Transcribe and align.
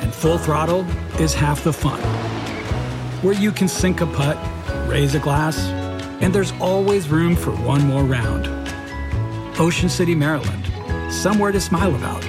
and 0.00 0.12
full 0.12 0.38
throttle 0.38 0.86
is 1.20 1.34
half 1.34 1.64
the 1.64 1.72
fun, 1.72 2.00
where 3.22 3.34
you 3.34 3.52
can 3.52 3.68
sink 3.68 4.00
a 4.00 4.06
putt, 4.06 4.36
raise 4.88 5.14
a 5.14 5.18
glass, 5.18 5.58
and 6.20 6.34
there's 6.34 6.52
always 6.60 7.08
room 7.08 7.36
for 7.36 7.52
one 7.52 7.82
more 7.86 8.04
round. 8.04 8.46
Ocean 9.58 9.88
City, 9.88 10.14
Maryland, 10.14 11.12
somewhere 11.12 11.52
to 11.52 11.60
smile 11.60 11.94
about. 11.94 12.26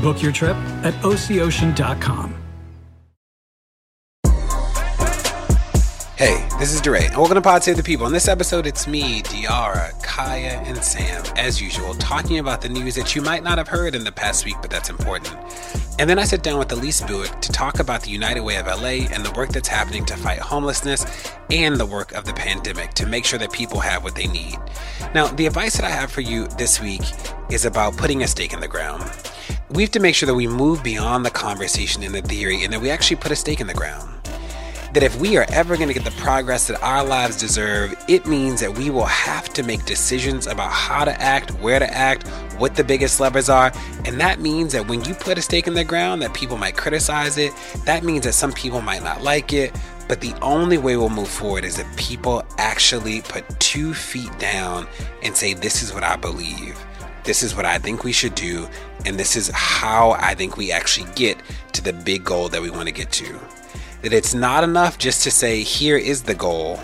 Book 0.00 0.22
your 0.22 0.32
trip 0.32 0.56
at 0.84 0.94
OCOcean.com. 1.02 2.47
Hey, 6.18 6.44
this 6.58 6.74
is 6.74 6.80
DeRay, 6.80 7.06
and 7.06 7.16
welcome 7.16 7.36
to 7.36 7.40
Pod 7.40 7.62
Save 7.62 7.76
the 7.76 7.82
People. 7.84 8.04
In 8.04 8.12
this 8.12 8.26
episode, 8.26 8.66
it's 8.66 8.88
me, 8.88 9.22
De'Ara, 9.22 9.92
Kaya, 10.02 10.60
and 10.66 10.82
Sam, 10.82 11.22
as 11.36 11.62
usual, 11.62 11.94
talking 11.94 12.40
about 12.40 12.60
the 12.60 12.68
news 12.68 12.96
that 12.96 13.14
you 13.14 13.22
might 13.22 13.44
not 13.44 13.56
have 13.56 13.68
heard 13.68 13.94
in 13.94 14.02
the 14.02 14.10
past 14.10 14.44
week, 14.44 14.56
but 14.60 14.68
that's 14.68 14.90
important. 14.90 15.36
And 16.00 16.10
then 16.10 16.18
I 16.18 16.24
sit 16.24 16.42
down 16.42 16.58
with 16.58 16.72
Elise 16.72 17.02
Buik 17.02 17.40
to 17.40 17.52
talk 17.52 17.78
about 17.78 18.02
the 18.02 18.10
United 18.10 18.40
Way 18.40 18.56
of 18.56 18.66
LA 18.66 19.06
and 19.14 19.24
the 19.24 19.30
work 19.36 19.50
that's 19.50 19.68
happening 19.68 20.04
to 20.06 20.16
fight 20.16 20.40
homelessness 20.40 21.06
and 21.52 21.76
the 21.76 21.86
work 21.86 22.10
of 22.10 22.24
the 22.24 22.32
pandemic 22.32 22.94
to 22.94 23.06
make 23.06 23.24
sure 23.24 23.38
that 23.38 23.52
people 23.52 23.78
have 23.78 24.02
what 24.02 24.16
they 24.16 24.26
need. 24.26 24.58
Now, 25.14 25.28
the 25.28 25.46
advice 25.46 25.76
that 25.76 25.84
I 25.84 25.90
have 25.90 26.10
for 26.10 26.22
you 26.22 26.48
this 26.48 26.80
week 26.80 27.02
is 27.48 27.64
about 27.64 27.96
putting 27.96 28.24
a 28.24 28.26
stake 28.26 28.52
in 28.52 28.58
the 28.58 28.66
ground. 28.66 29.08
We 29.70 29.82
have 29.82 29.92
to 29.92 30.00
make 30.00 30.16
sure 30.16 30.26
that 30.26 30.34
we 30.34 30.48
move 30.48 30.82
beyond 30.82 31.24
the 31.24 31.30
conversation 31.30 32.02
and 32.02 32.12
the 32.12 32.22
theory 32.22 32.64
and 32.64 32.72
that 32.72 32.80
we 32.80 32.90
actually 32.90 33.18
put 33.18 33.30
a 33.30 33.36
stake 33.36 33.60
in 33.60 33.68
the 33.68 33.74
ground 33.74 34.10
that 34.94 35.02
if 35.02 35.18
we 35.20 35.36
are 35.36 35.46
ever 35.50 35.76
going 35.76 35.88
to 35.88 35.94
get 35.94 36.04
the 36.04 36.20
progress 36.22 36.66
that 36.66 36.82
our 36.82 37.04
lives 37.04 37.36
deserve, 37.36 37.94
it 38.08 38.26
means 38.26 38.60
that 38.60 38.76
we 38.76 38.90
will 38.90 39.04
have 39.04 39.48
to 39.50 39.62
make 39.62 39.84
decisions 39.84 40.46
about 40.46 40.70
how 40.70 41.04
to 41.04 41.20
act, 41.20 41.50
where 41.60 41.78
to 41.78 41.92
act, 41.92 42.26
what 42.58 42.74
the 42.74 42.84
biggest 42.84 43.20
levers 43.20 43.48
are. 43.48 43.72
And 44.04 44.18
that 44.20 44.40
means 44.40 44.72
that 44.72 44.88
when 44.88 45.04
you 45.04 45.14
put 45.14 45.38
a 45.38 45.42
stake 45.42 45.66
in 45.66 45.74
the 45.74 45.84
ground, 45.84 46.22
that 46.22 46.32
people 46.32 46.56
might 46.56 46.76
criticize 46.76 47.36
it. 47.36 47.52
That 47.84 48.02
means 48.02 48.24
that 48.24 48.32
some 48.32 48.52
people 48.52 48.80
might 48.80 49.02
not 49.02 49.22
like 49.22 49.52
it. 49.52 49.76
But 50.08 50.22
the 50.22 50.32
only 50.40 50.78
way 50.78 50.96
we'll 50.96 51.10
move 51.10 51.28
forward 51.28 51.64
is 51.64 51.78
if 51.78 51.96
people 51.96 52.42
actually 52.56 53.20
put 53.20 53.44
two 53.60 53.92
feet 53.92 54.36
down 54.38 54.86
and 55.22 55.36
say, 55.36 55.52
This 55.52 55.82
is 55.82 55.92
what 55.92 56.02
I 56.02 56.16
believe. 56.16 56.82
This 57.24 57.42
is 57.42 57.54
what 57.54 57.66
I 57.66 57.76
think 57.76 58.04
we 58.04 58.12
should 58.12 58.34
do. 58.34 58.66
And 59.04 59.18
this 59.18 59.36
is 59.36 59.50
how 59.52 60.12
I 60.12 60.34
think 60.34 60.56
we 60.56 60.72
actually 60.72 61.12
get 61.14 61.36
to 61.72 61.84
the 61.84 61.92
big 61.92 62.24
goal 62.24 62.48
that 62.48 62.62
we 62.62 62.70
want 62.70 62.86
to 62.86 62.92
get 62.92 63.12
to 63.12 63.38
that 64.02 64.12
it's 64.12 64.34
not 64.34 64.64
enough 64.64 64.98
just 64.98 65.22
to 65.24 65.30
say, 65.30 65.62
here 65.62 65.96
is 65.96 66.22
the 66.22 66.34
goal. 66.34 66.78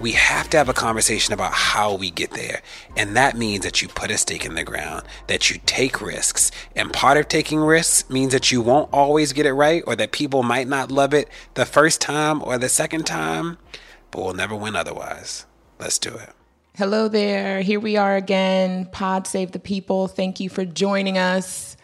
We 0.00 0.12
have 0.12 0.50
to 0.50 0.56
have 0.56 0.68
a 0.68 0.74
conversation 0.74 1.32
about 1.32 1.52
how 1.52 1.94
we 1.94 2.10
get 2.10 2.32
there. 2.32 2.62
And 2.96 3.16
that 3.16 3.36
means 3.36 3.64
that 3.64 3.82
you 3.82 3.88
put 3.88 4.10
a 4.10 4.18
stake 4.18 4.44
in 4.44 4.54
the 4.54 4.64
ground, 4.64 5.04
that 5.28 5.50
you 5.50 5.60
take 5.66 6.00
risks. 6.00 6.50
And 6.74 6.92
part 6.92 7.18
of 7.18 7.28
taking 7.28 7.60
risks 7.60 8.08
means 8.10 8.32
that 8.32 8.50
you 8.50 8.60
won't 8.60 8.92
always 8.92 9.32
get 9.32 9.46
it 9.46 9.52
right 9.52 9.82
or 9.86 9.94
that 9.96 10.12
people 10.12 10.42
might 10.42 10.66
not 10.66 10.90
love 10.90 11.14
it 11.14 11.28
the 11.54 11.66
first 11.66 12.00
time 12.00 12.42
or 12.42 12.58
the 12.58 12.68
second 12.68 13.06
time, 13.06 13.58
but 14.10 14.24
we'll 14.24 14.34
never 14.34 14.56
win 14.56 14.74
otherwise. 14.74 15.46
Let's 15.78 15.98
do 15.98 16.14
it. 16.14 16.30
Hello 16.76 17.06
there. 17.06 17.60
Here 17.60 17.78
we 17.78 17.96
are 17.96 18.16
again. 18.16 18.86
Pod 18.86 19.26
Save 19.26 19.52
the 19.52 19.58
People. 19.58 20.08
Thank 20.08 20.40
you 20.40 20.48
for 20.48 20.64
joining 20.64 21.18
us. 21.18 21.76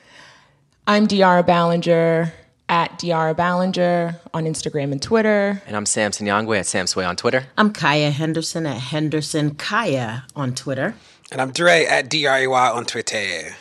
I'm 0.86 1.06
De'Ara 1.06 1.46
Balenger 1.46 2.32
at 2.68 2.98
De'Ara 2.98 3.34
Balenger 3.34 4.18
on 4.34 4.44
Instagram 4.44 4.92
and 4.92 5.00
Twitter. 5.00 5.62
And 5.66 5.76
I'm 5.76 5.86
Sam 5.86 6.10
Sinyangwe 6.10 6.58
at 6.58 6.66
Samswey 6.66 7.08
on 7.08 7.16
Twitter. 7.16 7.46
I'm 7.56 7.72
Kaya 7.72 8.10
Henderson 8.10 8.66
at 8.66 8.78
Henderson 8.78 9.54
Kaya 9.54 10.24
on 10.36 10.54
Twitter. 10.54 10.94
And 11.30 11.40
I'm 11.40 11.50
Dre 11.50 11.84
at 11.84 12.08
D-R-E-Y 12.08 12.70
on 12.70 12.84
Twitter. 12.84 13.56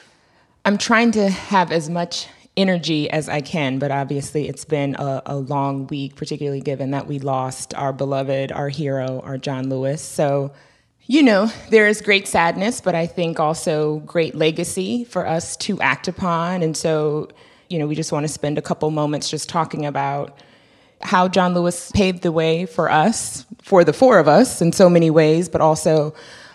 I'm 0.66 0.78
trying 0.78 1.12
to 1.12 1.30
have 1.30 1.72
as 1.72 1.90
much 1.90 2.28
energy 2.58 3.10
as 3.10 3.30
I 3.30 3.42
can, 3.42 3.80
but 3.80 3.92
obviously 3.92 4.50
it's 4.50 4.66
been 4.66 4.96
a, 4.96 5.22
a, 5.28 5.36
long 5.36 5.88
week, 5.88 6.16
particularly 6.16 6.60
given 6.60 6.92
that 6.92 7.08
we 7.08 7.20
lost 7.20 7.74
our 7.76 7.94
beloved, 7.94 8.52
our 8.52 8.68
hero, 8.68 9.22
our 9.24 9.38
John 9.38 9.70
Lewis. 9.70 10.02
So, 10.02 10.52
you 11.06 11.22
know, 11.24 11.52
there 11.70 11.88
is 11.88 12.02
great 12.02 12.28
sadness, 12.28 12.82
but 12.82 12.96
I 12.96 13.06
think 13.06 13.40
also 13.40 14.00
great 14.00 14.34
legacy 14.34 15.04
for 15.06 15.28
us 15.28 15.56
to 15.58 15.80
act 15.80 16.08
upon. 16.08 16.64
And 16.64 16.76
so, 16.76 17.30
you 17.70 17.80
know, 17.80 17.88
we 17.88 17.96
just 17.96 18.12
want 18.12 18.24
to 18.24 18.28
spend 18.32 18.58
a 18.58 18.62
couple 18.62 18.90
moments 18.92 19.30
just 19.30 19.50
talking 19.50 19.86
about 19.86 20.38
how 21.02 21.28
John 21.28 21.54
Lewis 21.54 21.92
paved 21.92 22.24
the 22.24 22.32
way 22.32 22.66
for 22.66 22.90
us, 22.90 23.46
for 23.62 23.84
the 23.84 23.94
four 23.94 24.20
of 24.20 24.28
us 24.28 24.62
in 24.62 24.72
so 24.72 24.90
many 24.90 25.10
ways, 25.10 25.48
but 25.50 25.62
also 25.62 26.14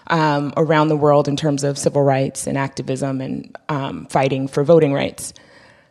um, 0.09 0.53
around 0.57 0.89
the 0.89 0.97
world 0.97 1.29
in 1.29 1.37
terms 1.37 1.65
of 1.65 1.79
civil 1.79 2.03
rights 2.03 2.47
and 2.47 2.59
activism 2.59 3.21
and 3.21 3.57
um, 3.69 4.07
fighting 4.07 4.49
for 4.49 4.65
voting 4.65 4.93
rights. 4.93 5.33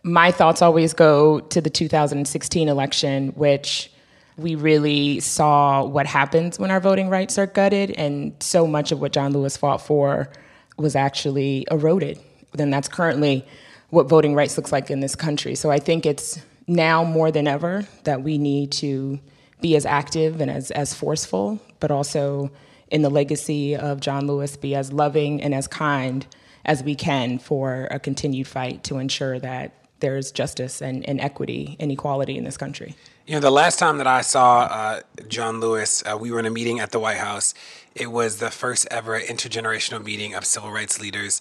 My 0.03 0.31
thoughts 0.31 0.61
always 0.61 0.93
go 0.93 1.39
to 1.39 1.61
the 1.61 1.69
2016 1.69 2.67
election, 2.67 3.29
which 3.29 3.91
we 4.37 4.55
really 4.55 5.19
saw 5.19 5.83
what 5.83 6.07
happens 6.07 6.59
when 6.59 6.71
our 6.71 6.79
voting 6.79 7.09
rights 7.09 7.37
are 7.37 7.45
gutted, 7.45 7.91
and 7.91 8.33
so 8.39 8.65
much 8.65 8.91
of 8.91 8.99
what 8.99 9.11
John 9.11 9.31
Lewis 9.31 9.55
fought 9.55 9.81
for 9.81 10.29
was 10.77 10.95
actually 10.95 11.67
eroded. 11.69 12.19
Then 12.53 12.69
that's 12.69 12.87
currently 12.87 13.45
what 13.91 14.09
voting 14.09 14.33
rights 14.33 14.57
looks 14.57 14.71
like 14.71 14.89
in 14.89 15.01
this 15.01 15.15
country. 15.15 15.53
So 15.53 15.69
I 15.69 15.77
think 15.77 16.05
it's 16.05 16.41
now 16.67 17.03
more 17.03 17.29
than 17.29 17.47
ever 17.47 17.85
that 18.05 18.23
we 18.23 18.37
need 18.37 18.71
to 18.73 19.19
be 19.59 19.75
as 19.75 19.85
active 19.85 20.41
and 20.41 20.49
as, 20.49 20.71
as 20.71 20.93
forceful, 20.93 21.59
but 21.79 21.91
also 21.91 22.49
in 22.89 23.03
the 23.03 23.09
legacy 23.09 23.75
of 23.75 23.99
John 23.99 24.27
Lewis, 24.27 24.57
be 24.57 24.75
as 24.75 24.91
loving 24.91 25.41
and 25.41 25.53
as 25.53 25.67
kind 25.67 26.25
as 26.65 26.83
we 26.83 26.95
can 26.95 27.37
for 27.37 27.87
a 27.91 27.99
continued 27.99 28.47
fight 28.47 28.83
to 28.85 28.97
ensure 28.97 29.39
that 29.39 29.73
there's 29.99 30.31
justice 30.31 30.81
and, 30.81 31.07
and 31.07 31.21
equity 31.21 31.75
and 31.79 31.91
equality 31.91 32.37
in 32.37 32.43
this 32.43 32.57
country. 32.57 32.95
You 33.27 33.35
know, 33.35 33.39
the 33.39 33.51
last 33.51 33.77
time 33.77 33.97
that 33.99 34.07
I 34.07 34.21
saw 34.21 34.61
uh, 34.61 35.01
John 35.27 35.59
Lewis, 35.59 36.03
uh, 36.05 36.17
we 36.17 36.31
were 36.31 36.39
in 36.39 36.45
a 36.45 36.51
meeting 36.51 36.79
at 36.79 36.91
the 36.91 36.99
White 36.99 37.17
House. 37.17 37.53
It 37.95 38.11
was 38.11 38.39
the 38.39 38.49
first 38.49 38.87
ever 38.89 39.19
intergenerational 39.19 40.03
meeting 40.03 40.33
of 40.33 40.43
civil 40.45 40.71
rights 40.71 40.99
leaders 40.99 41.39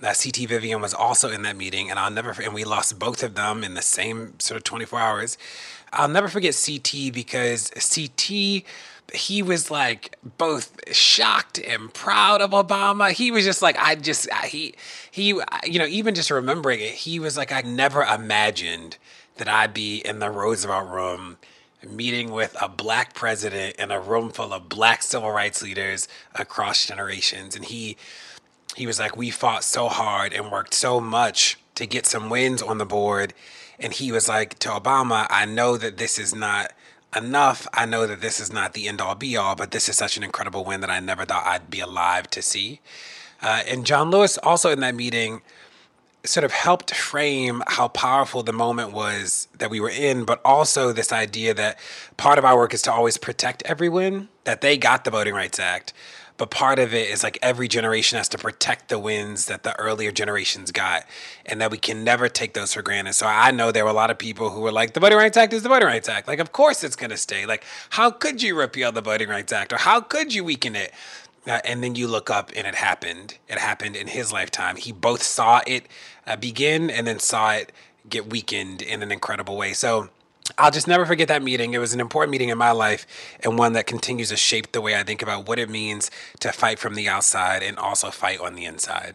that 0.00 0.20
CT 0.22 0.48
Vivian 0.48 0.80
was 0.80 0.94
also 0.94 1.30
in 1.30 1.42
that 1.42 1.56
meeting, 1.56 1.90
and 1.90 1.98
I'll 1.98 2.10
never 2.10 2.34
and 2.42 2.54
we 2.54 2.64
lost 2.64 2.98
both 2.98 3.22
of 3.22 3.34
them 3.34 3.62
in 3.62 3.74
the 3.74 3.82
same 3.82 4.38
sort 4.38 4.56
of 4.56 4.64
24 4.64 4.98
hours. 4.98 5.38
I'll 5.92 6.08
never 6.08 6.28
forget 6.28 6.60
CT 6.66 7.12
because 7.12 7.70
CT 7.70 8.64
he 9.12 9.42
was 9.42 9.70
like 9.70 10.16
both 10.38 10.94
shocked 10.94 11.58
and 11.58 11.92
proud 11.92 12.40
of 12.40 12.50
Obama. 12.50 13.10
He 13.10 13.30
was 13.30 13.44
just 13.44 13.62
like 13.62 13.76
I 13.78 13.94
just 13.94 14.32
he 14.44 14.74
he 15.10 15.28
you 15.64 15.78
know 15.78 15.86
even 15.86 16.14
just 16.14 16.30
remembering 16.30 16.80
it, 16.80 16.92
he 16.92 17.18
was 17.18 17.36
like 17.36 17.52
I 17.52 17.62
never 17.62 18.02
imagined 18.02 18.98
that 19.36 19.48
I'd 19.48 19.74
be 19.74 19.98
in 19.98 20.18
the 20.18 20.30
Roosevelt 20.30 20.88
room 20.88 21.38
meeting 21.88 22.30
with 22.30 22.54
a 22.60 22.68
black 22.68 23.14
president 23.14 23.76
in 23.76 23.90
a 23.90 23.98
room 23.98 24.30
full 24.30 24.52
of 24.52 24.68
black 24.68 25.02
civil 25.02 25.30
rights 25.30 25.62
leaders 25.62 26.08
across 26.34 26.86
generations 26.86 27.56
and 27.56 27.64
he 27.64 27.96
he 28.76 28.86
was 28.86 28.98
like, 28.98 29.16
We 29.16 29.30
fought 29.30 29.64
so 29.64 29.88
hard 29.88 30.32
and 30.32 30.50
worked 30.50 30.74
so 30.74 31.00
much 31.00 31.58
to 31.74 31.86
get 31.86 32.06
some 32.06 32.30
wins 32.30 32.62
on 32.62 32.78
the 32.78 32.86
board. 32.86 33.34
And 33.78 33.92
he 33.92 34.12
was 34.12 34.28
like 34.28 34.58
to 34.60 34.68
Obama, 34.68 35.26
I 35.30 35.46
know 35.46 35.76
that 35.76 35.96
this 35.96 36.18
is 36.18 36.34
not 36.34 36.72
enough. 37.16 37.66
I 37.72 37.86
know 37.86 38.06
that 38.06 38.20
this 38.20 38.38
is 38.38 38.52
not 38.52 38.74
the 38.74 38.88
end 38.88 39.00
all 39.00 39.14
be 39.14 39.36
all, 39.36 39.56
but 39.56 39.70
this 39.70 39.88
is 39.88 39.96
such 39.96 40.16
an 40.16 40.22
incredible 40.22 40.64
win 40.64 40.80
that 40.82 40.90
I 40.90 41.00
never 41.00 41.24
thought 41.24 41.46
I'd 41.46 41.70
be 41.70 41.80
alive 41.80 42.28
to 42.30 42.42
see. 42.42 42.80
Uh, 43.42 43.62
and 43.66 43.86
John 43.86 44.10
Lewis, 44.10 44.36
also 44.38 44.70
in 44.70 44.80
that 44.80 44.94
meeting, 44.94 45.40
sort 46.24 46.44
of 46.44 46.52
helped 46.52 46.94
frame 46.94 47.62
how 47.66 47.88
powerful 47.88 48.42
the 48.42 48.52
moment 48.52 48.92
was 48.92 49.48
that 49.58 49.70
we 49.70 49.80
were 49.80 49.90
in, 49.90 50.24
but 50.24 50.40
also 50.44 50.92
this 50.92 51.12
idea 51.12 51.54
that 51.54 51.78
part 52.18 52.38
of 52.38 52.44
our 52.44 52.56
work 52.56 52.74
is 52.74 52.82
to 52.82 52.92
always 52.92 53.16
protect 53.16 53.62
every 53.62 53.88
win, 53.88 54.28
that 54.44 54.60
they 54.60 54.76
got 54.76 55.04
the 55.04 55.10
Voting 55.10 55.34
Rights 55.34 55.58
Act, 55.58 55.94
but 56.40 56.48
part 56.48 56.78
of 56.78 56.94
it 56.94 57.10
is 57.10 57.22
like 57.22 57.38
every 57.42 57.68
generation 57.68 58.16
has 58.16 58.26
to 58.30 58.38
protect 58.38 58.88
the 58.88 58.98
wins 58.98 59.44
that 59.44 59.62
the 59.62 59.78
earlier 59.78 60.10
generations 60.10 60.72
got 60.72 61.04
and 61.44 61.60
that 61.60 61.70
we 61.70 61.76
can 61.76 62.02
never 62.02 62.30
take 62.30 62.54
those 62.54 62.72
for 62.72 62.80
granted. 62.80 63.12
So 63.12 63.26
i 63.26 63.50
know 63.50 63.70
there 63.70 63.84
were 63.84 63.90
a 63.90 63.92
lot 63.92 64.10
of 64.10 64.16
people 64.16 64.48
who 64.48 64.62
were 64.62 64.72
like 64.72 64.94
the 64.94 65.00
voting 65.00 65.18
rights 65.18 65.36
act 65.36 65.52
is 65.52 65.64
the 65.64 65.68
voting 65.68 65.86
rights 65.86 66.08
act. 66.08 66.26
Like 66.26 66.38
of 66.38 66.50
course 66.50 66.82
it's 66.82 66.96
going 66.96 67.10
to 67.10 67.18
stay. 67.18 67.44
Like 67.44 67.62
how 67.90 68.10
could 68.10 68.42
you 68.42 68.58
repeal 68.58 68.90
the 68.90 69.02
voting 69.02 69.28
rights 69.28 69.52
act? 69.52 69.70
Or 69.70 69.76
how 69.76 70.00
could 70.00 70.32
you 70.32 70.42
weaken 70.42 70.74
it? 70.76 70.94
Uh, 71.46 71.60
and 71.62 71.84
then 71.84 71.94
you 71.94 72.08
look 72.08 72.30
up 72.30 72.50
and 72.56 72.66
it 72.66 72.74
happened. 72.74 73.36
It 73.46 73.58
happened 73.58 73.94
in 73.94 74.06
his 74.06 74.32
lifetime. 74.32 74.76
He 74.76 74.92
both 74.92 75.22
saw 75.22 75.60
it 75.66 75.88
uh, 76.26 76.36
begin 76.36 76.88
and 76.88 77.06
then 77.06 77.18
saw 77.18 77.52
it 77.52 77.70
get 78.08 78.30
weakened 78.30 78.80
in 78.80 79.02
an 79.02 79.12
incredible 79.12 79.58
way. 79.58 79.74
So 79.74 80.08
I'll 80.58 80.70
just 80.70 80.88
never 80.88 81.06
forget 81.06 81.28
that 81.28 81.42
meeting. 81.42 81.74
It 81.74 81.78
was 81.78 81.92
an 81.92 82.00
important 82.00 82.30
meeting 82.30 82.48
in 82.48 82.58
my 82.58 82.72
life 82.72 83.06
and 83.42 83.58
one 83.58 83.72
that 83.74 83.86
continues 83.86 84.30
to 84.30 84.36
shape 84.36 84.72
the 84.72 84.80
way 84.80 84.94
I 84.96 85.02
think 85.02 85.22
about 85.22 85.48
what 85.48 85.58
it 85.58 85.68
means 85.68 86.10
to 86.40 86.52
fight 86.52 86.78
from 86.78 86.94
the 86.94 87.08
outside 87.08 87.62
and 87.62 87.78
also 87.78 88.10
fight 88.10 88.40
on 88.40 88.54
the 88.54 88.64
inside. 88.64 89.14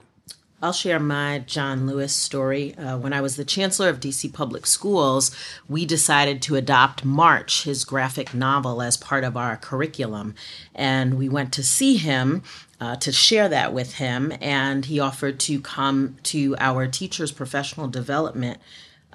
I'll 0.61 0.73
share 0.73 0.99
my 0.99 1.43
John 1.45 1.85
Lewis 1.85 2.13
story. 2.13 2.75
Uh, 2.75 2.97
when 2.97 3.13
I 3.13 3.21
was 3.21 3.35
the 3.35 3.45
chancellor 3.45 3.89
of 3.89 3.99
DC 3.99 4.33
Public 4.33 4.65
Schools, 4.65 5.35
we 5.67 5.85
decided 5.85 6.41
to 6.43 6.55
adopt 6.55 7.03
March, 7.03 7.65
his 7.65 7.83
graphic 7.83 8.33
novel, 8.33 8.81
as 8.81 8.95
part 8.95 9.23
of 9.23 9.35
our 9.35 9.57
curriculum. 9.57 10.33
And 10.73 11.19
we 11.19 11.27
went 11.27 11.51
to 11.53 11.63
see 11.63 11.97
him 11.97 12.41
uh, 12.79 12.95
to 12.95 13.11
share 13.11 13.49
that 13.49 13.73
with 13.73 13.95
him, 13.95 14.33
and 14.41 14.85
he 14.85 14.99
offered 14.99 15.39
to 15.41 15.59
come 15.59 16.15
to 16.23 16.55
our 16.57 16.87
teachers' 16.87 17.31
professional 17.31 17.87
development 17.87 18.59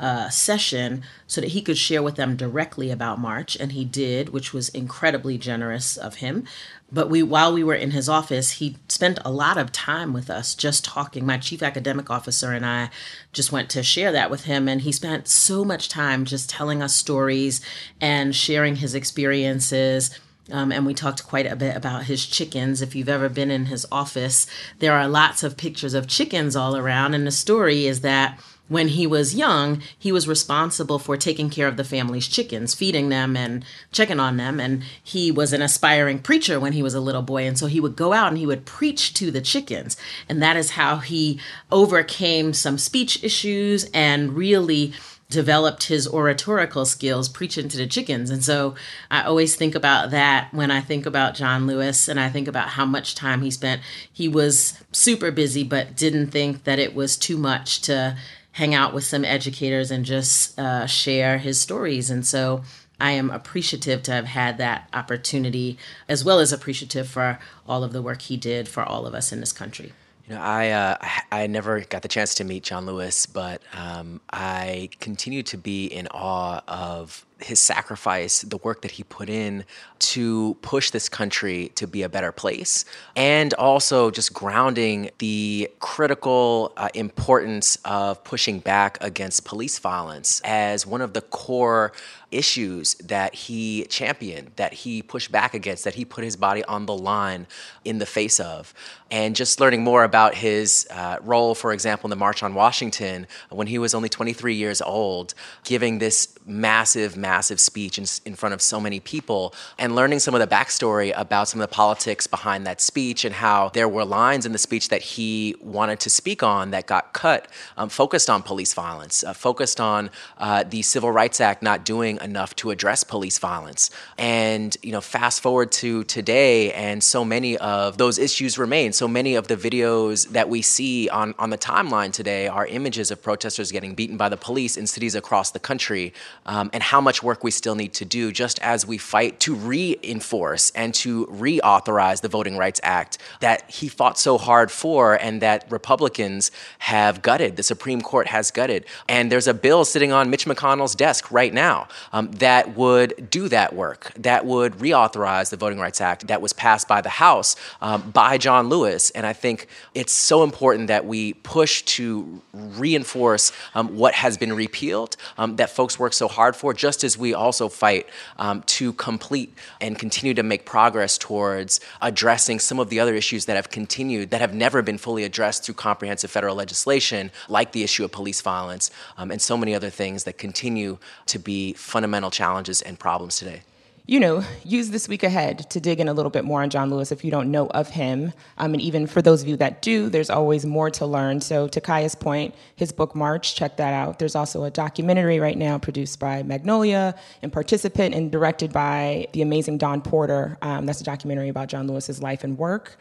uh, 0.00 0.30
session 0.30 1.02
so 1.26 1.40
that 1.40 1.50
he 1.50 1.60
could 1.60 1.76
share 1.76 2.02
with 2.02 2.16
them 2.16 2.34
directly 2.34 2.90
about 2.90 3.20
March, 3.20 3.54
and 3.60 3.72
he 3.72 3.84
did, 3.84 4.30
which 4.30 4.52
was 4.52 4.70
incredibly 4.70 5.36
generous 5.36 5.96
of 5.96 6.16
him. 6.16 6.44
But 6.90 7.10
we, 7.10 7.22
while 7.22 7.52
we 7.52 7.62
were 7.62 7.74
in 7.74 7.92
his 7.92 8.08
office, 8.08 8.52
he 8.52 8.78
spent 8.88 9.18
a 9.24 9.30
lot 9.30 9.58
of 9.58 9.70
time 9.70 10.12
with 10.12 10.28
us, 10.28 10.54
just 10.54 10.84
talking. 10.84 11.24
My 11.24 11.38
chief 11.38 11.62
academic 11.62 12.10
officer 12.10 12.52
and 12.52 12.66
I 12.66 12.90
just 13.32 13.52
went 13.52 13.68
to 13.70 13.82
share 13.82 14.10
that 14.10 14.30
with 14.30 14.44
him, 14.44 14.68
and 14.68 14.80
he 14.80 14.90
spent 14.90 15.28
so 15.28 15.64
much 15.64 15.88
time 15.88 16.24
just 16.24 16.50
telling 16.50 16.82
us 16.82 16.96
stories 16.96 17.60
and 18.00 18.34
sharing 18.34 18.76
his 18.76 18.94
experiences. 18.94 20.18
Um, 20.50 20.72
and 20.72 20.84
we 20.84 20.94
talked 20.94 21.24
quite 21.24 21.46
a 21.46 21.54
bit 21.54 21.76
about 21.76 22.04
his 22.04 22.26
chickens. 22.26 22.82
If 22.82 22.96
you've 22.96 23.08
ever 23.08 23.28
been 23.28 23.52
in 23.52 23.66
his 23.66 23.86
office, 23.92 24.48
there 24.80 24.94
are 24.94 25.06
lots 25.06 25.44
of 25.44 25.56
pictures 25.56 25.94
of 25.94 26.08
chickens 26.08 26.56
all 26.56 26.76
around. 26.76 27.14
And 27.14 27.24
the 27.24 27.30
story 27.30 27.86
is 27.86 28.00
that 28.00 28.40
when 28.70 28.86
he 28.88 29.04
was 29.04 29.34
young, 29.34 29.82
he 29.98 30.12
was 30.12 30.28
responsible 30.28 31.00
for 31.00 31.16
taking 31.16 31.50
care 31.50 31.66
of 31.66 31.76
the 31.76 31.82
family's 31.82 32.28
chickens, 32.28 32.72
feeding 32.72 33.08
them 33.08 33.36
and 33.36 33.64
checking 33.90 34.20
on 34.20 34.36
them. 34.36 34.60
And 34.60 34.84
he 35.02 35.32
was 35.32 35.52
an 35.52 35.60
aspiring 35.60 36.20
preacher 36.20 36.60
when 36.60 36.72
he 36.72 36.82
was 36.82 36.94
a 36.94 37.00
little 37.00 37.20
boy. 37.20 37.48
And 37.48 37.58
so 37.58 37.66
he 37.66 37.80
would 37.80 37.96
go 37.96 38.12
out 38.12 38.28
and 38.28 38.38
he 38.38 38.46
would 38.46 38.64
preach 38.64 39.12
to 39.14 39.32
the 39.32 39.40
chickens. 39.40 39.96
And 40.28 40.40
that 40.40 40.56
is 40.56 40.70
how 40.70 40.98
he 40.98 41.40
overcame 41.72 42.52
some 42.52 42.78
speech 42.78 43.24
issues 43.24 43.90
and 43.92 44.34
really 44.34 44.92
developed 45.30 45.84
his 45.84 46.06
oratorical 46.06 46.84
skills 46.84 47.28
preaching 47.28 47.68
to 47.68 47.76
the 47.76 47.88
chickens. 47.88 48.30
And 48.30 48.44
so 48.44 48.76
I 49.10 49.22
always 49.22 49.56
think 49.56 49.74
about 49.74 50.12
that 50.12 50.48
when 50.52 50.70
I 50.70 50.80
think 50.80 51.06
about 51.06 51.34
John 51.34 51.66
Lewis 51.66 52.06
and 52.06 52.20
I 52.20 52.28
think 52.28 52.46
about 52.46 52.70
how 52.70 52.84
much 52.84 53.16
time 53.16 53.42
he 53.42 53.50
spent. 53.50 53.82
He 54.12 54.28
was 54.28 54.78
super 54.92 55.32
busy, 55.32 55.64
but 55.64 55.96
didn't 55.96 56.28
think 56.28 56.62
that 56.64 56.78
it 56.78 56.94
was 56.94 57.16
too 57.16 57.36
much 57.36 57.80
to 57.82 58.16
hang 58.60 58.74
out 58.74 58.92
with 58.92 59.04
some 59.04 59.24
educators 59.24 59.90
and 59.90 60.04
just 60.04 60.58
uh, 60.58 60.86
share 60.86 61.38
his 61.38 61.58
stories. 61.58 62.10
And 62.10 62.26
so 62.26 62.62
I 63.00 63.12
am 63.12 63.30
appreciative 63.30 64.02
to 64.02 64.12
have 64.12 64.26
had 64.26 64.58
that 64.58 64.86
opportunity, 64.92 65.78
as 66.10 66.26
well 66.26 66.38
as 66.40 66.52
appreciative 66.52 67.08
for 67.08 67.38
all 67.66 67.82
of 67.82 67.94
the 67.94 68.02
work 68.02 68.20
he 68.20 68.36
did 68.36 68.68
for 68.68 68.82
all 68.82 69.06
of 69.06 69.14
us 69.14 69.32
in 69.32 69.40
this 69.40 69.54
country. 69.54 69.94
You 70.28 70.34
know, 70.34 70.42
I 70.42 70.68
uh, 70.68 70.96
I 71.32 71.46
never 71.46 71.80
got 71.80 72.02
the 72.02 72.08
chance 72.08 72.34
to 72.34 72.44
meet 72.44 72.62
John 72.62 72.84
Lewis, 72.84 73.24
but 73.24 73.62
um, 73.72 74.20
I 74.30 74.90
continue 75.00 75.42
to 75.44 75.56
be 75.56 75.86
in 75.86 76.06
awe 76.08 76.60
of 76.68 77.24
his 77.42 77.58
sacrifice, 77.58 78.42
the 78.42 78.58
work 78.58 78.82
that 78.82 78.92
he 78.92 79.02
put 79.04 79.28
in 79.28 79.64
to 79.98 80.56
push 80.62 80.90
this 80.90 81.08
country 81.08 81.70
to 81.74 81.86
be 81.86 82.02
a 82.02 82.08
better 82.08 82.32
place, 82.32 82.84
and 83.16 83.52
also 83.54 84.10
just 84.10 84.32
grounding 84.32 85.10
the 85.18 85.68
critical 85.78 86.72
uh, 86.76 86.88
importance 86.94 87.78
of 87.84 88.22
pushing 88.24 88.60
back 88.60 88.98
against 89.00 89.44
police 89.44 89.78
violence 89.78 90.40
as 90.44 90.86
one 90.86 91.00
of 91.00 91.12
the 91.12 91.20
core 91.20 91.92
issues 92.30 92.94
that 92.94 93.34
he 93.34 93.84
championed, 93.86 94.52
that 94.56 94.72
he 94.72 95.02
pushed 95.02 95.32
back 95.32 95.54
against, 95.54 95.84
that 95.84 95.94
he 95.94 96.04
put 96.04 96.24
his 96.24 96.36
body 96.36 96.64
on 96.64 96.86
the 96.86 96.94
line 96.96 97.46
in 97.84 97.98
the 97.98 98.06
face 98.06 98.38
of. 98.40 98.72
And 99.10 99.34
just 99.34 99.60
learning 99.60 99.82
more 99.82 100.04
about 100.04 100.34
his 100.34 100.86
uh, 100.90 101.18
role, 101.22 101.54
for 101.54 101.72
example, 101.72 102.06
in 102.06 102.10
the 102.10 102.16
March 102.16 102.42
on 102.42 102.54
Washington 102.54 103.26
when 103.48 103.66
he 103.66 103.78
was 103.78 103.94
only 103.94 104.08
23 104.08 104.54
years 104.54 104.80
old, 104.80 105.34
giving 105.64 105.98
this 105.98 106.28
massive, 106.46 107.16
massive 107.16 107.29
speech 107.38 107.98
in, 107.98 108.04
in 108.24 108.34
front 108.34 108.52
of 108.54 108.60
so 108.60 108.80
many 108.80 109.00
people, 109.00 109.54
and 109.78 109.94
learning 109.94 110.18
some 110.18 110.34
of 110.34 110.40
the 110.40 110.46
backstory 110.46 111.12
about 111.16 111.48
some 111.48 111.60
of 111.60 111.68
the 111.68 111.74
politics 111.74 112.26
behind 112.26 112.66
that 112.66 112.80
speech 112.80 113.24
and 113.24 113.34
how 113.34 113.70
there 113.70 113.88
were 113.88 114.04
lines 114.04 114.46
in 114.46 114.52
the 114.52 114.58
speech 114.58 114.88
that 114.88 115.02
he 115.02 115.54
wanted 115.60 116.00
to 116.00 116.10
speak 116.10 116.42
on 116.42 116.70
that 116.70 116.86
got 116.86 117.12
cut, 117.12 117.48
um, 117.76 117.88
focused 117.88 118.28
on 118.28 118.42
police 118.42 118.74
violence, 118.74 119.24
uh, 119.24 119.32
focused 119.32 119.80
on 119.80 120.10
uh, 120.38 120.64
the 120.64 120.82
Civil 120.82 121.10
Rights 121.10 121.40
Act 121.40 121.62
not 121.62 121.84
doing 121.84 122.18
enough 122.22 122.54
to 122.56 122.70
address 122.70 123.04
police 123.04 123.38
violence. 123.38 123.90
And, 124.18 124.76
you 124.82 124.92
know, 124.92 125.00
fast 125.00 125.42
forward 125.42 125.72
to 125.72 126.04
today, 126.04 126.72
and 126.72 127.02
so 127.02 127.24
many 127.24 127.56
of 127.58 127.96
those 127.96 128.18
issues 128.18 128.58
remain. 128.58 128.92
So 128.92 129.08
many 129.08 129.34
of 129.34 129.48
the 129.48 129.56
videos 129.56 130.28
that 130.30 130.48
we 130.48 130.62
see 130.62 131.08
on, 131.08 131.34
on 131.38 131.50
the 131.50 131.58
timeline 131.58 132.12
today 132.12 132.48
are 132.48 132.66
images 132.66 133.10
of 133.10 133.22
protesters 133.22 133.70
getting 133.72 133.94
beaten 133.94 134.16
by 134.16 134.28
the 134.28 134.36
police 134.36 134.76
in 134.76 134.86
cities 134.86 135.14
across 135.14 135.50
the 135.50 135.58
country, 135.58 136.12
um, 136.46 136.70
and 136.72 136.82
how 136.82 137.00
much 137.00 137.19
work 137.22 137.44
we 137.44 137.50
still 137.50 137.74
need 137.74 137.92
to 137.94 138.04
do, 138.04 138.32
just 138.32 138.58
as 138.60 138.86
we 138.86 138.98
fight 138.98 139.40
to 139.40 139.54
reinforce 139.54 140.70
and 140.74 140.94
to 140.94 141.26
reauthorize 141.26 142.20
the 142.20 142.28
Voting 142.28 142.56
Rights 142.56 142.80
Act 142.82 143.18
that 143.40 143.70
he 143.70 143.88
fought 143.88 144.18
so 144.18 144.38
hard 144.38 144.70
for 144.70 145.14
and 145.14 145.42
that 145.42 145.66
Republicans 145.70 146.50
have 146.78 147.22
gutted, 147.22 147.56
the 147.56 147.62
Supreme 147.62 148.00
Court 148.00 148.26
has 148.28 148.50
gutted. 148.50 148.84
And 149.08 149.30
there's 149.30 149.48
a 149.48 149.54
bill 149.54 149.84
sitting 149.84 150.12
on 150.12 150.30
Mitch 150.30 150.46
McConnell's 150.46 150.94
desk 150.94 151.30
right 151.30 151.52
now 151.52 151.88
um, 152.12 152.30
that 152.32 152.76
would 152.76 153.30
do 153.30 153.48
that 153.48 153.74
work, 153.74 154.12
that 154.16 154.46
would 154.46 154.74
reauthorize 154.74 155.50
the 155.50 155.56
Voting 155.56 155.78
Rights 155.78 156.00
Act 156.00 156.26
that 156.28 156.40
was 156.40 156.52
passed 156.52 156.88
by 156.88 157.00
the 157.00 157.08
House 157.08 157.56
um, 157.80 158.10
by 158.10 158.38
John 158.38 158.68
Lewis. 158.68 159.10
And 159.10 159.26
I 159.26 159.32
think 159.32 159.66
it's 159.94 160.12
so 160.12 160.42
important 160.42 160.88
that 160.88 161.06
we 161.06 161.34
push 161.34 161.82
to 161.82 162.40
reinforce 162.52 163.52
um, 163.74 163.96
what 163.96 164.14
has 164.14 164.36
been 164.36 164.52
repealed, 164.52 165.16
um, 165.38 165.56
that 165.56 165.70
folks 165.70 165.98
work 165.98 166.12
so 166.12 166.28
hard 166.28 166.56
for, 166.56 166.74
just 166.74 167.04
as 167.04 167.09
we 167.16 167.34
also 167.34 167.68
fight 167.68 168.08
um, 168.38 168.62
to 168.62 168.92
complete 168.94 169.54
and 169.80 169.98
continue 169.98 170.34
to 170.34 170.42
make 170.42 170.64
progress 170.64 171.18
towards 171.18 171.80
addressing 172.00 172.58
some 172.58 172.78
of 172.78 172.90
the 172.90 173.00
other 173.00 173.14
issues 173.14 173.44
that 173.46 173.56
have 173.56 173.70
continued, 173.70 174.30
that 174.30 174.40
have 174.40 174.54
never 174.54 174.82
been 174.82 174.98
fully 174.98 175.24
addressed 175.24 175.64
through 175.64 175.74
comprehensive 175.74 176.30
federal 176.30 176.54
legislation, 176.54 177.30
like 177.48 177.72
the 177.72 177.82
issue 177.82 178.04
of 178.04 178.12
police 178.12 178.40
violence, 178.40 178.90
um, 179.16 179.30
and 179.30 179.40
so 179.40 179.56
many 179.56 179.74
other 179.74 179.90
things 179.90 180.24
that 180.24 180.38
continue 180.38 180.98
to 181.26 181.38
be 181.38 181.72
fundamental 181.74 182.30
challenges 182.30 182.82
and 182.82 182.98
problems 182.98 183.36
today 183.38 183.62
you 184.10 184.18
know, 184.18 184.42
use 184.64 184.90
this 184.90 185.08
week 185.08 185.22
ahead 185.22 185.70
to 185.70 185.78
dig 185.78 186.00
in 186.00 186.08
a 186.08 186.12
little 186.12 186.32
bit 186.32 186.44
more 186.44 186.62
on 186.62 186.68
John 186.68 186.90
Lewis 186.90 187.12
if 187.12 187.24
you 187.24 187.30
don't 187.30 187.48
know 187.48 187.68
of 187.68 187.90
him. 187.90 188.32
Um, 188.58 188.74
and 188.74 188.82
even 188.82 189.06
for 189.06 189.22
those 189.22 189.40
of 189.40 189.46
you 189.46 189.56
that 189.58 189.82
do, 189.82 190.08
there's 190.08 190.30
always 190.30 190.66
more 190.66 190.90
to 190.90 191.06
learn. 191.06 191.40
So, 191.40 191.68
to 191.68 191.80
Kaya's 191.80 192.16
point, 192.16 192.56
his 192.74 192.90
book 192.90 193.14
March, 193.14 193.54
check 193.54 193.76
that 193.76 193.94
out. 193.94 194.18
There's 194.18 194.34
also 194.34 194.64
a 194.64 194.70
documentary 194.70 195.38
right 195.38 195.56
now 195.56 195.78
produced 195.78 196.18
by 196.18 196.42
Magnolia 196.42 197.14
and 197.40 197.52
Participant 197.52 198.16
and 198.16 198.32
directed 198.32 198.72
by 198.72 199.28
the 199.32 199.42
amazing 199.42 199.78
Dawn 199.78 200.02
Porter. 200.02 200.58
Um, 200.60 200.86
that's 200.86 201.00
a 201.00 201.04
documentary 201.04 201.48
about 201.48 201.68
John 201.68 201.86
Lewis's 201.86 202.20
life 202.20 202.42
and 202.42 202.58
work. 202.58 202.98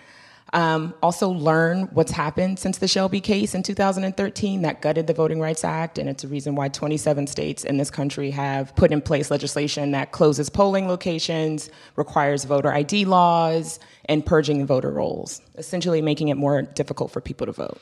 Um, 0.53 0.93
also, 1.03 1.29
learn 1.29 1.83
what's 1.93 2.11
happened 2.11 2.59
since 2.59 2.79
the 2.79 2.87
Shelby 2.87 3.21
case 3.21 3.53
in 3.53 3.63
2013 3.63 4.61
that 4.63 4.81
gutted 4.81 5.07
the 5.07 5.13
Voting 5.13 5.39
Rights 5.39 5.63
Act, 5.63 5.97
and 5.97 6.09
it's 6.09 6.23
a 6.23 6.27
reason 6.27 6.55
why 6.55 6.69
27 6.69 7.27
states 7.27 7.63
in 7.63 7.77
this 7.77 7.91
country 7.91 8.31
have 8.31 8.75
put 8.75 8.91
in 8.91 9.01
place 9.01 9.29
legislation 9.29 9.91
that 9.91 10.11
closes 10.11 10.49
polling 10.49 10.87
locations, 10.87 11.69
requires 11.95 12.45
voter 12.45 12.71
ID 12.71 13.05
laws, 13.05 13.79
and 14.05 14.25
purging 14.25 14.65
voter 14.65 14.91
rolls, 14.91 15.41
essentially 15.55 16.01
making 16.01 16.29
it 16.29 16.35
more 16.35 16.61
difficult 16.61 17.11
for 17.11 17.21
people 17.21 17.45
to 17.45 17.53
vote. 17.53 17.79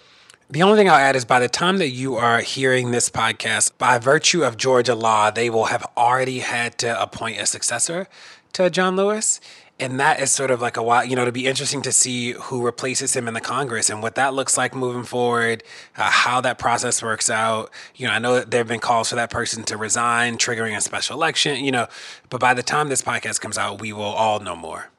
The 0.50 0.64
only 0.64 0.78
thing 0.78 0.90
I'll 0.90 0.96
add 0.96 1.18
is 1.18 1.26
by 1.26 1.40
the 1.40 1.50
time 1.50 1.78
that 1.80 1.90
you 1.90 2.16
are 2.16 2.40
hearing 2.40 2.92
this 2.92 3.10
podcast, 3.10 3.72
by 3.78 3.98
virtue 3.98 4.46
of 4.46 4.56
Georgia 4.56 4.96
law, 4.96 5.30
they 5.30 5.50
will 5.50 5.66
have 5.66 5.86
already 5.98 6.40
had 6.40 6.78
to 6.80 7.02
appoint 7.02 7.40
a 7.42 7.46
successor 7.46 8.08
to 8.54 8.70
John 8.70 8.96
Lewis 8.96 9.42
and 9.80 10.00
that 10.00 10.20
is 10.20 10.32
sort 10.32 10.50
of 10.50 10.62
like 10.62 10.76
a 10.76 10.82
while, 10.82 11.06
you 11.06 11.16
know, 11.16 11.26
to 11.26 11.32
be 11.32 11.46
interesting 11.46 11.82
to 11.84 11.92
see 11.92 12.32
who 12.32 12.66
replaces 12.66 13.16
him 13.16 13.28
in 13.28 13.34
the 13.34 13.42
Congress 13.42 13.90
and 13.90 14.02
what 14.02 14.16
that 14.16 14.34
looks 14.34 14.58
like 14.58 14.74
moving 14.74 15.04
forward, 15.04 15.64
uh, 15.96 16.10
how 16.10 16.42
that 16.42 16.58
process 16.58 17.04
works 17.04 17.30
out. 17.30 17.70
You 17.96 18.08
know, 18.08 18.14
I 18.14 18.20
know 18.20 18.36
that 18.36 18.50
there 18.50 18.60
have 18.60 18.68
been 18.68 18.80
calls 18.80 19.10
for 19.10 19.16
that 19.16 19.30
person 19.30 19.64
to 19.66 19.78
resign, 19.78 20.38
triggering 20.38 20.76
a 20.76 20.82
special 20.82 21.16
election, 21.16 21.64
you 21.64 21.72
know, 21.72 21.88
but 22.30 22.42
by 22.42 22.54
the 22.56 22.64
time 22.64 22.90
this 22.90 23.04
podcast 23.04 23.40
comes 23.40 23.58
out, 23.58 23.80
we 23.80 23.94
will 23.94 24.02
all 24.02 24.40
know 24.40 24.56
more. 24.56 24.90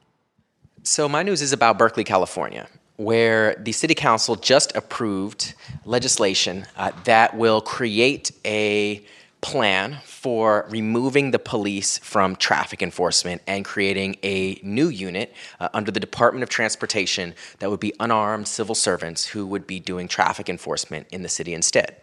So, 0.85 1.08
my 1.08 1.23
news 1.23 1.42
is 1.42 1.52
about 1.52 1.76
Berkeley, 1.76 2.04
California, 2.04 2.68
where 2.97 3.56
the 3.56 3.73
city 3.73 3.94
council 3.94 4.37
just 4.37 4.75
approved 4.76 5.54
legislation 5.85 6.66
uh, 6.76 6.92
that 7.04 7.37
will 7.37 7.61
create 7.61 8.30
a 8.44 9.04
plan 9.40 9.99
for 10.04 10.66
removing 10.68 11.30
the 11.30 11.38
police 11.38 11.99
from 11.99 12.35
traffic 12.37 12.83
enforcement 12.83 13.40
and 13.47 13.64
creating 13.64 14.16
a 14.23 14.59
new 14.62 14.88
unit 14.88 15.33
uh, 15.61 15.68
under 15.73 15.90
the 15.90 16.00
Department 16.00 16.42
of 16.42 16.49
Transportation 16.49 17.35
that 17.61 17.71
would 17.71 17.80
be 17.80 17.92
unarmed 18.00 18.49
civil 18.49 18.75
servants 18.75 19.26
who 19.26 19.47
would 19.47 19.66
be 19.66 19.78
doing 19.78 20.09
traffic 20.09 20.49
enforcement 20.49 21.07
in 21.12 21.23
the 21.23 21.28
city 21.28 21.54
instead. 21.54 21.97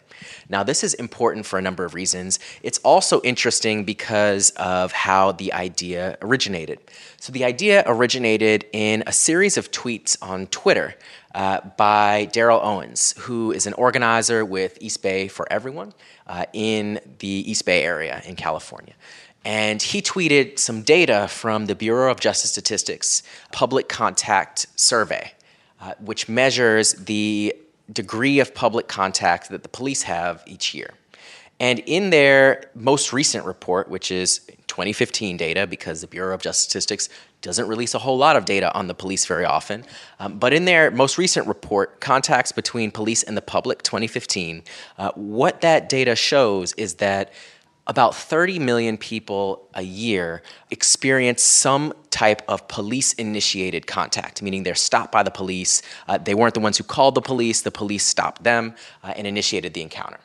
Now, 0.48 0.62
this 0.62 0.82
is 0.82 0.94
important 0.94 1.44
for 1.44 1.58
a 1.58 1.62
number 1.62 1.84
of 1.84 1.94
reasons. 1.94 2.38
It's 2.62 2.78
also 2.78 3.20
interesting 3.20 3.84
because 3.84 4.50
of 4.50 4.92
how 4.92 5.32
the 5.32 5.52
idea 5.52 6.16
originated. 6.22 6.78
So, 7.18 7.32
the 7.32 7.44
idea 7.44 7.82
originated 7.86 8.64
in 8.72 9.02
a 9.06 9.12
series 9.12 9.58
of 9.58 9.70
tweets 9.70 10.16
on 10.22 10.46
Twitter 10.46 10.94
uh, 11.36 11.60
by 11.76 12.24
Darrell 12.32 12.60
Owens, 12.62 13.14
who 13.18 13.52
is 13.52 13.66
an 13.66 13.74
organizer 13.74 14.42
with 14.42 14.78
East 14.80 15.02
Bay 15.02 15.28
for 15.28 15.46
Everyone 15.52 15.92
uh, 16.26 16.46
in 16.54 16.98
the 17.18 17.28
East 17.28 17.66
Bay 17.66 17.84
area 17.84 18.22
in 18.26 18.36
California. 18.36 18.94
And 19.44 19.82
he 19.82 20.00
tweeted 20.00 20.58
some 20.58 20.80
data 20.80 21.28
from 21.28 21.66
the 21.66 21.74
Bureau 21.74 22.10
of 22.10 22.20
Justice 22.20 22.50
Statistics 22.50 23.22
public 23.52 23.86
contact 23.86 24.66
survey, 24.76 25.34
uh, 25.78 25.92
which 26.00 26.26
measures 26.26 26.94
the 26.94 27.54
degree 27.92 28.40
of 28.40 28.54
public 28.54 28.88
contact 28.88 29.50
that 29.50 29.62
the 29.62 29.68
police 29.68 30.04
have 30.04 30.42
each 30.46 30.74
year. 30.74 30.94
And 31.60 31.80
in 31.80 32.08
their 32.08 32.70
most 32.74 33.12
recent 33.12 33.44
report, 33.44 33.90
which 33.90 34.10
is 34.10 34.40
2015 34.76 35.38
data, 35.38 35.66
because 35.66 36.02
the 36.02 36.06
Bureau 36.06 36.34
of 36.34 36.42
Justice 36.42 36.64
Statistics 36.64 37.08
doesn't 37.40 37.66
release 37.66 37.94
a 37.94 37.98
whole 37.98 38.18
lot 38.18 38.36
of 38.36 38.44
data 38.44 38.70
on 38.74 38.88
the 38.88 38.94
police 38.94 39.24
very 39.24 39.46
often, 39.46 39.86
um, 40.20 40.38
but 40.38 40.52
in 40.52 40.66
their 40.66 40.90
most 40.90 41.16
recent 41.16 41.46
report, 41.46 41.98
Contacts 42.02 42.52
Between 42.52 42.90
Police 42.90 43.22
and 43.22 43.38
the 43.38 43.40
Public 43.40 43.82
2015, 43.82 44.62
uh, 44.98 45.12
what 45.14 45.62
that 45.62 45.88
data 45.88 46.14
shows 46.14 46.74
is 46.74 46.96
that 46.96 47.32
about 47.86 48.14
30 48.14 48.58
million 48.58 48.98
people 48.98 49.66
a 49.72 49.80
year 49.80 50.42
experience 50.70 51.42
some 51.42 51.94
type 52.10 52.42
of 52.46 52.68
police 52.68 53.14
initiated 53.14 53.86
contact, 53.86 54.42
meaning 54.42 54.62
they're 54.62 54.74
stopped 54.74 55.10
by 55.10 55.22
the 55.22 55.30
police. 55.30 55.80
Uh, 56.06 56.18
they 56.18 56.34
weren't 56.34 56.52
the 56.52 56.60
ones 56.60 56.76
who 56.76 56.84
called 56.84 57.14
the 57.14 57.22
police, 57.22 57.62
the 57.62 57.70
police 57.70 58.04
stopped 58.04 58.44
them 58.44 58.74
uh, 59.02 59.14
and 59.16 59.26
initiated 59.26 59.72
the 59.72 59.80
encounter. 59.80 60.18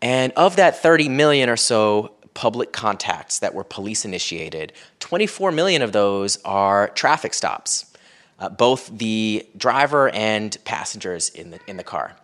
And 0.00 0.32
of 0.36 0.56
that 0.56 0.80
30 0.80 1.08
million 1.08 1.48
or 1.48 1.56
so 1.56 2.14
public 2.34 2.72
contacts 2.72 3.38
that 3.40 3.54
were 3.54 3.64
police 3.64 4.04
initiated, 4.04 4.72
24 5.00 5.52
million 5.52 5.82
of 5.82 5.92
those 5.92 6.38
are 6.44 6.88
traffic 6.88 7.34
stops, 7.34 7.92
uh, 8.38 8.48
both 8.48 8.90
the 8.96 9.46
driver 9.56 10.08
and 10.10 10.56
passengers 10.64 11.28
in 11.30 11.50
the, 11.50 11.60
in 11.66 11.76
the 11.76 11.84
car. 11.84 12.16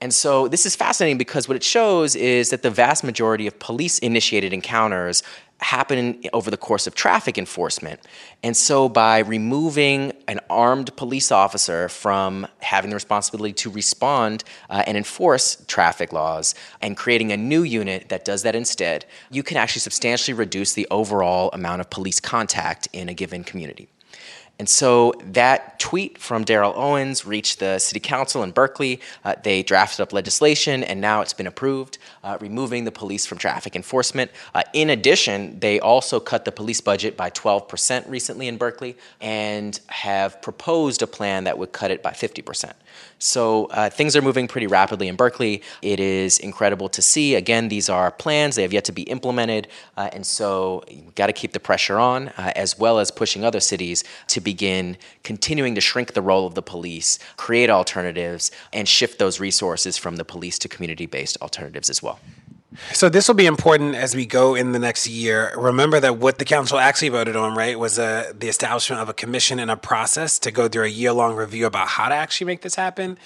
And 0.00 0.14
so 0.14 0.48
this 0.48 0.64
is 0.64 0.74
fascinating 0.74 1.18
because 1.18 1.46
what 1.46 1.56
it 1.56 1.62
shows 1.62 2.16
is 2.16 2.50
that 2.50 2.62
the 2.62 2.70
vast 2.70 3.04
majority 3.04 3.46
of 3.46 3.58
police 3.58 3.98
initiated 3.98 4.52
encounters 4.52 5.22
happen 5.60 6.22
over 6.32 6.50
the 6.50 6.56
course 6.56 6.86
of 6.86 6.94
traffic 6.94 7.36
enforcement. 7.38 8.00
And 8.42 8.56
so 8.56 8.88
by 8.88 9.18
removing 9.18 10.12
an 10.26 10.40
armed 10.48 10.96
police 10.96 11.30
officer 11.30 11.88
from 11.88 12.46
having 12.60 12.90
the 12.90 12.96
responsibility 12.96 13.52
to 13.54 13.70
respond 13.70 14.44
uh, 14.70 14.82
and 14.86 14.96
enforce 14.96 15.62
traffic 15.66 16.12
laws 16.12 16.54
and 16.80 16.96
creating 16.96 17.30
a 17.32 17.36
new 17.36 17.62
unit 17.62 18.08
that 18.08 18.24
does 18.24 18.42
that 18.42 18.54
instead, 18.54 19.04
you 19.30 19.42
can 19.42 19.56
actually 19.56 19.80
substantially 19.80 20.34
reduce 20.34 20.72
the 20.72 20.86
overall 20.90 21.50
amount 21.52 21.80
of 21.80 21.90
police 21.90 22.20
contact 22.20 22.88
in 22.92 23.08
a 23.08 23.14
given 23.14 23.44
community. 23.44 23.88
And 24.60 24.68
so 24.68 25.14
that 25.24 25.78
tweet 25.80 26.18
from 26.18 26.44
Darrell 26.44 26.74
Owens 26.76 27.24
reached 27.24 27.60
the 27.60 27.78
city 27.78 27.98
council 27.98 28.42
in 28.42 28.50
Berkeley. 28.50 29.00
Uh, 29.24 29.34
they 29.42 29.62
drafted 29.62 30.00
up 30.02 30.12
legislation, 30.12 30.84
and 30.84 31.00
now 31.00 31.22
it's 31.22 31.32
been 31.32 31.46
approved, 31.46 31.96
uh, 32.22 32.36
removing 32.40 32.84
the 32.84 32.92
police 32.92 33.26
from 33.26 33.38
traffic 33.38 33.74
enforcement. 33.74 34.30
Uh, 34.54 34.62
in 34.72 34.90
addition, 34.90 35.58
they 35.60 35.80
also 35.80 36.20
cut 36.20 36.44
the 36.44 36.52
police 36.52 36.80
budget 36.80 37.16
by 37.16 37.30
12% 37.30 38.08
recently 38.08 38.48
in 38.48 38.56
Berkeley 38.56 38.96
and 39.20 39.80
have 39.86 40.40
proposed 40.42 41.02
a 41.02 41.06
plan 41.06 41.44
that 41.44 41.58
would 41.58 41.72
cut 41.72 41.90
it 41.90 42.02
by 42.02 42.10
50%. 42.10 42.72
So 43.18 43.66
uh, 43.66 43.90
things 43.90 44.16
are 44.16 44.22
moving 44.22 44.48
pretty 44.48 44.66
rapidly 44.66 45.06
in 45.06 45.14
Berkeley. 45.14 45.62
It 45.82 46.00
is 46.00 46.38
incredible 46.38 46.88
to 46.88 47.02
see. 47.02 47.34
Again, 47.34 47.68
these 47.68 47.88
are 47.88 48.10
plans, 48.10 48.56
they 48.56 48.62
have 48.62 48.72
yet 48.72 48.84
to 48.86 48.92
be 48.92 49.02
implemented. 49.02 49.68
Uh, 49.96 50.08
and 50.12 50.26
so 50.26 50.82
you've 50.88 51.14
got 51.14 51.26
to 51.26 51.34
keep 51.34 51.52
the 51.52 51.60
pressure 51.60 51.98
on, 51.98 52.28
uh, 52.28 52.52
as 52.56 52.78
well 52.78 52.98
as 52.98 53.10
pushing 53.10 53.44
other 53.44 53.60
cities 53.60 54.04
to 54.28 54.40
begin 54.40 54.96
continuing 55.22 55.74
to 55.74 55.80
shrink 55.80 56.14
the 56.14 56.22
role 56.22 56.46
of 56.46 56.54
the 56.54 56.62
police, 56.62 57.18
create 57.36 57.68
alternatives, 57.68 58.50
and 58.72 58.88
shift 58.88 59.18
those 59.18 59.38
resources 59.38 59.98
from 59.98 60.16
the 60.16 60.24
police 60.24 60.58
to 60.58 60.68
community 60.68 61.06
based 61.06 61.36
alternatives 61.42 61.90
as 61.90 62.02
well. 62.02 62.09
So 62.92 63.08
this 63.08 63.26
will 63.26 63.34
be 63.34 63.46
important 63.46 63.96
as 63.96 64.14
we 64.14 64.26
go 64.26 64.54
in 64.54 64.72
the 64.72 64.78
next 64.78 65.08
year. 65.08 65.52
Remember 65.56 65.98
that 66.00 66.18
what 66.18 66.38
the 66.38 66.44
council 66.44 66.78
actually 66.78 67.08
voted 67.08 67.34
on, 67.34 67.56
right, 67.56 67.78
was 67.78 67.98
uh, 67.98 68.32
the 68.38 68.48
establishment 68.48 69.02
of 69.02 69.08
a 69.08 69.12
commission 69.12 69.58
and 69.58 69.70
a 69.70 69.76
process 69.76 70.38
to 70.40 70.50
go 70.50 70.68
through 70.68 70.84
a 70.84 70.88
year-long 70.88 71.34
review 71.34 71.66
about 71.66 71.88
how 71.88 72.08
to 72.08 72.14
actually 72.14 72.46
make 72.46 72.62
this 72.62 72.76
happen. 72.76 73.18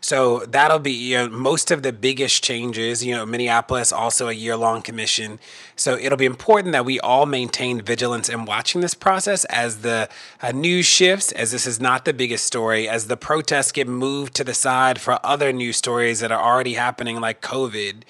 So 0.00 0.40
that'll 0.40 0.78
be 0.78 0.92
you 0.92 1.16
know, 1.16 1.28
most 1.28 1.70
of 1.70 1.82
the 1.82 1.92
biggest 1.92 2.42
changes. 2.42 3.04
You 3.04 3.14
know, 3.14 3.26
Minneapolis 3.26 3.92
also 3.92 4.28
a 4.28 4.32
year 4.32 4.56
long 4.56 4.82
commission. 4.82 5.38
So 5.76 5.96
it'll 5.96 6.18
be 6.18 6.26
important 6.26 6.72
that 6.72 6.84
we 6.84 7.00
all 7.00 7.26
maintain 7.26 7.80
vigilance 7.80 8.28
in 8.28 8.44
watching 8.44 8.80
this 8.80 8.94
process 8.94 9.44
as 9.46 9.78
the 9.78 10.08
uh, 10.42 10.52
news 10.52 10.86
shifts, 10.86 11.32
as 11.32 11.52
this 11.52 11.66
is 11.66 11.80
not 11.80 12.04
the 12.04 12.12
biggest 12.12 12.44
story, 12.44 12.88
as 12.88 13.06
the 13.06 13.16
protests 13.16 13.72
get 13.72 13.88
moved 13.88 14.34
to 14.34 14.44
the 14.44 14.54
side 14.54 15.00
for 15.00 15.18
other 15.24 15.52
news 15.52 15.76
stories 15.76 16.20
that 16.20 16.32
are 16.32 16.42
already 16.42 16.74
happening, 16.74 17.20
like 17.20 17.40
COVID, 17.40 18.02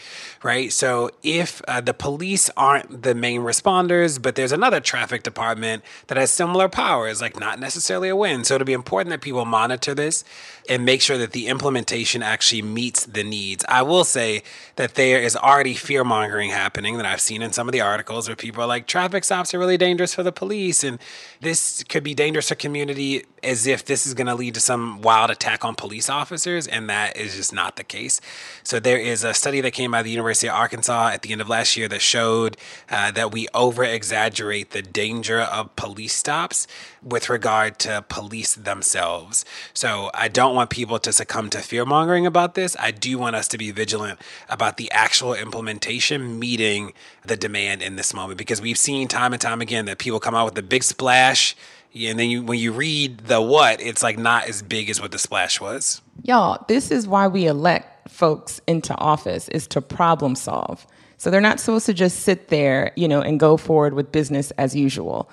right? 0.43 0.73
So 0.73 1.11
if 1.23 1.63
uh, 1.69 1.81
the 1.81 1.95
police 1.95 2.51
aren't 2.57 3.03
the 3.03 3.15
main 3.15 3.43
responders, 3.43 4.21
but 4.21 4.35
there's 4.35 4.53
another 4.53 4.81
traffic 4.81 5.23
department 5.23 5.85
that 6.09 6.19
has 6.19 6.31
similar 6.31 6.69
powers, 6.69 7.21
like 7.21 7.39
not 7.39 7.61
necessarily 7.61 8.09
a 8.09 8.17
win. 8.17 8.45
So 8.45 8.55
it'll 8.55 8.65
be 8.65 8.73
important 8.73 9.11
that 9.11 9.21
people 9.21 9.45
monitor 9.45 9.95
this 9.95 10.25
and 10.71 10.85
make 10.85 11.03
sure 11.03 11.19
that 11.19 11.33
the 11.33 11.49
implementation 11.49 12.23
actually 12.23 12.63
meets 12.63 13.05
the 13.05 13.25
needs. 13.25 13.65
I 13.69 13.83
will 13.83 14.05
say 14.05 14.45
that 14.77 14.95
there 14.95 15.21
is 15.21 15.35
already 15.35 15.75
fear 15.75 16.05
mongering 16.05 16.51
happening 16.51 16.97
that 16.99 17.05
I've 17.05 17.21
seen 17.21 17.43
in 17.43 17.51
some 17.51 17.69
of 17.69 17.73
the 17.73 17.81
articles 17.81 18.29
where 18.29 18.37
people 18.37 18.63
are 18.63 18.69
like, 18.69 18.87
traffic 18.87 19.25
stops 19.25 19.53
are 19.53 19.59
really 19.59 19.77
dangerous 19.77 20.15
for 20.15 20.23
the 20.23 20.31
police, 20.31 20.85
and 20.85 21.01
this 21.41 21.83
could 21.89 22.05
be 22.05 22.15
dangerous 22.15 22.51
for 22.51 22.55
community 22.55 23.25
as 23.43 23.67
if 23.67 23.85
this 23.85 24.07
is 24.07 24.15
going 24.15 24.29
to 24.29 24.35
lead 24.35 24.55
to 24.55 24.61
some 24.61 25.03
wild 25.03 25.31
attack 25.31 25.65
on 25.65 25.75
police 25.75 26.09
officers, 26.09 26.69
and 26.69 26.89
that 26.89 27.17
is 27.17 27.35
just 27.35 27.53
not 27.53 27.75
the 27.75 27.83
case. 27.83 28.21
So 28.63 28.79
there 28.79 28.99
is 28.99 29.25
a 29.25 29.35
study 29.35 29.61
that 29.63 29.73
came 29.73 29.93
out 29.93 30.01
of 30.01 30.05
the 30.05 30.13
University 30.13 30.47
of 30.47 30.55
Arkansas 30.55 31.09
at 31.09 31.23
the 31.23 31.33
end 31.33 31.41
of 31.41 31.49
last 31.49 31.77
year 31.77 31.89
that 31.89 32.01
showed 32.01 32.57
uh, 32.89 33.11
that 33.11 33.33
we 33.33 33.49
over 33.55 33.83
exaggerate 33.83 34.71
the 34.71 34.83
danger 34.83 35.41
of 35.41 35.75
police 35.75 36.15
stops 36.15 36.69
with 37.03 37.31
regard 37.31 37.79
to 37.81 38.05
police 38.09 38.55
themselves. 38.55 39.45
So 39.73 40.11
I 40.15 40.29
don't 40.29 40.55
want 40.55 40.71
people 40.71 40.99
to 40.99 41.13
succumb 41.13 41.51
to 41.51 41.59
fear 41.59 41.85
mongering 41.85 42.27
about 42.27 42.55
this. 42.55 42.77
I 42.79 42.91
do 42.91 43.19
want 43.19 43.37
us 43.37 43.49
to 43.49 43.59
be 43.59 43.71
vigilant 43.71 44.21
about 44.49 44.77
the 44.77 44.91
actual 44.91 45.35
implementation 45.35 46.39
meeting 46.39 46.93
the 47.25 47.37
demand 47.37 47.83
in 47.83 47.97
this 47.97 48.13
moment 48.13 48.39
because 48.39 48.61
we've 48.61 48.79
seen 48.79 49.09
time 49.09 49.33
and 49.33 49.41
time 49.41 49.61
again 49.61 49.87
that 49.87 49.99
people 49.99 50.21
come 50.21 50.35
out 50.35 50.45
with 50.45 50.55
the 50.55 50.63
big 50.63 50.83
splash. 50.83 51.57
and 51.95 52.19
then 52.19 52.29
you, 52.31 52.43
when 52.43 52.59
you 52.59 52.73
read 52.73 53.19
the 53.21 53.41
what, 53.41 53.81
it's 53.81 54.03
like 54.03 54.19
not 54.19 54.49
as 54.49 54.63
big 54.63 54.91
as 54.91 55.01
what 55.01 55.11
the 55.11 55.19
splash 55.19 55.61
was. 55.61 56.03
Y'all, 56.23 56.65
this 56.69 56.91
is 56.91 57.09
why 57.09 57.27
we 57.27 57.47
elect 57.47 58.11
folks 58.11 58.61
into 58.67 58.95
office 58.97 59.49
is 59.49 59.67
to 59.69 59.81
problem 59.81 60.35
solve. 60.35 60.87
So 61.21 61.31
they're 61.31 61.43
not 61.43 61.61
supposed 61.61 61.85
to 61.85 61.93
just 61.93 62.21
sit 62.21 62.49
there, 62.49 62.93
you 62.97 63.07
know, 63.07 63.21
and 63.21 63.39
go 63.39 63.59
forward 63.59 63.93
with 63.93 64.11
business 64.11 64.53
as 64.53 64.75
usual. 64.75 65.29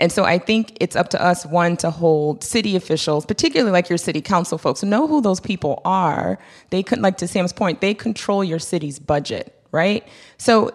And 0.00 0.10
so 0.10 0.24
I 0.24 0.38
think 0.38 0.76
it's 0.80 0.96
up 0.96 1.10
to 1.10 1.22
us, 1.22 1.44
one, 1.44 1.76
to 1.76 1.90
hold 1.90 2.42
city 2.42 2.74
officials, 2.74 3.26
particularly 3.26 3.70
like 3.70 3.90
your 3.90 3.98
city 3.98 4.22
council 4.22 4.56
folks, 4.56 4.82
know 4.82 5.06
who 5.06 5.20
those 5.20 5.40
people 5.40 5.82
are. 5.84 6.38
They 6.70 6.82
could, 6.82 7.00
like 7.00 7.18
to 7.18 7.28
Sam's 7.28 7.52
point, 7.52 7.82
they 7.82 7.92
control 7.92 8.42
your 8.42 8.58
city's 8.58 8.98
budget, 8.98 9.54
right? 9.72 10.08
So 10.38 10.72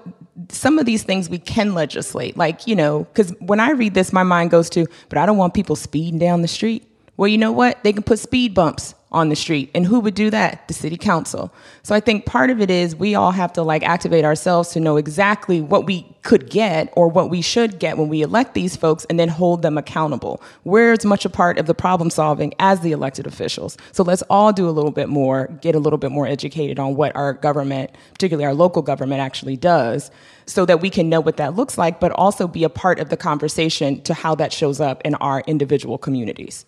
some 0.49 0.77
of 0.77 0.85
these 0.85 1.01
things 1.03 1.27
we 1.27 1.39
can 1.39 1.73
legislate, 1.73 2.37
like, 2.37 2.67
you 2.67 2.75
know, 2.75 3.05
because 3.05 3.33
when 3.39 3.59
I 3.59 3.71
read 3.71 3.95
this, 3.95 4.13
my 4.13 4.23
mind 4.23 4.51
goes 4.51 4.69
to, 4.71 4.85
but 5.09 5.17
I 5.17 5.25
don't 5.25 5.37
want 5.37 5.55
people 5.55 5.75
speeding 5.75 6.19
down 6.19 6.43
the 6.43 6.47
street. 6.47 6.87
Well, 7.17 7.27
you 7.27 7.37
know 7.37 7.51
what? 7.51 7.83
They 7.83 7.93
can 7.93 8.03
put 8.03 8.19
speed 8.19 8.53
bumps 8.53 8.93
on 9.15 9.29
the 9.29 9.35
street. 9.35 9.71
And 9.73 9.85
who 9.85 10.01
would 10.01 10.13
do 10.13 10.29
that? 10.29 10.67
The 10.67 10.73
city 10.73 10.97
council. 10.97 11.53
So 11.83 11.95
I 11.95 12.01
think 12.01 12.25
part 12.25 12.49
of 12.49 12.59
it 12.59 12.69
is 12.69 12.97
we 12.97 13.15
all 13.15 13.31
have 13.31 13.53
to 13.53 13.63
like 13.63 13.81
activate 13.81 14.25
ourselves 14.25 14.69
to 14.71 14.81
know 14.81 14.97
exactly 14.97 15.61
what 15.61 15.85
we 15.85 16.05
could 16.23 16.49
get 16.49 16.91
or 16.97 17.07
what 17.07 17.29
we 17.29 17.41
should 17.41 17.79
get 17.79 17.97
when 17.97 18.09
we 18.09 18.21
elect 18.21 18.55
these 18.55 18.75
folks 18.75 19.05
and 19.05 19.17
then 19.17 19.29
hold 19.29 19.61
them 19.61 19.77
accountable. 19.77 20.41
We're 20.65 20.91
as 20.91 21.05
much 21.05 21.23
a 21.23 21.29
part 21.29 21.57
of 21.57 21.65
the 21.65 21.73
problem 21.73 22.09
solving 22.09 22.53
as 22.59 22.81
the 22.81 22.91
elected 22.91 23.25
officials. 23.25 23.77
So 23.93 24.03
let's 24.03 24.23
all 24.23 24.51
do 24.51 24.67
a 24.67 24.71
little 24.71 24.91
bit 24.91 25.07
more, 25.07 25.47
get 25.61 25.75
a 25.75 25.79
little 25.79 25.99
bit 25.99 26.11
more 26.11 26.27
educated 26.27 26.77
on 26.77 26.95
what 26.95 27.15
our 27.15 27.31
government, 27.31 27.91
particularly 28.11 28.45
our 28.45 28.53
local 28.53 28.81
government, 28.81 29.21
actually 29.21 29.55
does 29.55 30.11
so 30.45 30.65
that 30.65 30.81
we 30.81 30.89
can 30.89 31.07
know 31.07 31.21
what 31.21 31.37
that 31.37 31.55
looks 31.55 31.77
like, 31.77 32.01
but 32.01 32.11
also 32.11 32.49
be 32.49 32.65
a 32.65 32.69
part 32.69 32.99
of 32.99 33.07
the 33.07 33.17
conversation 33.17 34.01
to 34.01 34.13
how 34.13 34.35
that 34.35 34.51
shows 34.51 34.81
up 34.81 35.01
in 35.05 35.15
our 35.15 35.41
individual 35.47 35.97
communities. 35.97 36.65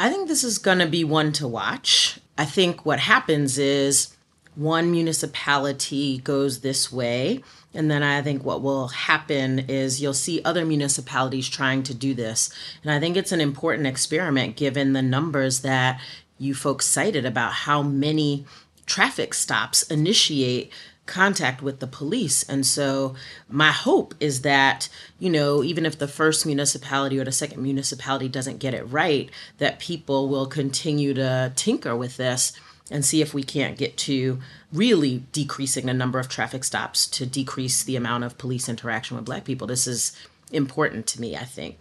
I 0.00 0.08
think 0.08 0.28
this 0.28 0.44
is 0.44 0.56
going 0.56 0.78
to 0.78 0.86
be 0.86 1.04
one 1.04 1.30
to 1.32 1.46
watch. 1.46 2.18
I 2.38 2.46
think 2.46 2.86
what 2.86 3.00
happens 3.00 3.58
is 3.58 4.16
one 4.54 4.90
municipality 4.90 6.16
goes 6.16 6.60
this 6.60 6.90
way. 6.90 7.44
And 7.74 7.90
then 7.90 8.02
I 8.02 8.22
think 8.22 8.42
what 8.42 8.62
will 8.62 8.88
happen 8.88 9.58
is 9.58 10.00
you'll 10.00 10.14
see 10.14 10.40
other 10.42 10.64
municipalities 10.64 11.50
trying 11.50 11.82
to 11.82 11.92
do 11.92 12.14
this. 12.14 12.48
And 12.82 12.90
I 12.90 12.98
think 12.98 13.14
it's 13.14 13.30
an 13.30 13.42
important 13.42 13.86
experiment 13.86 14.56
given 14.56 14.94
the 14.94 15.02
numbers 15.02 15.60
that 15.60 16.00
you 16.38 16.54
folks 16.54 16.86
cited 16.86 17.26
about 17.26 17.52
how 17.52 17.82
many 17.82 18.46
traffic 18.86 19.34
stops 19.34 19.82
initiate 19.82 20.72
contact 21.10 21.60
with 21.60 21.80
the 21.80 21.86
police. 21.86 22.44
And 22.44 22.64
so 22.64 23.14
my 23.48 23.72
hope 23.72 24.14
is 24.20 24.42
that, 24.42 24.88
you 25.18 25.28
know, 25.28 25.62
even 25.62 25.84
if 25.84 25.98
the 25.98 26.08
first 26.08 26.46
municipality 26.46 27.18
or 27.18 27.24
the 27.24 27.32
second 27.32 27.60
municipality 27.62 28.28
doesn't 28.28 28.58
get 28.58 28.74
it 28.74 28.84
right, 28.84 29.28
that 29.58 29.80
people 29.80 30.28
will 30.28 30.46
continue 30.46 31.12
to 31.14 31.52
tinker 31.56 31.96
with 31.96 32.16
this 32.16 32.52
and 32.92 33.04
see 33.04 33.20
if 33.20 33.34
we 33.34 33.42
can't 33.42 33.76
get 33.76 33.96
to 33.96 34.38
really 34.72 35.24
decreasing 35.32 35.86
the 35.86 35.94
number 35.94 36.20
of 36.20 36.28
traffic 36.28 36.62
stops 36.62 37.08
to 37.08 37.26
decrease 37.26 37.82
the 37.82 37.96
amount 37.96 38.22
of 38.22 38.38
police 38.38 38.68
interaction 38.68 39.16
with 39.16 39.26
black 39.26 39.44
people. 39.44 39.66
This 39.66 39.88
is 39.88 40.16
important 40.52 41.08
to 41.08 41.20
me, 41.20 41.36
I 41.36 41.44
think. 41.44 41.80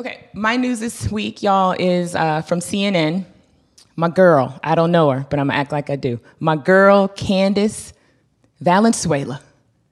Okay, 0.00 0.28
my 0.32 0.56
news 0.56 0.80
this 0.80 1.10
week, 1.10 1.42
y'all, 1.42 1.76
is 1.78 2.14
uh, 2.14 2.42
from 2.42 2.58
CNN. 2.58 3.24
My 3.94 4.08
girl, 4.08 4.58
I 4.62 4.74
don't 4.74 4.92
know 4.92 5.10
her, 5.10 5.26
but 5.28 5.38
I'm 5.38 5.48
gonna 5.48 5.58
act 5.58 5.72
like 5.72 5.90
I 5.90 5.96
do. 5.96 6.20
My 6.38 6.54
girl, 6.54 7.08
Candace 7.08 7.92
Valenzuela, 8.60 9.40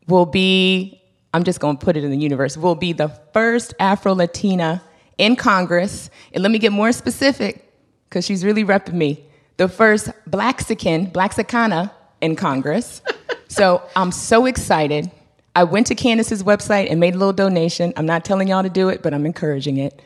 will 0.08 0.26
be, 0.26 1.00
I'm 1.34 1.44
just 1.44 1.60
gonna 1.60 1.78
put 1.78 1.96
it 1.96 2.04
in 2.04 2.10
the 2.10 2.16
universe, 2.16 2.56
will 2.56 2.74
be 2.74 2.92
the 2.92 3.08
first 3.32 3.74
Afro 3.78 4.14
Latina 4.14 4.82
in 5.18 5.36
Congress. 5.36 6.10
And 6.32 6.42
let 6.42 6.52
me 6.52 6.58
get 6.58 6.72
more 6.72 6.92
specific, 6.92 7.72
because 8.08 8.24
she's 8.24 8.44
really 8.44 8.64
repping 8.64 8.94
me. 8.94 9.24
The 9.56 9.68
first 9.68 10.10
Blaxican, 10.26 11.10
Blaxicana 11.10 11.90
in 12.20 12.36
Congress. 12.36 13.02
so 13.48 13.82
I'm 13.94 14.12
so 14.12 14.46
excited. 14.46 15.10
I 15.54 15.64
went 15.64 15.86
to 15.86 15.94
Candace's 15.94 16.42
website 16.42 16.90
and 16.90 17.00
made 17.00 17.14
a 17.14 17.18
little 17.18 17.32
donation. 17.32 17.92
I'm 17.96 18.06
not 18.06 18.24
telling 18.24 18.48
y'all 18.48 18.62
to 18.62 18.68
do 18.68 18.90
it, 18.90 19.02
but 19.02 19.14
I'm 19.14 19.24
encouraging 19.24 19.78
it. 19.78 20.02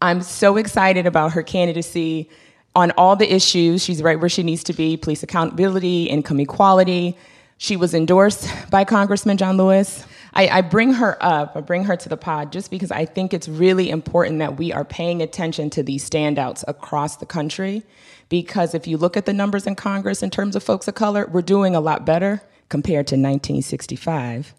I'm 0.00 0.22
so 0.22 0.56
excited 0.56 1.06
about 1.06 1.32
her 1.32 1.42
candidacy 1.44 2.28
on 2.74 2.90
all 2.92 3.14
the 3.14 3.32
issues. 3.32 3.84
She's 3.84 4.02
right 4.02 4.18
where 4.18 4.28
she 4.28 4.42
needs 4.42 4.64
to 4.64 4.72
be 4.72 4.96
police 4.96 5.22
accountability, 5.22 6.04
income 6.06 6.40
equality. 6.40 7.16
She 7.62 7.76
was 7.76 7.94
endorsed 7.94 8.50
by 8.70 8.82
Congressman 8.82 9.36
John 9.36 9.56
Lewis. 9.56 10.04
I, 10.32 10.48
I, 10.48 10.60
bring 10.62 10.94
her 10.94 11.16
up, 11.22 11.52
I 11.54 11.60
bring 11.60 11.84
her 11.84 11.94
to 11.94 12.08
the 12.08 12.16
pod 12.16 12.50
just 12.50 12.72
because 12.72 12.90
I 12.90 13.04
think 13.04 13.32
it's 13.32 13.46
really 13.46 13.88
important 13.88 14.40
that 14.40 14.58
we 14.58 14.72
are 14.72 14.84
paying 14.84 15.22
attention 15.22 15.70
to 15.70 15.84
these 15.84 16.10
standouts 16.10 16.64
across 16.66 17.18
the 17.18 17.24
country 17.24 17.84
because 18.28 18.74
if 18.74 18.88
you 18.88 18.96
look 18.96 19.16
at 19.16 19.26
the 19.26 19.32
numbers 19.32 19.68
in 19.68 19.76
Congress 19.76 20.24
in 20.24 20.30
terms 20.30 20.56
of 20.56 20.64
folks 20.64 20.88
of 20.88 20.96
color, 20.96 21.28
we're 21.30 21.40
doing 21.40 21.76
a 21.76 21.80
lot 21.80 22.04
better 22.04 22.42
compared 22.68 23.06
to 23.06 23.14
1965. 23.14 24.54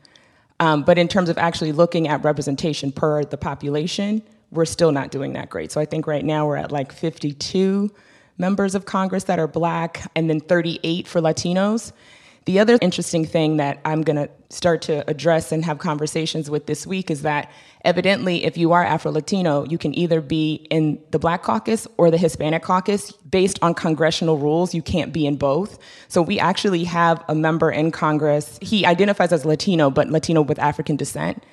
Um, 0.62 0.84
but 0.84 0.98
in 0.98 1.10
terms 1.10 1.28
of 1.28 1.38
actually 1.38 1.74
looking 1.74 2.08
at 2.08 2.24
representation 2.24 2.94
per 2.94 3.26
the 3.26 3.38
population, 3.38 4.24
we're 4.50 4.64
still 4.64 4.94
not 4.94 5.12
doing 5.12 5.34
that 5.34 5.50
great. 5.50 5.74
So 5.74 5.82
I 5.82 5.86
think 5.86 6.08
right 6.08 6.24
now 6.24 6.48
we're 6.48 6.56
at 6.56 6.72
like 6.72 6.94
52 6.94 7.92
members 8.38 8.76
of 8.76 8.86
Congress 8.86 9.26
that 9.26 9.40
are 9.40 9.48
black 9.50 10.10
and 10.16 10.30
then 10.30 10.40
38 10.40 11.06
for 11.06 11.20
Latinos. 11.20 11.92
The 12.46 12.60
other 12.60 12.78
interesting 12.82 13.26
thing 13.26 13.58
that 13.58 13.80
I'm 13.86 14.02
going 14.02 14.18
to 14.18 14.30
start 14.50 14.82
to 14.84 15.10
address 15.10 15.52
and 15.52 15.64
have 15.64 15.80
conversations 15.80 16.50
with 16.50 16.66
this 16.66 16.86
week 16.86 17.10
is 17.10 17.22
that 17.22 17.50
evidently, 17.86 18.44
if 18.44 18.58
you 18.58 18.74
are 18.74 18.84
Afro 18.84 19.12
Latino, 19.12 19.66
you 19.66 19.78
can 19.78 19.98
either 19.98 20.20
be 20.20 20.68
in 20.70 21.00
the 21.12 21.20
Black 21.20 21.44
Caucus 21.44 21.88
or 21.98 22.12
the 22.12 22.18
Hispanic 22.18 22.62
Caucus. 22.62 23.12
Based 23.12 23.58
on 23.62 23.74
congressional 23.74 24.38
rules, 24.38 24.74
you 24.74 24.82
can't 24.82 25.14
be 25.14 25.26
in 25.26 25.38
both. 25.38 25.80
So 26.10 26.22
we 26.22 26.38
actually 26.38 26.84
have 26.84 27.24
a 27.30 27.36
member 27.36 27.72
in 27.72 27.92
Congress. 27.92 28.60
He 28.62 28.86
identifies 28.86 29.32
as 29.32 29.46
Latino, 29.46 29.90
but 29.90 30.10
Latino 30.10 30.42
with 30.42 30.60
African 30.60 30.98
descent. 30.98 31.44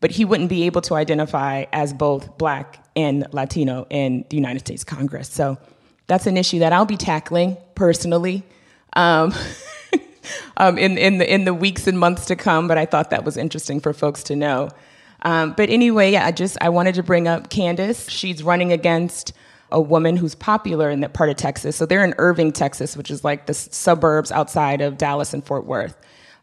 But 0.00 0.10
he 0.10 0.24
wouldn't 0.24 0.48
be 0.48 0.64
able 0.64 0.80
to 0.82 0.94
identify 0.94 1.66
as 1.72 1.92
both 1.92 2.38
Black 2.38 2.84
and 2.96 3.26
Latino 3.32 3.86
in 3.90 4.24
the 4.30 4.36
United 4.36 4.60
States 4.60 4.82
Congress. 4.82 5.30
So 5.30 5.58
that's 6.06 6.26
an 6.26 6.36
issue 6.36 6.58
that 6.58 6.72
I'll 6.72 6.86
be 6.86 6.96
tackling 6.96 7.56
personally. 7.74 8.42
Um, 8.94 9.32
um, 10.56 10.78
in, 10.78 10.98
in, 10.98 11.18
the, 11.18 11.32
in 11.32 11.44
the 11.44 11.54
weeks 11.54 11.86
and 11.86 11.98
months 11.98 12.26
to 12.26 12.36
come, 12.36 12.68
but 12.68 12.78
I 12.78 12.86
thought 12.86 13.10
that 13.10 13.24
was 13.24 13.36
interesting 13.36 13.80
for 13.80 13.92
folks 13.92 14.22
to 14.24 14.36
know. 14.36 14.70
Um, 15.22 15.52
but 15.56 15.68
anyway, 15.68 16.16
I 16.16 16.32
just 16.32 16.56
I 16.60 16.70
wanted 16.70 16.94
to 16.94 17.02
bring 17.02 17.28
up 17.28 17.50
Candace. 17.50 18.08
She's 18.08 18.42
running 18.42 18.72
against 18.72 19.32
a 19.70 19.80
woman 19.80 20.16
who's 20.16 20.34
popular 20.34 20.90
in 20.90 21.00
that 21.00 21.12
part 21.12 21.30
of 21.30 21.36
Texas. 21.36 21.76
So 21.76 21.86
they're 21.86 22.04
in 22.04 22.14
Irving, 22.18 22.52
Texas, 22.52 22.96
which 22.96 23.10
is 23.10 23.22
like 23.22 23.46
the 23.46 23.54
suburbs 23.54 24.32
outside 24.32 24.80
of 24.80 24.98
Dallas 24.98 25.32
and 25.32 25.44
Fort 25.44 25.66
Worth. 25.66 25.96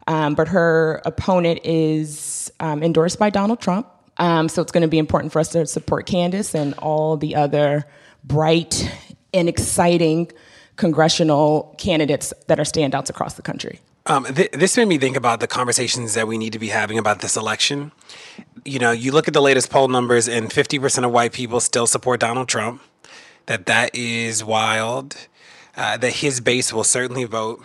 Um, 0.06 0.34
but 0.34 0.48
her 0.48 1.02
opponent 1.04 1.60
is 1.64 2.50
um, 2.60 2.82
endorsed 2.82 3.18
by 3.18 3.28
Donald 3.30 3.60
Trump. 3.60 3.86
Um, 4.16 4.48
so 4.48 4.62
it's 4.62 4.72
going 4.72 4.82
to 4.82 4.88
be 4.88 4.98
important 4.98 5.32
for 5.32 5.38
us 5.38 5.50
to 5.50 5.66
support 5.66 6.06
Candace 6.06 6.54
and 6.54 6.74
all 6.74 7.16
the 7.16 7.36
other 7.36 7.84
bright 8.24 8.90
and 9.34 9.48
exciting 9.48 10.30
congressional 10.78 11.74
candidates 11.76 12.32
that 12.46 12.58
are 12.58 12.64
standouts 12.64 13.10
across 13.10 13.34
the 13.34 13.42
country. 13.42 13.80
Um, 14.06 14.24
th- 14.24 14.52
this 14.52 14.76
made 14.78 14.88
me 14.88 14.96
think 14.96 15.16
about 15.16 15.40
the 15.40 15.46
conversations 15.46 16.14
that 16.14 16.26
we 16.26 16.38
need 16.38 16.54
to 16.54 16.58
be 16.58 16.68
having 16.68 16.98
about 16.98 17.20
this 17.20 17.36
election. 17.36 17.92
You 18.64 18.78
know, 18.78 18.90
you 18.90 19.12
look 19.12 19.28
at 19.28 19.34
the 19.34 19.42
latest 19.42 19.68
poll 19.68 19.88
numbers, 19.88 20.26
and 20.26 20.48
50% 20.48 21.04
of 21.04 21.12
white 21.12 21.32
people 21.32 21.60
still 21.60 21.86
support 21.86 22.20
Donald 22.20 22.48
Trump. 22.48 22.80
That 23.46 23.66
that 23.66 23.94
is 23.94 24.42
wild. 24.42 25.28
Uh, 25.76 25.96
that 25.98 26.14
his 26.14 26.40
base 26.40 26.72
will 26.72 26.84
certainly 26.84 27.24
vote, 27.24 27.64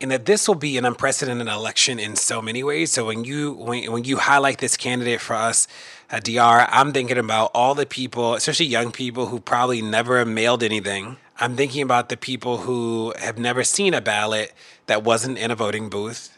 and 0.00 0.12
that 0.12 0.26
this 0.26 0.46
will 0.46 0.54
be 0.54 0.78
an 0.78 0.84
unprecedented 0.84 1.48
election 1.48 1.98
in 1.98 2.14
so 2.14 2.40
many 2.40 2.62
ways. 2.62 2.92
So 2.92 3.06
when 3.06 3.24
you 3.24 3.52
when, 3.52 3.90
when 3.90 4.04
you 4.04 4.18
highlight 4.18 4.58
this 4.58 4.76
candidate 4.76 5.20
for 5.20 5.34
us, 5.34 5.66
uh, 6.10 6.20
DR, 6.20 6.68
I'm 6.70 6.92
thinking 6.92 7.18
about 7.18 7.50
all 7.54 7.74
the 7.74 7.86
people, 7.86 8.34
especially 8.34 8.66
young 8.66 8.92
people 8.92 9.26
who 9.26 9.40
probably 9.40 9.82
never 9.82 10.24
mailed 10.24 10.62
anything 10.62 11.16
I'm 11.40 11.54
thinking 11.54 11.82
about 11.82 12.08
the 12.08 12.16
people 12.16 12.58
who 12.58 13.14
have 13.18 13.38
never 13.38 13.62
seen 13.62 13.94
a 13.94 14.00
ballot 14.00 14.52
that 14.86 15.04
wasn't 15.04 15.38
in 15.38 15.50
a 15.50 15.54
voting 15.54 15.88
booth. 15.88 16.36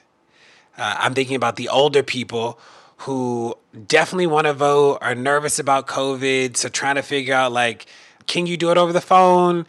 Uh, 0.76 0.96
I'm 0.98 1.14
thinking 1.14 1.36
about 1.36 1.56
the 1.56 1.68
older 1.68 2.02
people 2.02 2.58
who 2.98 3.54
definitely 3.86 4.26
want 4.26 4.46
to 4.46 4.52
vote, 4.52 4.98
are 5.00 5.14
nervous 5.14 5.58
about 5.58 5.86
COVID, 5.86 6.56
so 6.56 6.68
trying 6.68 6.96
to 6.96 7.02
figure 7.02 7.32
out 7.32 7.50
like, 7.50 7.86
can 8.26 8.46
you 8.46 8.58
do 8.58 8.70
it 8.70 8.76
over 8.76 8.92
the 8.92 9.00
phone? 9.00 9.66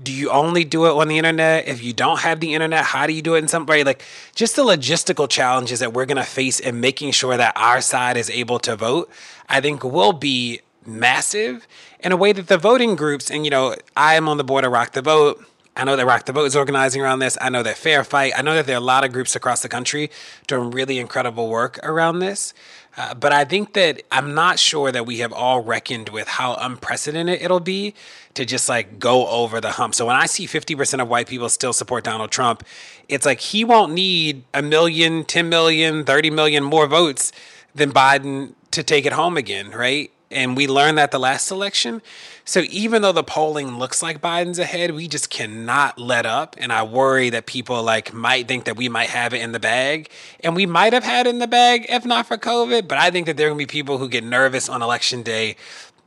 Do 0.00 0.12
you 0.12 0.30
only 0.30 0.62
do 0.64 0.86
it 0.86 0.92
on 0.92 1.08
the 1.08 1.18
internet? 1.18 1.66
If 1.66 1.82
you 1.82 1.92
don't 1.92 2.20
have 2.20 2.38
the 2.38 2.54
internet, 2.54 2.84
how 2.84 3.08
do 3.08 3.12
you 3.12 3.22
do 3.22 3.34
it 3.34 3.38
in 3.38 3.48
some 3.48 3.66
way? 3.66 3.82
Like, 3.82 4.04
just 4.36 4.54
the 4.54 4.62
logistical 4.62 5.28
challenges 5.28 5.80
that 5.80 5.92
we're 5.92 6.06
going 6.06 6.16
to 6.16 6.22
face 6.22 6.60
in 6.60 6.80
making 6.80 7.10
sure 7.10 7.36
that 7.36 7.54
our 7.56 7.80
side 7.80 8.16
is 8.16 8.30
able 8.30 8.60
to 8.60 8.76
vote, 8.76 9.10
I 9.48 9.60
think 9.60 9.82
will 9.82 10.12
be 10.12 10.60
massive 10.86 11.66
in 12.02 12.12
a 12.12 12.16
way 12.16 12.32
that 12.32 12.48
the 12.48 12.58
voting 12.58 12.96
groups, 12.96 13.30
and 13.30 13.44
you 13.44 13.50
know, 13.50 13.74
I 13.96 14.14
am 14.14 14.28
on 14.28 14.36
the 14.36 14.44
board 14.44 14.64
of 14.64 14.72
Rock 14.72 14.92
the 14.92 15.02
Vote. 15.02 15.44
I 15.76 15.84
know 15.84 15.96
that 15.96 16.04
Rock 16.04 16.26
the 16.26 16.32
Vote 16.32 16.44
is 16.44 16.56
organizing 16.56 17.00
around 17.00 17.20
this. 17.20 17.38
I 17.40 17.48
know 17.48 17.62
that 17.62 17.76
Fair 17.76 18.04
Fight. 18.04 18.32
I 18.36 18.42
know 18.42 18.54
that 18.54 18.66
there 18.66 18.76
are 18.76 18.80
a 18.80 18.84
lot 18.84 19.04
of 19.04 19.12
groups 19.12 19.36
across 19.36 19.62
the 19.62 19.68
country 19.68 20.10
doing 20.46 20.70
really 20.70 20.98
incredible 20.98 21.48
work 21.48 21.78
around 21.82 22.18
this. 22.18 22.52
Uh, 22.96 23.14
but 23.14 23.32
I 23.32 23.44
think 23.44 23.74
that 23.74 24.02
I'm 24.10 24.34
not 24.34 24.58
sure 24.58 24.90
that 24.90 25.06
we 25.06 25.18
have 25.18 25.32
all 25.32 25.62
reckoned 25.62 26.08
with 26.08 26.26
how 26.26 26.54
unprecedented 26.54 27.40
it'll 27.40 27.60
be 27.60 27.94
to 28.34 28.44
just 28.44 28.68
like 28.68 28.98
go 28.98 29.28
over 29.28 29.60
the 29.60 29.72
hump. 29.72 29.94
So 29.94 30.06
when 30.06 30.16
I 30.16 30.26
see 30.26 30.46
50% 30.46 31.00
of 31.00 31.08
white 31.08 31.28
people 31.28 31.48
still 31.48 31.72
support 31.72 32.04
Donald 32.04 32.30
Trump, 32.30 32.64
it's 33.08 33.24
like 33.24 33.40
he 33.40 33.64
won't 33.64 33.92
need 33.92 34.44
a 34.52 34.60
million, 34.60 35.24
10 35.24 35.48
million, 35.48 36.04
30 36.04 36.30
million 36.30 36.64
more 36.64 36.86
votes 36.86 37.30
than 37.74 37.92
Biden 37.92 38.54
to 38.72 38.82
take 38.82 39.06
it 39.06 39.12
home 39.12 39.36
again, 39.36 39.70
right? 39.70 40.10
And 40.30 40.56
we 40.56 40.66
learned 40.66 40.98
that 40.98 41.10
the 41.10 41.18
last 41.18 41.50
election. 41.50 42.02
So 42.44 42.62
even 42.70 43.02
though 43.02 43.12
the 43.12 43.24
polling 43.24 43.78
looks 43.78 44.02
like 44.02 44.20
Biden's 44.20 44.58
ahead, 44.58 44.92
we 44.92 45.08
just 45.08 45.28
cannot 45.28 45.98
let 45.98 46.24
up. 46.24 46.54
And 46.58 46.72
I 46.72 46.84
worry 46.84 47.30
that 47.30 47.46
people 47.46 47.82
like 47.82 48.12
might 48.12 48.46
think 48.46 48.64
that 48.64 48.76
we 48.76 48.88
might 48.88 49.10
have 49.10 49.34
it 49.34 49.42
in 49.42 49.52
the 49.52 49.60
bag. 49.60 50.08
And 50.40 50.54
we 50.54 50.66
might 50.66 50.92
have 50.92 51.04
had 51.04 51.26
it 51.26 51.30
in 51.30 51.38
the 51.38 51.48
bag 51.48 51.86
if 51.88 52.04
not 52.04 52.26
for 52.26 52.36
COVID. 52.36 52.86
But 52.86 52.98
I 52.98 53.10
think 53.10 53.26
that 53.26 53.36
there 53.36 53.48
are 53.48 53.50
gonna 53.50 53.58
be 53.58 53.66
people 53.66 53.98
who 53.98 54.08
get 54.08 54.24
nervous 54.24 54.68
on 54.68 54.82
election 54.82 55.22
day 55.22 55.56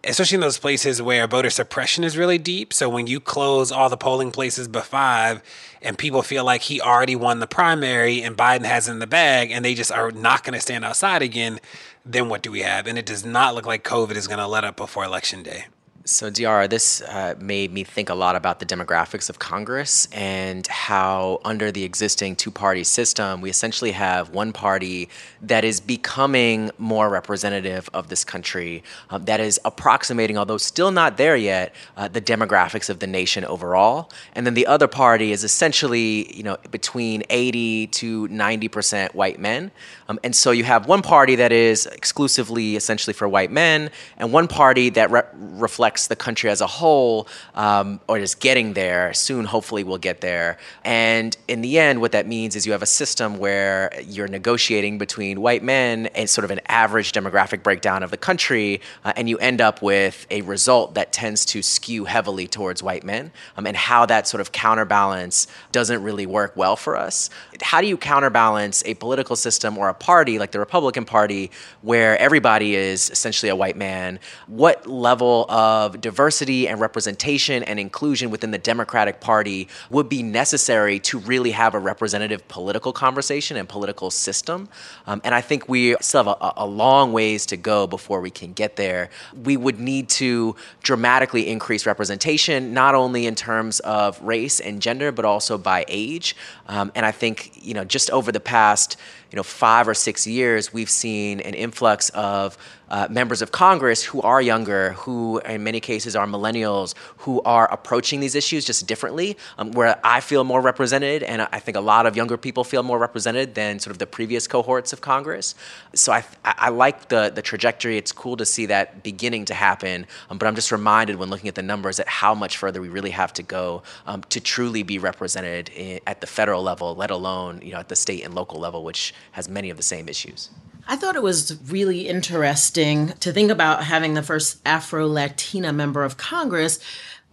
especially 0.06 0.36
in 0.36 0.42
those 0.42 0.58
places 0.58 1.02
where 1.02 1.26
voter 1.28 1.50
suppression 1.50 2.04
is 2.04 2.18
really 2.18 2.38
deep. 2.38 2.74
So 2.74 2.90
when 2.90 3.08
you 3.08 3.20
close 3.20 3.72
all 3.72 3.90
the 3.90 3.98
polling 3.98 4.32
places 4.32 4.68
but 4.68 4.84
five, 4.84 5.42
and 5.82 5.98
people 5.98 6.22
feel 6.22 6.44
like 6.46 6.62
he 6.62 6.82
already 6.82 7.16
won 7.16 7.40
the 7.40 7.48
primary 7.48 8.22
and 8.22 8.38
Biden 8.38 8.66
has 8.66 8.88
in 8.88 9.00
the 9.00 9.08
bag, 9.08 9.52
and 9.52 9.64
they 9.64 9.76
just 9.76 9.92
are 9.92 10.12
not 10.12 10.44
going 10.44 10.54
to 10.54 10.62
stand 10.62 10.86
outside 10.86 11.22
again, 11.22 11.60
then 12.06 12.30
what 12.30 12.42
do 12.42 12.52
we 12.52 12.62
have? 12.62 12.88
And 12.88 12.98
it 12.98 13.06
does 13.06 13.26
not 13.26 13.56
look 13.56 13.66
like 13.66 13.84
COVID 13.84 14.16
is 14.16 14.28
going 14.28 14.40
to 14.40 14.48
let 14.48 14.64
up 14.64 14.76
before 14.76 15.04
election 15.04 15.44
day. 15.44 15.66
So, 16.06 16.30
De'Ara, 16.30 16.70
this 16.70 17.02
uh, 17.02 17.36
made 17.40 17.72
me 17.72 17.86
think 17.86 18.10
a 18.10 18.14
lot 18.14 18.36
about 18.36 18.60
the 18.60 18.66
demographics 18.66 19.30
of 19.30 19.40
Congress 19.40 20.06
and 20.12 20.68
how, 20.68 21.40
under 21.46 21.72
the 21.72 21.86
existing 21.86 22.36
two 22.36 22.52
party 22.52 22.84
system, 22.84 23.40
we 23.40 23.50
essentially 23.50 23.94
have 23.94 24.32
one 24.32 24.52
party 24.52 25.08
that 25.42 25.64
is 25.64 25.80
becoming 25.80 26.72
more 26.78 27.08
representative 27.08 27.90
of 27.94 28.10
this 28.10 28.26
country, 28.26 28.84
um, 29.12 29.24
that 29.24 29.40
is 29.40 29.62
approximating, 29.64 30.38
although 30.38 30.58
still 30.58 30.92
not 30.92 31.16
there 31.16 31.38
yet, 31.38 31.74
uh, 31.96 32.10
the 32.10 32.20
demographics 32.20 32.90
of 32.90 33.00
the 33.00 33.08
nation 33.08 33.46
overall. 33.46 34.12
And 34.34 34.46
then 34.46 34.56
the 34.56 34.68
other 34.68 34.90
party 34.90 35.32
is 35.32 35.46
essentially, 35.46 36.36
you 36.36 36.44
know, 36.44 36.58
between 36.70 37.24
80 37.30 37.88
to 37.88 38.28
90% 38.28 39.16
white 39.16 39.40
men. 39.40 39.72
Um, 40.10 40.20
and 40.22 40.36
so 40.36 40.52
you 40.52 40.66
have 40.66 40.86
one 40.86 41.02
party 41.02 41.36
that 41.36 41.54
is 41.54 41.86
exclusively 41.86 42.76
essentially 42.76 43.14
for 43.14 43.26
white 43.26 43.52
men, 43.54 43.90
and 44.18 44.34
one 44.34 44.50
party 44.50 44.90
that 44.90 45.10
re- 45.10 45.22
reflects 45.34 45.93
the 46.08 46.16
country 46.16 46.50
as 46.50 46.62
a 46.62 46.68
whole, 46.68 47.28
um, 47.56 48.00
or 48.08 48.18
is 48.18 48.36
getting 48.36 48.74
there. 48.74 49.14
Soon, 49.14 49.46
hopefully, 49.46 49.84
we'll 49.84 49.98
get 49.98 50.22
there. 50.22 50.58
And 50.84 51.36
in 51.48 51.62
the 51.62 51.80
end, 51.80 52.02
what 52.02 52.12
that 52.12 52.28
means 52.28 52.56
is 52.56 52.66
you 52.66 52.72
have 52.72 52.82
a 52.82 52.88
system 52.88 53.38
where 53.38 53.92
you're 54.06 54.28
negotiating 54.28 54.98
between 54.98 55.42
white 55.42 55.64
men 55.64 56.08
and 56.08 56.30
sort 56.30 56.46
of 56.46 56.52
an 56.52 56.60
average 56.68 57.12
demographic 57.12 57.64
breakdown 57.64 58.04
of 58.04 58.12
the 58.12 58.18
country, 58.18 58.82
uh, 59.06 59.14
and 59.16 59.30
you 59.30 59.38
end 59.38 59.62
up 59.62 59.82
with 59.82 60.26
a 60.30 60.42
result 60.42 60.96
that 60.96 61.14
tends 61.14 61.46
to 61.46 61.62
skew 61.62 62.06
heavily 62.06 62.48
towards 62.48 62.82
white 62.84 63.04
men, 63.04 63.32
um, 63.58 63.66
and 63.66 63.78
how 63.78 64.06
that 64.06 64.28
sort 64.28 64.42
of 64.42 64.52
counterbalance 64.52 65.48
doesn't 65.72 66.04
really 66.04 66.26
work 66.26 66.56
well 66.56 66.76
for 66.76 66.98
us. 66.98 67.30
How 67.64 67.82
do 67.82 67.88
you 67.88 67.98
counterbalance 67.98 68.84
a 68.86 68.94
political 68.96 69.36
system 69.36 69.78
or 69.78 69.90
a 69.90 69.94
party 69.94 70.38
like 70.38 70.52
the 70.52 70.60
Republican 70.60 71.06
Party 71.06 71.50
where 71.82 72.18
everybody 72.20 72.76
is 72.76 73.10
essentially 73.10 73.50
a 73.50 73.56
white 73.56 73.78
man? 73.78 74.20
What 74.48 74.86
level 74.86 75.50
of 75.50 76.02
diversity 76.02 76.68
and 76.68 76.80
representation 76.80 77.64
and 77.64 77.80
inclusion 77.80 78.30
within 78.30 78.52
the 78.52 78.58
Democratic 78.58 79.22
Party 79.22 79.68
would 79.90 80.10
be 80.10 80.22
necessary 80.22 81.00
to 81.00 81.20
really 81.20 81.52
have 81.52 81.74
a 81.74 81.80
representative 81.80 82.48
political 82.48 82.92
conversation 82.92 83.58
and 83.58 83.68
political 83.68 84.12
system. 84.12 84.68
Um, 85.08 85.22
and 85.24 85.34
I 85.34 85.42
think 85.42 85.70
we 85.70 85.96
still 86.02 86.24
have 86.24 86.38
a, 86.40 86.54
a 86.58 86.66
long 86.66 87.14
ways 87.14 87.46
to 87.48 87.58
go 87.58 87.88
before 87.88 88.22
we 88.22 88.30
can 88.30 88.54
get 88.54 88.76
there. 88.76 89.10
We 89.44 89.58
would 89.58 89.80
need 89.80 90.10
to 90.10 90.56
dramatically 90.82 91.48
increase 91.48 91.86
representation, 91.86 92.74
not 92.74 92.96
only 92.96 93.26
in 93.26 93.36
terms 93.36 93.80
of 93.82 94.22
race 94.22 94.60
and 94.60 94.82
gender, 94.82 95.12
but 95.12 95.26
also 95.26 95.58
by 95.58 95.86
age. 95.88 96.36
Um, 96.68 96.92
and 96.96 97.06
I 97.06 97.12
think, 97.12 97.53
you 97.56 97.74
know, 97.74 97.84
just 97.84 98.10
over 98.12 98.32
the 98.32 98.40
past, 98.40 98.98
you 99.34 99.38
know, 99.38 99.44
five 99.44 99.88
or 99.88 99.96
six 99.96 100.28
years, 100.28 100.72
we've 100.72 100.92
seen 100.92 101.40
an 101.40 101.56
influx 101.56 102.10
of 102.10 102.56
uh, 102.90 103.08
members 103.10 103.42
of 103.42 103.52
Congress 103.52 104.04
who 104.04 104.22
are 104.22 104.40
younger, 104.40 104.92
who 104.92 105.40
in 105.40 105.64
many 105.64 105.80
cases 105.80 106.16
are 106.16 106.28
millennials, 106.28 106.94
who 107.18 107.42
are 107.42 107.72
approaching 107.74 108.20
these 108.20 108.36
issues 108.36 108.64
just 108.64 108.86
differently, 108.86 109.36
um, 109.58 109.72
where 109.72 110.00
I 110.04 110.20
feel 110.20 110.44
more 110.44 110.62
represented, 110.62 111.24
and 111.24 111.42
I 111.52 111.58
think 111.58 111.76
a 111.76 111.82
lot 111.82 112.06
of 112.06 112.16
younger 112.16 112.38
people 112.38 112.64
feel 112.64 112.84
more 112.84 113.00
represented 113.00 113.56
than 113.56 113.80
sort 113.80 113.90
of 113.90 113.98
the 113.98 114.06
previous 114.06 114.46
cohorts 114.46 114.94
of 114.94 115.02
Congress. 115.02 115.56
So 115.96 116.12
I, 116.12 116.24
I 116.46 116.70
like 116.70 117.08
the, 117.08 117.32
the 117.34 117.42
trajectory. 117.42 117.98
It's 117.98 118.12
cool 118.12 118.38
to 118.38 118.46
see 118.46 118.68
that 118.68 119.02
beginning 119.02 119.46
to 119.46 119.56
happen, 119.56 120.06
um, 120.30 120.38
but 120.38 120.46
I'm 120.46 120.54
just 120.54 120.72
reminded 120.72 121.16
when 121.16 121.32
looking 121.32 121.48
at 121.48 121.56
the 121.56 121.64
numbers 121.64 122.00
at 122.00 122.08
how 122.08 122.36
much 122.36 122.58
further 122.58 122.80
we 122.80 122.90
really 122.90 123.10
have 123.10 123.34
to 123.34 123.42
go 123.42 123.82
um, 124.06 124.22
to 124.30 124.40
truly 124.40 124.84
be 124.84 125.00
represented 125.00 125.70
in, 125.70 126.00
at 126.06 126.22
the 126.22 126.28
federal 126.28 126.62
level, 126.62 126.94
let 126.94 127.10
alone 127.10 127.62
you 127.64 127.72
know 127.72 127.80
at 127.80 127.90
the 127.90 127.96
state 127.96 128.24
and 128.24 128.36
local 128.36 128.60
level, 128.60 128.84
which 128.84 129.16
has 129.32 129.50
many 129.50 129.70
of 129.70 129.78
the 129.78 129.84
same 129.84 130.08
issues. 130.08 130.50
I 130.88 130.96
thought 130.96 131.16
it 131.16 131.24
was 131.24 131.58
really 131.70 132.08
interesting 132.08 133.14
to 133.20 133.32
think 133.32 133.50
about 133.50 133.86
having 133.86 134.14
the 134.14 134.24
first 134.24 134.60
Afro 134.66 135.08
Latina 135.08 135.72
member 135.72 136.04
of 136.04 136.18
Congress. 136.18 136.80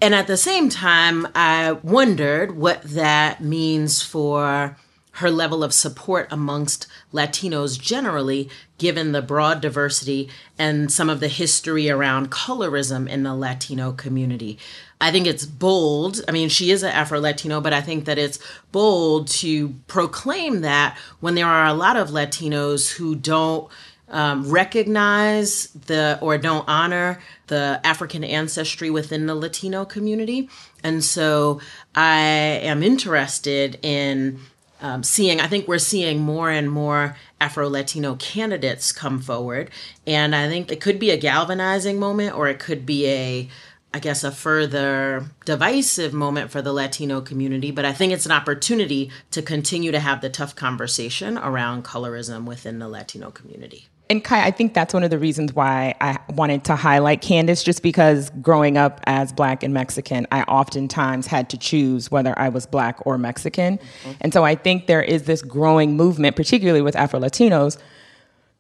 And 0.01 0.15
at 0.15 0.29
the 0.29 0.37
same 0.37 0.69
time, 0.69 1.27
I 1.35 1.73
wondered 1.73 2.57
what 2.57 2.83
that 2.83 3.43
means 3.43 4.03
for 4.03 4.77
her 5.13 5.31
level 5.31 5.65
of 5.65 5.75
support 5.75 6.29
amongst 6.31 6.87
Latinos 7.13 7.81
generally, 7.81 8.49
given 8.79 9.13
the 9.13 9.23
broad 9.23 9.61
diversity 9.61 10.29
and 10.59 10.91
some 10.91 11.11
of 11.11 11.21
the 11.21 11.29
history 11.29 11.91
around 11.91 12.31
colorism 12.31 13.09
in 13.09 13.23
the 13.23 13.35
Latino 13.35 13.93
community. 13.93 14.59
I 15.01 15.11
think 15.11 15.27
it's 15.27 15.47
bold. 15.47 16.21
I 16.29 16.33
mean, 16.33 16.49
she 16.49 16.71
is 16.71 16.83
an 16.83 16.91
Afro 16.91 17.21
Latino, 17.21 17.61
but 17.61 17.73
I 17.73 17.81
think 17.81 18.05
that 18.05 18.19
it's 18.19 18.39
bold 18.71 19.29
to 19.29 19.71
proclaim 19.87 20.61
that 20.61 20.99
when 21.21 21.35
there 21.35 21.47
are 21.47 21.67
a 21.67 21.75
lot 21.75 21.97
of 21.97 22.11
Latinos 22.11 22.91
who 22.91 23.15
don't 23.15 23.71
um, 24.11 24.51
recognize 24.51 25.69
the 25.87 26.19
or 26.21 26.37
don't 26.37 26.69
honor 26.69 27.21
the 27.47 27.81
African 27.85 28.25
ancestry 28.25 28.91
within 28.91 29.27
the 29.27 29.35
Latino 29.35 29.85
community. 29.85 30.49
And 30.83 31.03
so 31.03 31.61
I 31.95 32.19
am 32.19 32.83
interested 32.83 33.79
in 33.83 34.41
um, 34.81 35.03
seeing, 35.03 35.41
I 35.41 35.47
think 35.47 35.69
we're 35.69 35.79
seeing 35.79 36.21
more 36.21 36.51
and 36.51 36.71
more 36.71 37.17
Afro 37.41 37.69
Latino 37.69 38.17
candidates 38.17 38.93
come 38.93 39.21
forward. 39.21 39.71
And 40.07 40.35
I 40.35 40.49
think 40.49 40.73
it 40.73 40.81
could 40.81 40.99
be 40.99 41.11
a 41.11 41.17
galvanizing 41.17 41.99
moment 41.99 42.35
or 42.35 42.49
it 42.49 42.59
could 42.59 42.87
be 42.87 43.07
a, 43.07 43.49
I 43.93 43.99
guess, 43.99 44.25
a 44.25 44.33
further 44.33 45.27
divisive 45.45 46.13
moment 46.15 46.51
for 46.51 46.63
the 46.63 46.73
Latino 46.73 47.21
community. 47.21 47.71
But 47.71 47.85
I 47.85 47.93
think 47.93 48.13
it's 48.13 48.27
an 48.27 48.33
opportunity 48.33 49.11
to 49.33 49.43
continue 49.43 49.93
to 49.93 50.01
have 50.01 50.23
the 50.23 50.31
tough 50.31 50.57
conversation 50.57 51.37
around 51.37 51.85
colorism 51.85 52.45
within 52.45 52.79
the 52.79 52.89
Latino 52.89 53.31
community 53.31 53.90
and 54.11 54.25
Kai, 54.25 54.45
I 54.45 54.51
think 54.51 54.75
that's 54.75 54.93
one 54.93 55.05
of 55.05 55.11
the 55.11 55.19
reasons 55.19 55.55
why 55.55 55.95
I 56.01 56.19
wanted 56.31 56.65
to 56.65 56.75
highlight 56.75 57.23
Candace, 57.23 57.63
just 57.63 57.81
because 57.81 58.29
growing 58.43 58.77
up 58.77 59.01
as 59.05 59.33
Black 59.33 59.63
and 59.63 59.73
Mexican, 59.73 60.27
I 60.33 60.43
oftentimes 60.43 61.29
had 61.29 61.49
to 61.51 61.57
choose 61.57 62.11
whether 62.11 62.37
I 62.37 62.49
was 62.49 62.67
Black 62.67 62.99
or 63.07 63.19
Mexican. 63.19 63.79
Mm-hmm. 63.79 64.13
And 64.21 64.33
so 64.33 64.45
I 64.45 64.57
think 64.57 64.89
there 64.89 65.01
is 65.01 65.23
this 65.23 65.43
growing 65.43 65.97
movement, 65.97 66.35
particularly 66.35 66.83
with 66.83 66.97
Afro 66.97 67.21
Latinos, 67.21 67.79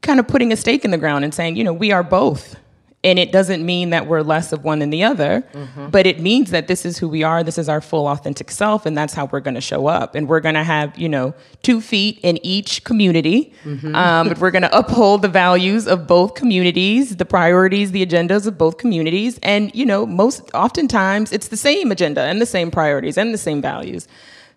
kind 0.02 0.20
of 0.20 0.28
putting 0.28 0.52
a 0.52 0.56
stake 0.56 0.84
in 0.84 0.92
the 0.92 0.98
ground 0.98 1.24
and 1.24 1.34
saying, 1.34 1.56
you 1.56 1.64
know, 1.64 1.72
we 1.72 1.90
are 1.90 2.04
both 2.04 2.54
and 3.02 3.18
it 3.18 3.32
doesn't 3.32 3.64
mean 3.64 3.90
that 3.90 4.06
we're 4.06 4.20
less 4.20 4.52
of 4.52 4.62
one 4.62 4.80
than 4.80 4.90
the 4.90 5.02
other 5.02 5.42
mm-hmm. 5.52 5.88
but 5.88 6.06
it 6.06 6.20
means 6.20 6.50
that 6.50 6.68
this 6.68 6.84
is 6.84 6.98
who 6.98 7.08
we 7.08 7.22
are 7.22 7.42
this 7.42 7.58
is 7.58 7.68
our 7.68 7.80
full 7.80 8.06
authentic 8.06 8.50
self 8.50 8.84
and 8.84 8.96
that's 8.96 9.14
how 9.14 9.26
we're 9.26 9.40
going 9.40 9.54
to 9.54 9.60
show 9.60 9.86
up 9.86 10.14
and 10.14 10.28
we're 10.28 10.40
going 10.40 10.54
to 10.54 10.62
have 10.62 10.96
you 10.98 11.08
know 11.08 11.34
two 11.62 11.80
feet 11.80 12.20
in 12.22 12.38
each 12.44 12.84
community 12.84 13.52
mm-hmm. 13.64 13.94
um, 13.94 14.28
but 14.28 14.38
we're 14.38 14.50
going 14.50 14.62
to 14.70 14.78
uphold 14.78 15.22
the 15.22 15.28
values 15.28 15.86
of 15.86 16.06
both 16.06 16.34
communities 16.34 17.16
the 17.16 17.24
priorities 17.24 17.90
the 17.92 18.04
agendas 18.04 18.46
of 18.46 18.58
both 18.58 18.76
communities 18.76 19.38
and 19.42 19.74
you 19.74 19.86
know 19.86 20.04
most 20.04 20.50
oftentimes 20.54 21.32
it's 21.32 21.48
the 21.48 21.56
same 21.56 21.90
agenda 21.90 22.22
and 22.22 22.40
the 22.40 22.46
same 22.46 22.70
priorities 22.70 23.16
and 23.16 23.32
the 23.32 23.38
same 23.38 23.62
values 23.62 24.06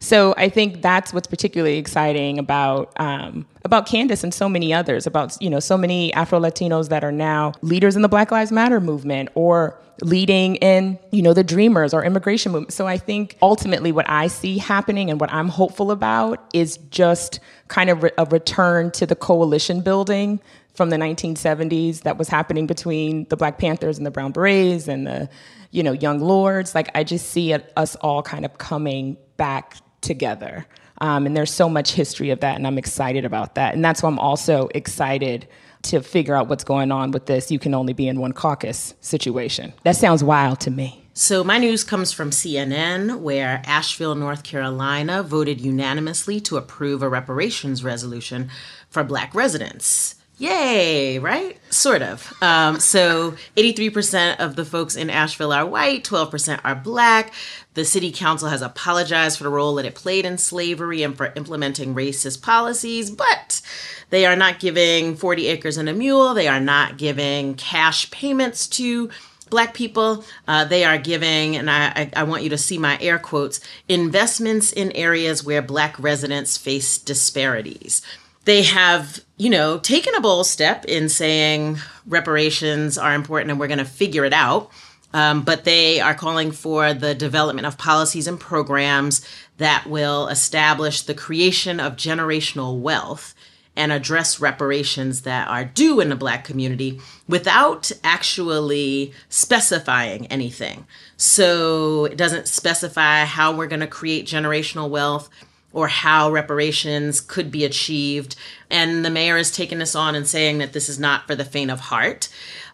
so 0.04 0.34
I 0.36 0.50
think 0.50 0.82
that's 0.82 1.14
what's 1.14 1.28
particularly 1.28 1.78
exciting 1.78 2.38
about 2.38 2.92
um, 3.00 3.46
about 3.64 3.86
Candace 3.86 4.22
and 4.22 4.34
so 4.34 4.50
many 4.50 4.74
others, 4.74 5.08
about 5.08 5.42
you 5.42 5.50
know 5.50 5.62
so 5.62 5.78
many 5.78 6.14
Afro 6.14 6.42
Latinos 6.42 6.90
that 6.90 7.06
are 7.06 7.12
now 7.12 7.54
leaders 7.62 7.96
in 7.96 8.02
the 8.02 8.10
Black 8.10 8.30
Lives 8.30 8.52
Matter 8.52 8.82
movement 8.82 9.30
or 9.34 9.80
leading 10.02 10.58
in 10.58 11.00
you 11.14 11.22
know 11.22 11.34
the 11.34 11.44
Dreamers 11.44 11.94
or 11.94 12.04
immigration 12.04 12.52
movement. 12.52 12.74
So 12.74 12.86
I 12.86 12.98
think 12.98 13.38
ultimately 13.42 13.94
what 13.94 14.10
I 14.10 14.28
see 14.28 14.58
happening 14.58 15.10
and 15.10 15.22
what 15.22 15.32
I'm 15.32 15.48
hopeful 15.48 15.90
about 15.90 16.50
is 16.54 16.76
just 16.90 17.40
kind 17.70 17.90
of 17.90 18.04
re- 18.04 18.12
a 18.18 18.26
return 18.26 18.92
to 18.92 19.06
the 19.06 19.16
coalition 19.16 19.80
building 19.80 20.42
from 20.74 20.90
the 20.90 20.98
1970s 20.98 22.02
that 22.02 22.18
was 22.18 22.28
happening 22.28 22.68
between 22.68 23.26
the 23.30 23.38
Black 23.38 23.58
Panthers 23.58 23.98
and 23.98 24.06
the 24.06 24.12
Brown 24.12 24.34
Berets 24.34 24.90
and 24.90 25.08
the 25.08 25.30
you 25.72 25.82
know 25.82 25.94
young 25.94 26.20
lords 26.20 26.76
like 26.76 26.88
i 26.94 27.04
just 27.04 27.30
see 27.30 27.52
us 27.52 27.96
all 27.96 28.22
kind 28.22 28.46
of 28.46 28.60
coming 28.60 29.18
back 29.38 29.78
together. 30.04 30.66
Um, 31.00 31.26
and 31.26 31.36
there's 31.36 31.52
so 31.52 31.68
much 31.68 31.94
history 31.94 32.30
of 32.30 32.40
that, 32.42 32.56
and 32.56 32.68
I'm 32.68 32.78
excited 32.78 33.26
about 33.26 33.56
that. 33.56 33.74
And 33.74 33.84
that's 33.84 34.04
why 34.04 34.10
I'm 34.10 34.20
also 34.20 34.70
excited 34.76 35.48
to 35.84 36.02
figure 36.02 36.36
out 36.36 36.48
what's 36.48 36.64
going 36.64 36.92
on 36.92 37.12
with 37.12 37.26
this 37.26 37.52
you 37.52 37.60
can 37.60 37.74
only 37.74 37.94
be 37.94 38.08
in 38.08 38.20
one 38.20 38.32
caucus 38.32 38.94
situation. 39.02 39.74
That 39.84 39.96
sounds 39.96 40.24
wild 40.24 40.60
to 40.62 40.72
me. 40.72 41.00
So, 41.16 41.44
my 41.44 41.60
news 41.60 41.84
comes 41.84 42.12
from 42.12 42.32
CNN, 42.32 43.20
where 43.20 43.62
Asheville, 43.66 44.16
North 44.16 44.44
Carolina 44.44 45.22
voted 45.22 45.62
unanimously 45.62 46.40
to 46.42 46.58
approve 46.58 47.04
a 47.04 47.10
reparations 47.10 47.84
resolution 47.84 48.50
for 48.90 49.04
Black 49.04 49.36
residents. 49.36 50.16
Yay, 50.40 51.20
right? 51.20 51.60
Sort 51.72 52.02
of. 52.02 52.34
Um, 52.42 52.80
so, 52.80 53.36
83% 53.56 54.40
of 54.40 54.56
the 54.56 54.66
folks 54.66 54.96
in 54.96 55.10
Asheville 55.10 55.54
are 55.54 55.66
white, 55.66 56.04
12% 56.04 56.60
are 56.64 56.76
black. 56.76 57.34
The 57.76 57.86
city 57.86 58.12
council 58.12 58.50
has 58.50 58.62
apologized 58.62 59.38
for 59.38 59.44
the 59.44 59.52
role 59.52 59.76
that 59.76 59.86
it 59.86 59.96
played 59.96 60.26
in 60.26 60.38
slavery 60.38 61.04
and 61.04 61.16
for 61.16 61.34
implementing 61.36 61.94
racist 61.94 62.42
policies, 62.42 63.12
but 63.12 63.62
they 64.10 64.26
are 64.26 64.36
not 64.36 64.60
giving 64.60 65.16
40 65.16 65.48
acres 65.48 65.78
and 65.78 65.88
a 65.88 65.94
mule. 65.94 66.34
They 66.34 66.48
are 66.48 66.60
not 66.60 66.98
giving 66.98 67.56
cash 67.56 68.10
payments 68.10 68.68
to 68.70 69.10
black 69.50 69.76
people. 69.76 70.26
Uh, 70.48 70.66
they 70.66 70.84
are 70.84 70.98
giving, 70.98 71.56
and 71.56 71.70
I, 71.70 71.86
I, 71.96 72.12
I 72.18 72.24
want 72.24 72.42
you 72.42 72.50
to 72.50 72.58
see 72.58 72.80
my 72.80 72.98
air 73.00 73.20
quotes, 73.20 73.60
investments 73.88 74.72
in 74.74 74.92
areas 74.94 75.44
where 75.44 75.62
black 75.62 75.98
residents 76.00 76.58
face 76.58 76.98
disparities. 76.98 78.02
They 78.46 78.64
have, 78.64 79.24
you 79.38 79.50
know, 79.50 79.78
taken 79.80 80.16
a 80.16 80.22
bold 80.22 80.48
step 80.48 80.86
in 80.86 81.10
saying 81.10 81.78
reparations 82.08 82.98
are 82.98 83.14
important 83.14 83.52
and 83.52 83.60
we're 83.60 83.68
going 83.68 83.78
to 83.80 83.86
figure 83.86 84.26
it 84.26 84.34
out 84.34 84.72
Um, 85.14 85.44
but 85.44 85.64
they 85.64 86.00
are 86.00 86.16
calling 86.16 86.52
for 86.52 86.94
the 86.94 87.14
development 87.14 87.68
of 87.68 87.78
policies 87.78 88.28
and 88.28 88.40
programs 88.40 89.26
that 89.58 89.86
will 89.86 90.28
establish 90.28 91.02
the 91.02 91.14
creation 91.14 91.80
of 91.80 91.96
generational 91.96 92.80
wealth 92.80 93.36
and 93.76 93.92
address 93.92 94.40
reparations 94.40 95.22
that 95.22 95.48
are 95.48 95.66
due 95.66 96.00
in 96.00 96.10
the 96.10 96.16
black 96.16 96.44
community 96.44 97.00
without 97.28 97.92
actually 98.04 99.14
specifying 99.30 100.28
anything. 100.28 100.86
So 101.18 102.06
it 102.06 102.18
doesn't 102.18 102.48
specify 102.48 103.26
how 103.26 103.56
we're 103.56 103.68
going 103.68 103.80
to 103.80 103.88
create 103.88 104.28
generational 104.28 104.90
wealth 104.90 105.30
or 105.74 105.88
how 105.88 106.32
reparations 106.32 107.20
could 107.20 107.52
be 107.52 107.66
achieved. 107.66 108.36
And 108.70 109.04
the 109.04 109.10
mayor 109.10 109.38
is 109.38 109.52
taking 109.52 109.80
this 109.80 109.96
on 109.96 110.16
and 110.16 110.28
saying 110.28 110.60
that 110.60 110.74
this 110.74 110.88
is 110.88 111.00
not 111.00 111.28
for 111.28 111.36
the 111.36 111.44
faint 111.46 111.72
of 111.72 111.80
heart. 111.80 112.30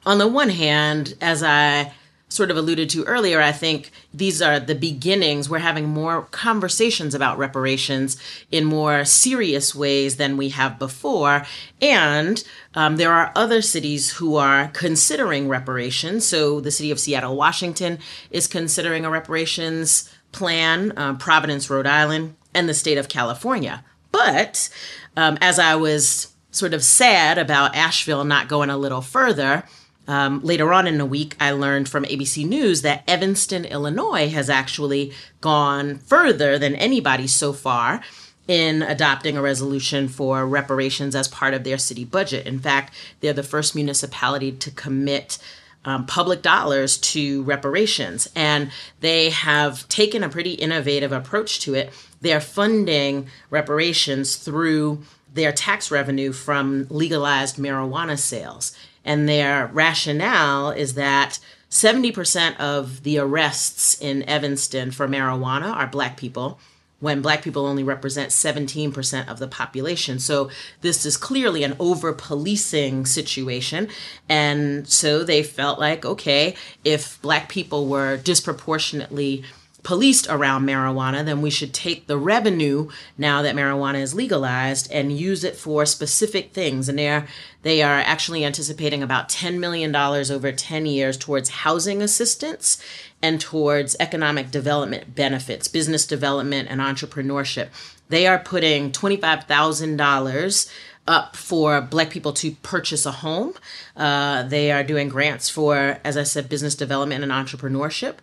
On 0.06 0.18
the 0.18 0.28
one 0.28 0.50
hand, 0.50 1.16
as 1.22 1.42
I 1.42 1.94
sort 2.30 2.52
of 2.52 2.58
alluded 2.58 2.90
to 2.92 3.04
earlier, 3.06 3.42
I 3.42 3.52
think 3.52 3.92
these 4.14 4.42
are 4.42 4.60
the 4.60 4.76
beginnings. 4.76 5.50
We're 5.50 5.60
having 5.60 5.90
more 5.90 6.24
conversations 6.30 7.16
about 7.16 7.40
reparations 7.40 8.18
in 8.52 8.66
more 8.66 9.04
serious 9.04 9.74
ways 9.74 10.18
than 10.18 10.38
we 10.38 10.50
have 10.50 10.78
before. 10.78 11.46
And 11.82 12.44
um, 12.76 12.98
there 12.98 13.12
are 13.12 13.32
other 13.36 13.64
cities 13.64 14.12
who 14.12 14.36
are 14.36 14.70
considering 14.74 15.50
reparations. 15.50 16.26
So 16.26 16.60
the 16.60 16.72
city 16.72 16.92
of 16.92 17.00
Seattle, 17.00 17.36
Washington 17.36 17.98
is 18.30 18.46
considering 18.46 19.06
a 19.06 19.10
reparations 19.10 20.10
plan, 20.32 20.94
um, 20.98 21.18
Providence, 21.18 21.68
Rhode 21.70 21.88
Island, 21.88 22.36
and 22.54 22.68
the 22.68 22.74
state 22.74 22.98
of 22.98 23.10
California. 23.10 23.84
But 24.12 24.70
um, 25.16 25.38
as 25.42 25.60
I 25.60 25.76
was 25.76 26.34
sort 26.52 26.74
of 26.74 26.84
sad 26.84 27.38
about 27.38 27.76
Asheville 27.76 28.24
not 28.24 28.48
going 28.48 28.70
a 28.70 28.78
little 28.78 29.02
further, 29.02 29.64
um, 30.08 30.42
later 30.42 30.74
on 30.74 30.88
in 30.88 30.98
the 30.98 31.06
week, 31.06 31.36
I 31.40 31.52
learned 31.52 31.88
from 31.88 32.04
ABC 32.04 32.48
News 32.48 32.82
that 32.82 33.04
Evanston, 33.08 33.64
Illinois 33.66 34.30
has 34.30 34.50
actually 34.50 35.14
gone 35.40 36.00
further 36.00 36.58
than 36.58 36.74
anybody 36.76 37.28
so 37.28 37.54
far 37.54 38.02
in 38.48 38.82
adopting 38.82 39.38
a 39.38 39.42
resolution 39.44 40.08
for 40.08 40.48
reparations 40.48 41.16
as 41.16 41.28
part 41.28 41.54
of 41.54 41.64
their 41.64 41.78
city 41.78 42.04
budget. 42.04 42.48
In 42.48 42.58
fact, 42.58 42.92
they're 43.20 43.34
the 43.34 43.44
first 43.44 43.76
municipality 43.76 44.52
to 44.52 44.72
commit 44.72 45.38
um, 45.86 46.06
public 46.06 46.42
dollars 46.42 46.98
to 46.98 47.44
reparations. 47.44 48.30
And 48.36 48.72
they 49.00 49.30
have 49.30 49.88
taken 49.90 50.24
a 50.24 50.30
pretty 50.30 50.54
innovative 50.54 51.12
approach 51.12 51.60
to 51.62 51.74
it. 51.74 51.92
They're 52.22 52.42
funding 52.42 53.28
reparations 53.50 54.36
through 54.36 55.04
their 55.34 55.52
tax 55.52 55.92
revenue 55.92 56.32
from 56.32 56.88
legalized 56.90 57.58
marijuana 57.58 58.18
sales. 58.18 58.76
And 59.06 59.30
their 59.30 59.68
rationale 59.68 60.72
is 60.72 60.96
that 60.96 61.40
70% 61.70 62.60
of 62.60 63.04
the 63.04 63.20
arrests 63.20 64.00
in 64.02 64.24
Evanston 64.24 64.92
for 64.92 65.08
marijuana 65.08 65.72
are 65.74 65.88
black 65.88 66.18
people, 66.18 66.60
when 67.00 67.22
black 67.22 67.42
people 67.42 67.66
only 67.66 67.84
represent 67.84 68.32
17% 68.32 69.28
of 69.30 69.40
the 69.40 69.48
population. 69.48 70.20
So 70.20 70.50
this 70.82 71.06
is 71.06 71.18
clearly 71.18 71.64
an 71.64 71.76
over 71.80 72.14
policing 72.14 73.06
situation. 73.06 73.88
And 74.28 74.88
so 74.88 75.24
they 75.24 75.44
felt 75.44 75.80
like, 75.80 76.06
okay, 76.06 76.56
if 76.84 77.22
black 77.22 77.50
people 77.50 77.88
were 77.88 78.18
disproportionately 78.18 79.44
policed 79.84 80.28
around 80.30 80.66
marijuana, 80.66 81.24
then 81.24 81.42
we 81.42 81.50
should 81.50 81.74
take 81.74 82.08
the 82.08 82.18
revenue 82.18 82.90
now 83.18 83.42
that 83.42 83.56
marijuana 83.56 84.02
is 84.02 84.14
legalized 84.14 84.92
and 84.92 85.18
use 85.18 85.44
it 85.44 85.56
for 85.56 85.86
specific 85.86 86.54
things. 86.54 86.90
And 86.90 87.00
they're 87.00 87.28
they 87.62 87.82
are 87.82 88.00
actually 88.00 88.46
anticipating 88.46 89.04
about 89.04 89.28
$10 89.28 89.60
million 89.60 89.94
over 89.94 90.52
10 90.52 90.86
years 90.86 91.18
towards 91.18 91.50
housing 91.50 92.02
assistance 92.02 92.82
and 93.22 93.42
towards 93.42 93.98
economic 94.00 94.50
development 94.50 95.14
benefits, 95.14 95.68
business 95.68 96.08
development, 96.08 96.70
and 96.70 96.80
entrepreneurship. 96.80 97.68
They 98.08 98.28
are 98.28 98.40
putting 98.40 98.92
$25,000 98.92 100.72
up 101.08 101.36
for 101.36 101.82
Black 101.82 102.12
people 102.12 102.32
to 102.34 102.52
purchase 102.64 103.06
a 103.06 103.12
home. 103.12 103.54
Uh, 103.98 104.44
they 104.44 104.72
are 104.72 104.84
doing 104.84 105.10
grants 105.10 105.50
for, 105.50 106.00
as 106.04 106.16
I 106.16 106.24
said, 106.24 106.48
business 106.48 106.76
development 106.76 107.24
and 107.24 107.32
entrepreneurship. 107.32 108.16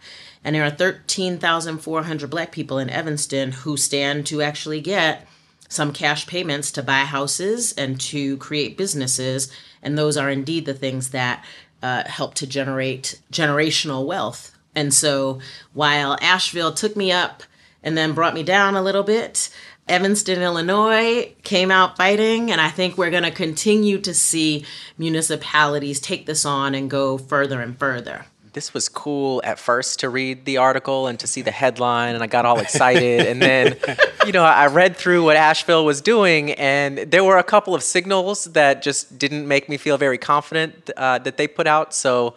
And 0.44 0.54
there 0.54 0.64
are 0.64 0.70
13,400 0.70 2.30
Black 2.30 2.52
people 2.52 2.78
in 2.78 2.90
Evanston 2.90 3.52
who 3.52 3.76
stand 3.76 4.26
to 4.26 4.42
actually 4.42 4.80
get 4.80 5.26
some 5.68 5.92
cash 5.92 6.26
payments 6.26 6.70
to 6.72 6.82
buy 6.82 7.00
houses 7.00 7.72
and 7.72 8.00
to 8.00 8.36
create 8.36 8.76
businesses. 8.76 9.50
And 9.82 9.98
those 9.98 10.16
are 10.16 10.30
indeed 10.30 10.66
the 10.66 10.74
things 10.74 11.10
that 11.10 11.44
uh, 11.82 12.04
help 12.06 12.34
to 12.34 12.46
generate 12.46 13.20
generational 13.32 14.06
wealth. 14.06 14.56
And 14.74 14.92
so 14.92 15.40
while 15.72 16.16
Asheville 16.20 16.72
took 16.72 16.96
me 16.96 17.10
up 17.10 17.42
and 17.82 17.96
then 17.96 18.12
brought 18.12 18.34
me 18.34 18.42
down 18.42 18.76
a 18.76 18.82
little 18.82 19.02
bit, 19.02 19.50
Evanston, 19.88 20.42
Illinois 20.42 21.32
came 21.44 21.70
out 21.70 21.96
fighting, 21.96 22.50
and 22.50 22.60
I 22.60 22.70
think 22.70 22.98
we're 22.98 23.10
going 23.10 23.22
to 23.22 23.30
continue 23.30 23.98
to 24.00 24.12
see 24.12 24.64
municipalities 24.98 26.00
take 26.00 26.26
this 26.26 26.44
on 26.44 26.74
and 26.74 26.90
go 26.90 27.16
further 27.16 27.60
and 27.60 27.78
further 27.78 28.26
this 28.56 28.72
was 28.72 28.88
cool 28.88 29.42
at 29.44 29.58
first 29.58 30.00
to 30.00 30.08
read 30.08 30.46
the 30.46 30.56
article 30.56 31.08
and 31.08 31.20
to 31.20 31.26
see 31.26 31.42
the 31.42 31.50
headline, 31.50 32.14
and 32.14 32.24
I 32.24 32.26
got 32.26 32.46
all 32.46 32.58
excited. 32.58 33.26
and 33.26 33.40
then, 33.40 33.76
you 34.26 34.32
know, 34.32 34.42
I 34.42 34.68
read 34.68 34.96
through 34.96 35.24
what 35.24 35.36
Asheville 35.36 35.84
was 35.84 36.00
doing, 36.00 36.52
and 36.52 36.96
there 36.96 37.22
were 37.22 37.36
a 37.36 37.44
couple 37.44 37.74
of 37.74 37.82
signals 37.82 38.44
that 38.44 38.80
just 38.80 39.18
didn't 39.18 39.46
make 39.46 39.68
me 39.68 39.76
feel 39.76 39.98
very 39.98 40.16
confident 40.16 40.88
uh, 40.96 41.18
that 41.18 41.36
they 41.36 41.46
put 41.46 41.66
out. 41.66 41.92
So, 41.92 42.34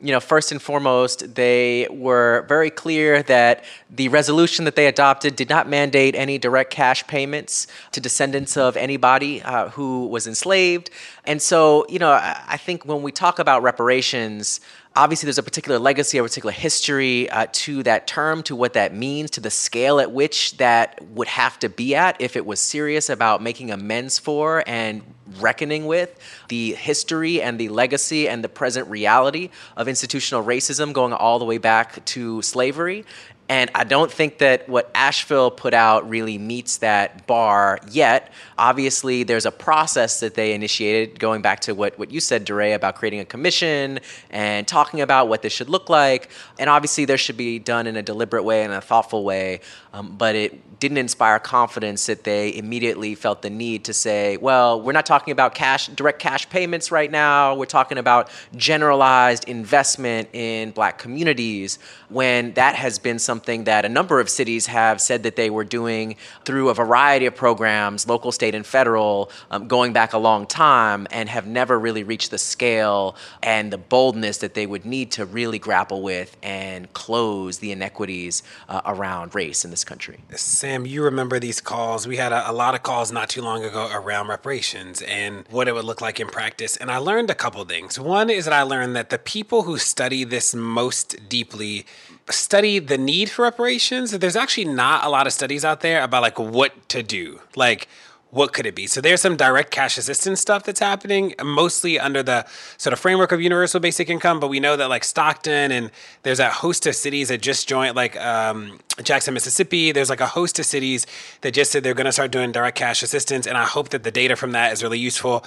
you 0.00 0.10
know, 0.10 0.18
first 0.18 0.50
and 0.50 0.60
foremost, 0.60 1.36
they 1.36 1.86
were 1.88 2.44
very 2.48 2.68
clear 2.68 3.22
that 3.22 3.64
the 3.88 4.08
resolution 4.08 4.64
that 4.64 4.74
they 4.74 4.88
adopted 4.88 5.36
did 5.36 5.48
not 5.48 5.68
mandate 5.68 6.16
any 6.16 6.36
direct 6.36 6.72
cash 6.72 7.06
payments 7.06 7.68
to 7.92 8.00
descendants 8.00 8.56
of 8.56 8.76
anybody 8.76 9.40
uh, 9.42 9.68
who 9.68 10.08
was 10.08 10.26
enslaved. 10.26 10.90
And 11.24 11.40
so, 11.40 11.86
you 11.88 12.00
know, 12.00 12.10
I 12.10 12.56
think 12.56 12.84
when 12.84 13.02
we 13.02 13.12
talk 13.12 13.38
about 13.38 13.62
reparations, 13.62 14.60
obviously 14.96 15.26
there's 15.26 15.38
a 15.38 15.42
particular 15.42 15.78
legacy, 15.78 16.18
a 16.18 16.22
particular 16.22 16.52
history 16.52 17.28
uh, 17.30 17.46
to 17.52 17.82
that 17.82 18.06
term, 18.06 18.42
to 18.44 18.54
what 18.54 18.74
that 18.74 18.94
means, 18.94 19.30
to 19.32 19.40
the 19.40 19.50
scale 19.50 19.98
at 20.00 20.12
which 20.12 20.56
that 20.58 21.00
would 21.08 21.28
have 21.28 21.58
to 21.60 21.68
be 21.68 21.94
at 21.94 22.20
if 22.20 22.36
it 22.36 22.46
was 22.46 22.60
serious 22.60 23.10
about 23.10 23.42
making 23.42 23.70
amends 23.70 24.18
for 24.18 24.62
and 24.66 25.02
reckoning 25.40 25.86
with 25.86 26.18
the 26.48 26.74
history 26.74 27.40
and 27.40 27.58
the 27.58 27.68
legacy 27.70 28.28
and 28.28 28.44
the 28.44 28.48
present 28.48 28.88
reality 28.88 29.50
of 29.76 29.88
institutional 29.88 30.44
racism 30.44 30.92
going 30.92 31.12
all 31.12 31.38
the 31.38 31.44
way 31.44 31.58
back 31.58 32.04
to 32.04 32.42
slavery. 32.42 33.04
And 33.48 33.70
I 33.74 33.84
don't 33.84 34.10
think 34.10 34.38
that 34.38 34.68
what 34.70 34.90
Asheville 34.94 35.50
put 35.50 35.74
out 35.74 36.08
really 36.08 36.38
meets 36.38 36.78
that 36.78 37.26
bar 37.26 37.78
yet. 37.90 38.32
Obviously, 38.56 39.22
there's 39.22 39.44
a 39.44 39.50
process 39.50 40.20
that 40.20 40.34
they 40.34 40.54
initiated, 40.54 41.20
going 41.20 41.42
back 41.42 41.60
to 41.60 41.74
what, 41.74 41.98
what 41.98 42.10
you 42.10 42.20
said, 42.20 42.46
DeRay, 42.46 42.72
about 42.72 42.96
creating 42.96 43.20
a 43.20 43.24
commission 43.26 44.00
and 44.30 44.66
talking 44.66 45.02
about 45.02 45.28
what 45.28 45.42
this 45.42 45.52
should 45.52 45.68
look 45.68 45.90
like. 45.90 46.30
And 46.58 46.70
obviously, 46.70 47.04
there 47.04 47.18
should 47.18 47.36
be 47.36 47.58
done 47.58 47.86
in 47.86 47.96
a 47.96 48.02
deliberate 48.02 48.44
way 48.44 48.64
and 48.64 48.72
a 48.72 48.80
thoughtful 48.80 49.24
way. 49.24 49.60
Um, 49.92 50.16
but 50.16 50.34
it 50.34 50.73
didn't 50.84 50.98
inspire 50.98 51.38
confidence 51.38 52.04
that 52.04 52.24
they 52.24 52.54
immediately 52.54 53.14
felt 53.14 53.40
the 53.40 53.48
need 53.48 53.84
to 53.84 53.94
say, 53.94 54.36
well, 54.36 54.82
we're 54.82 54.92
not 54.92 55.06
talking 55.06 55.32
about 55.32 55.54
cash, 55.54 55.86
direct 55.88 56.18
cash 56.18 56.46
payments 56.50 56.90
right 56.90 57.10
now. 57.10 57.54
We're 57.54 57.64
talking 57.64 57.96
about 57.96 58.28
generalized 58.54 59.48
investment 59.48 60.28
in 60.34 60.72
black 60.72 60.98
communities 60.98 61.78
when 62.10 62.52
that 62.52 62.74
has 62.74 62.98
been 62.98 63.18
something 63.18 63.64
that 63.64 63.86
a 63.86 63.88
number 63.88 64.20
of 64.20 64.28
cities 64.28 64.66
have 64.66 65.00
said 65.00 65.22
that 65.22 65.36
they 65.36 65.48
were 65.48 65.64
doing 65.64 66.16
through 66.44 66.68
a 66.68 66.74
variety 66.74 67.24
of 67.24 67.34
programs, 67.34 68.06
local, 68.06 68.30
state, 68.30 68.54
and 68.54 68.66
federal, 68.66 69.30
um, 69.50 69.66
going 69.66 69.94
back 69.94 70.12
a 70.12 70.18
long 70.18 70.46
time, 70.46 71.06
and 71.10 71.30
have 71.30 71.46
never 71.46 71.78
really 71.78 72.04
reached 72.04 72.30
the 72.30 72.36
scale 72.36 73.16
and 73.42 73.72
the 73.72 73.78
boldness 73.78 74.36
that 74.38 74.52
they 74.52 74.66
would 74.66 74.84
need 74.84 75.10
to 75.12 75.24
really 75.24 75.58
grapple 75.58 76.02
with 76.02 76.36
and 76.42 76.92
close 76.92 77.58
the 77.58 77.72
inequities 77.72 78.42
uh, 78.68 78.82
around 78.84 79.34
race 79.34 79.64
in 79.64 79.70
this 79.70 79.82
country. 79.82 80.18
Sam, 80.36 80.73
you 80.82 81.02
remember 81.02 81.38
these 81.38 81.60
calls. 81.60 82.06
We 82.06 82.16
had 82.16 82.32
a, 82.32 82.50
a 82.50 82.52
lot 82.52 82.74
of 82.74 82.82
calls 82.82 83.12
not 83.12 83.28
too 83.28 83.42
long 83.42 83.64
ago 83.64 83.88
around 83.92 84.28
reparations 84.28 85.02
and 85.02 85.44
what 85.50 85.68
it 85.68 85.74
would 85.74 85.84
look 85.84 86.00
like 86.00 86.18
in 86.20 86.26
practice. 86.26 86.76
And 86.76 86.90
I 86.90 86.98
learned 86.98 87.30
a 87.30 87.34
couple 87.34 87.64
things. 87.64 87.98
One 87.98 88.30
is 88.30 88.44
that 88.44 88.54
I 88.54 88.62
learned 88.62 88.96
that 88.96 89.10
the 89.10 89.18
people 89.18 89.62
who 89.62 89.78
study 89.78 90.24
this 90.24 90.54
most 90.54 91.28
deeply 91.28 91.86
study 92.30 92.78
the 92.78 92.98
need 92.98 93.30
for 93.30 93.42
reparations. 93.42 94.10
There's 94.10 94.36
actually 94.36 94.66
not 94.66 95.04
a 95.04 95.08
lot 95.08 95.26
of 95.26 95.32
studies 95.32 95.64
out 95.64 95.80
there 95.80 96.02
about 96.02 96.22
like 96.22 96.38
what 96.38 96.88
to 96.88 97.02
do. 97.02 97.40
Like, 97.54 97.88
what 98.34 98.52
could 98.52 98.66
it 98.66 98.74
be? 98.74 98.88
So 98.88 99.00
there's 99.00 99.20
some 99.20 99.36
direct 99.36 99.70
cash 99.70 99.96
assistance 99.96 100.40
stuff 100.40 100.64
that's 100.64 100.80
happening, 100.80 101.34
mostly 101.42 102.00
under 102.00 102.20
the 102.22 102.44
sort 102.76 102.92
of 102.92 102.98
framework 102.98 103.30
of 103.30 103.40
universal 103.40 103.78
basic 103.78 104.10
income. 104.10 104.40
But 104.40 104.48
we 104.48 104.58
know 104.58 104.76
that 104.76 104.88
like 104.88 105.04
Stockton 105.04 105.70
and 105.70 105.90
there's 106.24 106.40
a 106.40 106.50
host 106.50 106.84
of 106.86 106.96
cities 106.96 107.28
that 107.28 107.40
just 107.40 107.68
joined, 107.68 107.94
like 107.94 108.20
um, 108.20 108.80
Jackson, 109.02 109.34
Mississippi. 109.34 109.92
There's 109.92 110.10
like 110.10 110.20
a 110.20 110.26
host 110.26 110.58
of 110.58 110.66
cities 110.66 111.06
that 111.42 111.54
just 111.54 111.70
said 111.70 111.84
they're 111.84 111.94
going 111.94 112.06
to 112.06 112.12
start 112.12 112.32
doing 112.32 112.50
direct 112.50 112.76
cash 112.76 113.04
assistance, 113.04 113.46
and 113.46 113.56
I 113.56 113.64
hope 113.64 113.90
that 113.90 114.02
the 114.02 114.10
data 114.10 114.34
from 114.34 114.50
that 114.50 114.72
is 114.72 114.82
really 114.82 114.98
useful. 114.98 115.44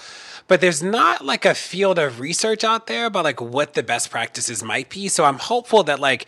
But 0.48 0.62
there's 0.62 0.82
not 0.82 1.26
like 1.26 1.44
a 1.44 1.54
field 1.54 2.00
of 2.00 2.22
research 2.22 2.64
out 2.64 2.88
there 2.88 3.08
about 3.08 3.26
like 3.26 3.42
what 3.42 3.74
the 3.74 3.84
best 3.84 4.10
practices 4.10 4.64
might 4.64 4.90
be. 4.90 5.10
So 5.10 5.26
I'm 5.26 5.40
hopeful 5.40 5.84
that 5.84 6.00
like 6.00 6.26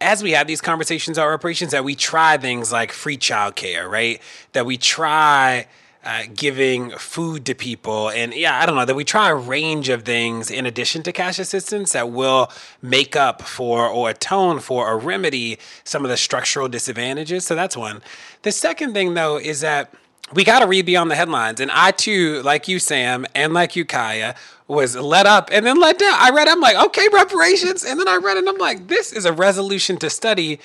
as 0.00 0.22
we 0.22 0.30
have 0.30 0.46
these 0.46 0.62
conversations 0.62 1.18
about 1.18 1.30
operations 1.30 1.72
that 1.72 1.84
we 1.84 1.94
try 1.94 2.38
things 2.38 2.72
like 2.72 2.90
free 2.90 3.18
childcare, 3.18 3.88
right? 3.88 4.20
That 4.52 4.64
we 4.64 4.78
try 4.78 5.66
uh, 6.04 6.22
giving 6.34 6.90
food 6.92 7.44
to 7.46 7.54
people. 7.54 8.08
And 8.08 8.32
yeah, 8.32 8.58
I 8.58 8.66
don't 8.66 8.74
know, 8.74 8.84
that 8.84 8.94
we 8.94 9.04
try 9.04 9.28
a 9.28 9.34
range 9.34 9.88
of 9.88 10.02
things 10.02 10.50
in 10.50 10.64
addition 10.64 11.02
to 11.02 11.12
cash 11.12 11.38
assistance 11.38 11.92
that 11.92 12.10
will 12.10 12.50
make 12.80 13.16
up 13.16 13.42
for 13.42 13.86
or 13.86 14.10
atone 14.10 14.60
for 14.60 14.88
or 14.88 14.98
remedy 14.98 15.58
some 15.84 16.04
of 16.04 16.10
the 16.10 16.16
structural 16.16 16.68
disadvantages. 16.68 17.44
So 17.44 17.54
that's 17.54 17.76
one. 17.76 18.02
The 18.42 18.52
second 18.52 18.94
thing, 18.94 19.14
though, 19.14 19.38
is 19.38 19.60
that 19.60 19.92
we 20.32 20.44
got 20.44 20.60
to 20.60 20.66
read 20.66 20.86
beyond 20.86 21.10
the 21.10 21.16
headlines. 21.16 21.60
And 21.60 21.70
I, 21.70 21.90
too, 21.90 22.40
like 22.42 22.68
you, 22.68 22.78
Sam, 22.78 23.26
and 23.34 23.52
like 23.52 23.76
you, 23.76 23.84
Kaya, 23.84 24.36
was 24.68 24.96
let 24.96 25.26
up 25.26 25.50
and 25.52 25.66
then 25.66 25.80
let 25.80 25.98
down. 25.98 26.14
I 26.16 26.30
read, 26.30 26.48
I'm 26.48 26.60
like, 26.60 26.76
okay, 26.76 27.08
reparations. 27.12 27.84
And 27.84 27.98
then 27.98 28.08
I 28.08 28.16
read 28.16 28.36
and 28.36 28.48
I'm 28.48 28.58
like, 28.58 28.86
this 28.86 29.12
is 29.12 29.24
a 29.24 29.32
resolution 29.32 29.96
to 29.98 30.08
study 30.08 30.60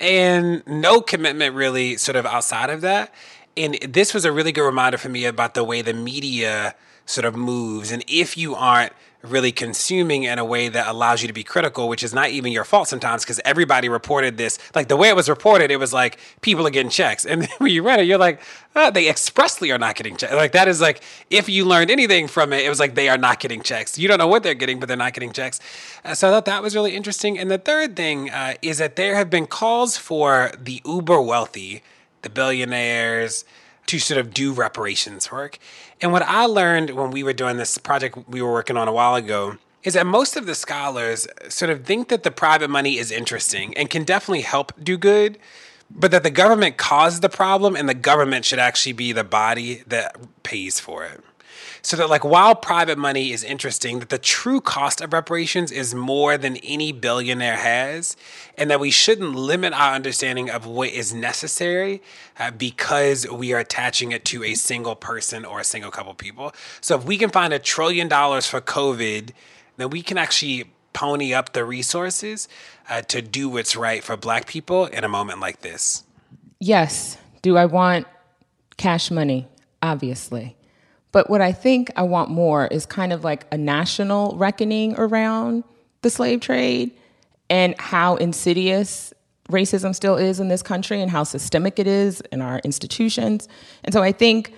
and 0.00 0.66
no 0.66 1.00
commitment 1.00 1.54
really 1.54 1.96
sort 1.96 2.16
of 2.16 2.26
outside 2.26 2.70
of 2.70 2.80
that 2.82 3.14
and 3.56 3.74
this 3.88 4.12
was 4.12 4.24
a 4.24 4.32
really 4.32 4.52
good 4.52 4.66
reminder 4.66 4.98
for 4.98 5.08
me 5.08 5.24
about 5.24 5.54
the 5.54 5.64
way 5.64 5.82
the 5.82 5.94
media 5.94 6.74
sort 7.06 7.24
of 7.24 7.36
moves. 7.36 7.92
And 7.92 8.04
if 8.08 8.36
you 8.36 8.54
aren't 8.54 8.92
really 9.22 9.52
consuming 9.52 10.24
in 10.24 10.38
a 10.38 10.44
way 10.44 10.68
that 10.68 10.86
allows 10.86 11.22
you 11.22 11.28
to 11.28 11.34
be 11.34 11.42
critical, 11.42 11.88
which 11.88 12.02
is 12.02 12.14
not 12.14 12.30
even 12.30 12.52
your 12.52 12.64
fault 12.64 12.88
sometimes 12.88 13.24
because 13.24 13.40
everybody 13.44 13.88
reported 13.88 14.36
this. 14.36 14.58
Like 14.74 14.88
the 14.88 14.96
way 14.96 15.08
it 15.08 15.16
was 15.16 15.28
reported, 15.28 15.70
it 15.70 15.78
was 15.78 15.92
like 15.92 16.18
people 16.40 16.66
are 16.66 16.70
getting 16.70 16.90
checks. 16.90 17.24
And 17.24 17.46
when 17.58 17.70
you 17.70 17.82
read 17.82 18.00
it, 18.00 18.04
you're 18.04 18.18
like, 18.18 18.40
oh, 18.74 18.90
they 18.90 19.08
expressly 19.08 19.72
are 19.72 19.78
not 19.78 19.96
getting 19.96 20.16
checks. 20.16 20.32
Like 20.32 20.52
that 20.52 20.68
is 20.68 20.80
like, 20.80 21.02
if 21.30 21.48
you 21.48 21.64
learned 21.64 21.90
anything 21.90 22.28
from 22.28 22.52
it, 22.52 22.64
it 22.64 22.68
was 22.68 22.80
like 22.80 22.94
they 22.94 23.08
are 23.08 23.18
not 23.18 23.40
getting 23.40 23.62
checks. 23.62 23.98
You 23.98 24.08
don't 24.08 24.18
know 24.18 24.28
what 24.28 24.42
they're 24.42 24.54
getting, 24.54 24.78
but 24.78 24.86
they're 24.86 24.96
not 24.96 25.14
getting 25.14 25.32
checks. 25.32 25.60
Uh, 26.04 26.14
so 26.14 26.28
I 26.28 26.30
thought 26.30 26.44
that 26.44 26.62
was 26.62 26.74
really 26.74 26.94
interesting. 26.94 27.38
And 27.38 27.50
the 27.50 27.58
third 27.58 27.96
thing 27.96 28.30
uh, 28.30 28.54
is 28.62 28.78
that 28.78 28.96
there 28.96 29.16
have 29.16 29.30
been 29.30 29.46
calls 29.46 29.96
for 29.96 30.52
the 30.58 30.80
uber 30.84 31.20
wealthy 31.20 31.82
the 32.26 32.30
billionaires 32.30 33.44
to 33.86 34.00
sort 34.00 34.18
of 34.18 34.34
do 34.34 34.52
reparations 34.52 35.30
work. 35.30 35.58
And 36.00 36.10
what 36.10 36.22
I 36.22 36.46
learned 36.46 36.90
when 36.90 37.12
we 37.12 37.22
were 37.22 37.32
doing 37.32 37.56
this 37.56 37.78
project 37.78 38.18
we 38.28 38.42
were 38.42 38.52
working 38.52 38.76
on 38.76 38.88
a 38.88 38.92
while 38.92 39.14
ago 39.14 39.58
is 39.84 39.94
that 39.94 40.06
most 40.06 40.36
of 40.36 40.46
the 40.46 40.54
scholars 40.56 41.28
sort 41.48 41.70
of 41.70 41.84
think 41.84 42.08
that 42.08 42.24
the 42.24 42.32
private 42.32 42.68
money 42.68 42.98
is 42.98 43.12
interesting 43.12 43.76
and 43.76 43.88
can 43.88 44.02
definitely 44.02 44.40
help 44.40 44.72
do 44.82 44.98
good, 44.98 45.38
but 45.88 46.10
that 46.10 46.24
the 46.24 46.30
government 46.30 46.76
caused 46.76 47.22
the 47.22 47.28
problem 47.28 47.76
and 47.76 47.88
the 47.88 47.94
government 47.94 48.44
should 48.44 48.58
actually 48.58 48.92
be 48.92 49.12
the 49.12 49.22
body 49.22 49.84
that 49.86 50.16
pays 50.42 50.80
for 50.80 51.04
it 51.04 51.22
so 51.86 51.96
that 51.96 52.10
like 52.10 52.24
while 52.24 52.56
private 52.56 52.98
money 52.98 53.30
is 53.30 53.44
interesting 53.44 54.00
that 54.00 54.08
the 54.08 54.18
true 54.18 54.60
cost 54.60 55.00
of 55.00 55.12
reparations 55.12 55.70
is 55.70 55.94
more 55.94 56.36
than 56.36 56.56
any 56.56 56.90
billionaire 56.90 57.58
has 57.58 58.16
and 58.58 58.68
that 58.68 58.80
we 58.80 58.90
shouldn't 58.90 59.36
limit 59.36 59.72
our 59.72 59.94
understanding 59.94 60.50
of 60.50 60.66
what 60.66 60.88
is 60.88 61.14
necessary 61.14 62.02
uh, 62.40 62.50
because 62.50 63.30
we 63.30 63.52
are 63.52 63.60
attaching 63.60 64.10
it 64.10 64.24
to 64.24 64.42
a 64.42 64.54
single 64.54 64.96
person 64.96 65.44
or 65.44 65.60
a 65.60 65.64
single 65.64 65.92
couple 65.92 66.12
people. 66.14 66.52
So 66.80 66.98
if 66.98 67.04
we 67.04 67.16
can 67.16 67.30
find 67.30 67.52
a 67.52 67.60
trillion 67.60 68.08
dollars 68.08 68.48
for 68.48 68.60
covid 68.60 69.30
then 69.76 69.90
we 69.90 70.02
can 70.02 70.18
actually 70.18 70.64
pony 70.92 71.32
up 71.32 71.52
the 71.52 71.64
resources 71.64 72.48
uh, 72.90 73.02
to 73.02 73.22
do 73.22 73.48
what's 73.48 73.76
right 73.76 74.02
for 74.02 74.16
black 74.16 74.48
people 74.48 74.86
in 74.86 75.04
a 75.04 75.08
moment 75.08 75.38
like 75.38 75.60
this. 75.60 76.02
Yes. 76.58 77.16
Do 77.42 77.56
i 77.56 77.64
want 77.64 78.08
cash 78.76 79.12
money? 79.12 79.46
Obviously 79.82 80.55
but 81.16 81.30
what 81.30 81.40
I 81.40 81.50
think 81.50 81.90
I 81.96 82.02
want 82.02 82.28
more 82.30 82.66
is 82.66 82.84
kind 82.84 83.10
of 83.10 83.24
like 83.24 83.46
a 83.50 83.56
national 83.56 84.36
reckoning 84.36 84.94
around 84.98 85.64
the 86.02 86.10
slave 86.10 86.40
trade 86.40 86.90
and 87.48 87.74
how 87.80 88.16
insidious 88.16 89.14
racism 89.48 89.94
still 89.94 90.16
is 90.16 90.40
in 90.40 90.48
this 90.48 90.62
country 90.62 91.00
and 91.00 91.10
how 91.10 91.24
systemic 91.24 91.78
it 91.78 91.86
is 91.86 92.20
in 92.32 92.42
our 92.42 92.58
institutions. 92.64 93.48
And 93.82 93.94
so 93.94 94.02
I 94.02 94.12
think 94.12 94.52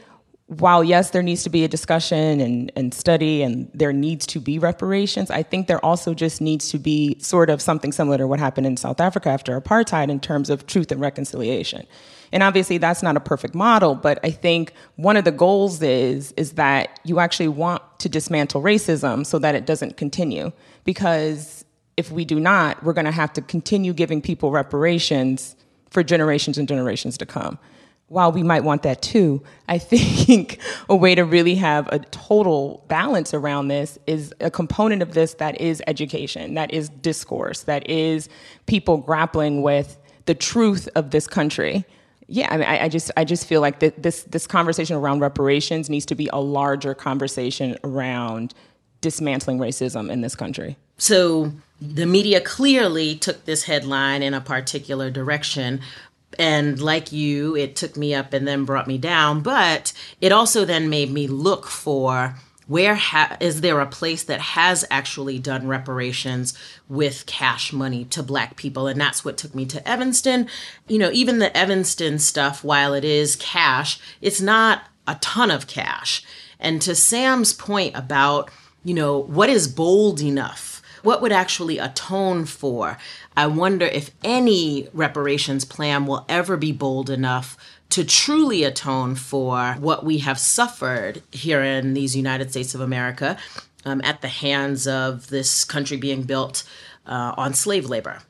while 0.47 0.83
yes, 0.83 1.11
there 1.11 1.23
needs 1.23 1.45
to 1.45 1.51
be 1.51 1.63
a 1.63 1.69
discussion 1.69 2.41
and, 2.41 2.73
and 2.75 2.93
study 2.93 3.41
and 3.45 3.71
there 3.73 3.93
needs 3.93 4.27
to 4.27 4.41
be 4.41 4.59
reparations, 4.59 5.31
I 5.31 5.45
think 5.45 5.69
there 5.69 5.85
also 5.85 6.13
just 6.13 6.41
needs 6.41 6.71
to 6.71 6.79
be 6.81 7.21
sort 7.21 7.51
of 7.51 7.63
something 7.63 7.93
similar 7.93 8.19
to 8.19 8.27
what 8.27 8.41
happened 8.41 8.67
in 8.67 8.77
South 8.77 9.01
Africa 9.01 9.29
after 9.29 9.61
apartheid 9.61 10.09
in 10.09 10.19
terms 10.19 10.51
of 10.51 10.67
truth 10.67 10.91
and 10.91 11.01
reconciliation. 11.01 11.87
And 12.33 12.43
obviously 12.43 12.79
that's 12.79 13.03
not 13.03 13.17
a 13.17 13.21
perfect 13.21 13.55
model, 13.55 13.95
but 13.95 14.19
I 14.23 14.31
think 14.31 14.73
one 14.97 15.17
of 15.17 15.25
the 15.25 15.33
goals 15.33 15.83
is 15.83 16.33
is 16.33 16.53
that 16.53 17.01
you 17.05 17.19
actually 17.21 17.49
want 17.49 17.83
to 18.01 18.09
dismantle 18.09 18.63
racism 18.63 19.25
so 19.25 19.39
that 19.39 19.55
it 19.55 19.67
doesn't 19.67 19.97
continue. 19.97 20.53
Because 20.85 21.65
if 21.97 22.13
we 22.13 22.25
do 22.25 22.39
not, 22.39 22.83
we're 22.85 22.93
going 22.93 23.07
to 23.07 23.11
have 23.11 23.33
to 23.35 23.43
continue 23.43 23.93
giving 23.93 24.23
people 24.23 24.51
reparations 24.51 25.57
for 25.91 26.03
generations 26.03 26.59
and 26.59 26.69
generations 26.69 27.19
to 27.19 27.27
come. 27.27 27.59
While 28.09 28.33
we 28.33 28.43
might 28.43 28.65
want 28.65 28.85
that 28.85 29.03
too, 29.03 29.43
I 29.69 29.79
think 29.79 30.61
a 30.89 30.97
way 30.97 31.15
to 31.15 31.25
really 31.25 31.57
have 31.57 31.89
a 31.89 31.99
total 31.99 32.85
balance 32.89 33.35
around 33.35 33.69
this 33.69 33.99
is 34.07 34.33
a 34.41 34.51
component 34.51 35.03
of 35.03 35.15
this 35.15 35.35
that 35.35 35.61
is 35.61 35.83
education, 35.87 36.55
that 36.55 36.73
is 36.73 36.89
discourse, 36.89 37.63
that 37.63 37.89
is 37.91 38.29
people 38.67 38.99
grappling 38.99 39.63
with 39.63 39.99
the 40.27 40.35
truth 40.35 40.89
of 40.95 41.11
this 41.11 41.27
country 41.27 41.85
yeah, 42.29 42.49
I 42.51 42.57
mean, 42.59 42.69
I, 42.69 42.85
I, 42.85 42.89
just 42.89 43.11
I 43.17 43.25
just 43.25 43.47
feel 43.47 43.63
like 43.63 43.81
this 43.81 44.23
this 44.25 44.47
conversation 44.47 44.97
around 44.97 45.21
reparations 45.21 45.89
needs 45.89 46.05
to 46.07 46.15
be 46.15 46.29
a 46.33 46.41
larger 46.41 46.95
conversation 46.95 47.79
around 47.83 48.53
dismantling 49.01 49.59
racism 49.59 50.11
in 50.11 50.21
this 50.21 50.35
country. 50.35 50.77
So 50.99 51.53
the 51.81 52.05
media 52.05 52.41
clearly 52.41 53.15
took 53.15 53.47
this 53.47 53.65
headline 53.65 54.23
in 54.23 54.35
a 54.35 54.41
particular 54.43 55.11
direction. 55.11 55.81
And 56.39 56.81
like 56.81 57.11
you, 57.11 57.57
it 57.57 57.75
took 57.75 57.97
me 57.97 58.15
up 58.15 58.35
and 58.35 58.47
then 58.47 58.65
brought 58.65 58.87
me 58.87 58.99
down. 58.99 59.41
But 59.41 59.95
it 60.21 60.31
also 60.31 60.67
then 60.67 60.91
made 60.91 61.11
me 61.11 61.27
look 61.27 61.67
for 61.67 62.37
where 62.69 62.95
ha- 62.95 63.37
is 63.41 63.63
there 63.63 63.81
a 63.81 63.87
place 63.87 64.23
that 64.23 64.41
has 64.41 64.85
actually 64.91 65.39
done 65.39 65.67
reparations 65.67 66.57
with 66.89 67.27
cash 67.27 67.73
money 67.73 68.05
to 68.05 68.23
black 68.23 68.57
people? 68.57 68.87
And 68.87 69.01
that's 69.01 69.25
what 69.25 69.37
took 69.37 69.55
me 69.55 69.67
to 69.67 69.89
evanston. 69.89 70.47
You 70.87 70.99
know 70.99 71.11
even 71.13 71.41
the 71.41 71.55
evanston 71.57 72.19
stuff 72.21 72.63
while 72.63 72.95
it 72.95 73.05
is 73.05 73.37
cash 73.37 73.99
it's 74.21 74.41
not 74.41 74.83
a 75.07 75.17
ton 75.17 75.51
of 75.51 75.67
cash. 75.67 76.23
And 76.61 76.81
to 76.83 76.95
sam's 76.95 77.53
point 77.53 77.97
about 77.97 78.51
you 78.85 78.95
know 78.95 79.19
what 79.19 79.49
is 79.49 79.67
bold 79.67 80.21
enough? 80.21 80.83
What 81.03 81.23
would 81.23 81.33
actually 81.33 81.79
atone 81.79 82.45
for? 82.45 82.99
I 83.37 83.47
wonder 83.47 83.87
if 83.87 84.11
any 84.25 84.89
reparations 84.93 85.65
plan 85.65 86.07
will 86.07 86.27
ever 86.29 86.57
be 86.57 86.73
bold 86.73 87.09
enough 87.09 87.57
to 87.91 88.05
truly 88.05 88.65
atone 88.65 89.15
for 89.15 89.75
what 89.81 90.05
we 90.05 90.19
have 90.19 90.39
suffered 90.39 91.23
here 91.33 91.63
in 91.63 91.95
these 91.95 92.15
United 92.15 92.51
States 92.51 92.75
of 92.75 92.81
America 92.81 93.37
um, 93.85 94.01
at 94.05 94.21
the 94.21 94.29
hands 94.29 94.87
of 94.87 95.29
this 95.29 95.65
country 95.65 95.97
being 95.97 96.23
built 96.23 96.65
uh, 97.07 97.35
on 97.37 97.55
slave 97.55 97.87
labor. 97.87 98.21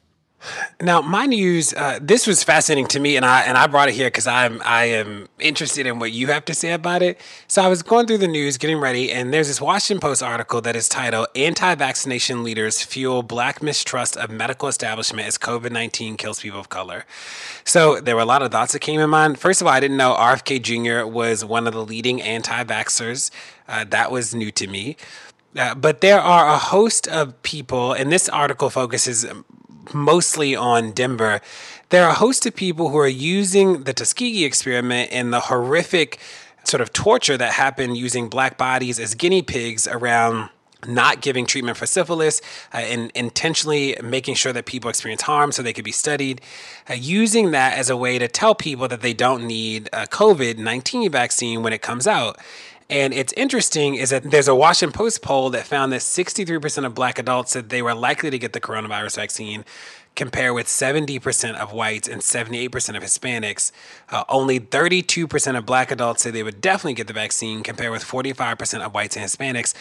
Now, 0.81 1.01
my 1.01 1.27
news. 1.27 1.75
Uh, 1.75 1.99
this 2.01 2.27
was 2.27 2.45
fascinating 2.45 2.87
to 2.89 3.01
me, 3.01 3.17
and 3.17 3.27
I 3.27 3.43
and 3.43 3.59
I 3.59 3.67
brought 3.67 3.89
it 3.89 3.95
here 3.95 4.07
because 4.07 4.29
I'm 4.29 4.63
I 4.65 4.85
am 4.85 5.29
interested 5.41 5.87
in 5.87 5.99
what 5.99 6.13
you 6.13 6.29
have 6.29 6.45
to 6.45 6.55
say 6.55 6.73
about 6.73 7.03
it. 7.03 7.21
So 7.49 7.63
I 7.63 7.69
was 7.69 7.83
going 7.83 8.07
through 8.07 8.19
the 8.19 8.29
news, 8.29 8.57
getting 8.57 8.79
ready, 8.79 9.11
and 9.11 9.35
there's 9.35 9.49
this 9.49 9.61
Washington 9.61 10.01
Post 10.01 10.23
article 10.23 10.61
that 10.61 10.77
is 10.77 10.89
titled 10.89 11.27
"Anti-Vaccination 11.35 12.45
Leaders 12.45 12.83
Fuel 12.83 13.25
Black 13.25 13.61
Mistrust 13.63 14.17
of 14.17 14.31
Medical 14.31 14.69
Establishment 14.69 15.27
as 15.27 15.39
COVID-19 15.39 16.17
Kills 16.17 16.41
People 16.41 16.61
of 16.61 16.69
Color." 16.69 17.05
So 17.65 18.01
there 18.01 18.15
were 18.15 18.23
a 18.23 18.27
lot 18.27 18.43
of 18.43 18.53
thoughts 18.53 18.73
that 18.75 18.81
came 18.81 19.01
in 19.01 19.11
mind. 19.11 19.41
First 19.41 19.61
of 19.61 19.67
all, 19.67 19.73
I 19.73 19.81
didn't 19.81 19.97
know 19.97 20.15
RFK 20.15 20.63
Jr. 20.63 21.05
was 21.11 21.45
one 21.45 21.67
of 21.67 21.75
the 21.75 21.85
leading 21.85 22.23
anti-vaxxers. 22.23 23.31
Uh, 23.67 23.85
that 23.91 24.13
was 24.13 24.35
new 24.35 24.53
to 24.53 24.69
me. 24.69 24.97
Uh, 25.57 25.75
but 25.75 26.01
there 26.01 26.21
are 26.21 26.49
a 26.49 26.59
host 26.59 27.09
of 27.09 27.43
people, 27.43 27.93
and 27.93 28.13
this 28.13 28.29
article 28.29 28.71
focuses 28.71 29.27
mostly 29.95 30.55
on 30.55 30.93
Denver, 30.93 31.41
there 31.91 32.05
are 32.05 32.11
a 32.11 32.15
host 32.15 32.47
of 32.47 32.55
people 32.55 32.91
who 32.91 32.99
are 32.99 33.09
using 33.09 33.85
the 33.85 33.93
Tuskegee 33.93 34.45
experiment 34.45 35.11
and 35.13 35.33
the 35.33 35.41
horrific 35.41 36.19
sort 36.65 36.81
of 36.81 36.93
torture 36.93 37.37
that 37.37 37.53
happened 37.53 37.97
using 37.97 38.29
black 38.29 38.59
bodies 38.59 39.01
as 39.01 39.15
guinea 39.15 39.43
pigs 39.43 39.89
around 39.89 40.51
not 40.87 41.21
giving 41.21 41.45
treatment 41.45 41.77
for 41.77 41.87
syphilis 41.87 42.41
uh, 42.73 42.79
and 42.79 43.11
intentionally 43.15 43.97
making 44.03 44.35
sure 44.35 44.53
that 44.53 44.67
people 44.67 44.89
experience 44.89 45.23
harm 45.23 45.51
so 45.51 45.63
they 45.63 45.73
could 45.73 45.85
be 45.85 45.93
studied, 45.93 46.41
uh, 46.89 46.95
using 46.95 47.51
that 47.51 47.77
as 47.77 47.91
a 47.91 47.97
way 47.97 48.19
to 48.19 48.29
tell 48.29 48.55
people 48.55 48.87
that 48.87 49.01
they 49.01 49.13
don't 49.13 49.47
need 49.47 49.89
a 49.93 50.07
COVID 50.07 50.59
19 50.59 51.11
vaccine 51.11 51.63
when 51.63 51.73
it 51.73 51.83
comes 51.83 52.07
out. 52.07 52.39
And 52.91 53.13
it's 53.13 53.35
interesting 53.35 53.97
is 53.97 54.11
that 54.11 54.23
there's 54.23 54.49
a 54.49 54.55
Washington 54.55 54.97
Post 54.97 55.21
poll 55.21 55.51
that 55.51 55.67
found 55.67 55.93
that 55.93 56.01
63% 56.01 56.87
of 56.87 56.95
black 56.95 57.19
adults 57.19 57.53
said 57.53 57.69
they 57.69 57.83
were 57.83 57.95
likely 57.95 58.31
to 58.31 58.39
get 58.39 58.55
the 58.55 58.63
coronavirus 58.63 59.17
vaccine, 59.17 59.67
compare 60.19 60.53
with 60.53 60.67
70% 60.67 61.55
of 61.55 61.73
whites 61.73 62.09
and 62.09 62.21
78% 62.21 62.97
of 62.97 63.03
Hispanics. 63.05 63.71
Uh, 64.11 64.25
only 64.29 64.59
32% 64.59 65.57
of 65.57 65.65
black 65.65 65.93
adults 65.93 66.23
say 66.23 66.31
they 66.33 66.43
would 66.43 66.61
definitely 66.61 66.95
get 66.95 67.07
the 67.07 67.13
vaccine, 67.13 67.63
compared 67.63 67.93
with 67.93 68.03
45% 68.03 68.85
of 68.85 68.93
whites 68.93 69.17
and 69.17 69.25
Hispanics. 69.25 69.75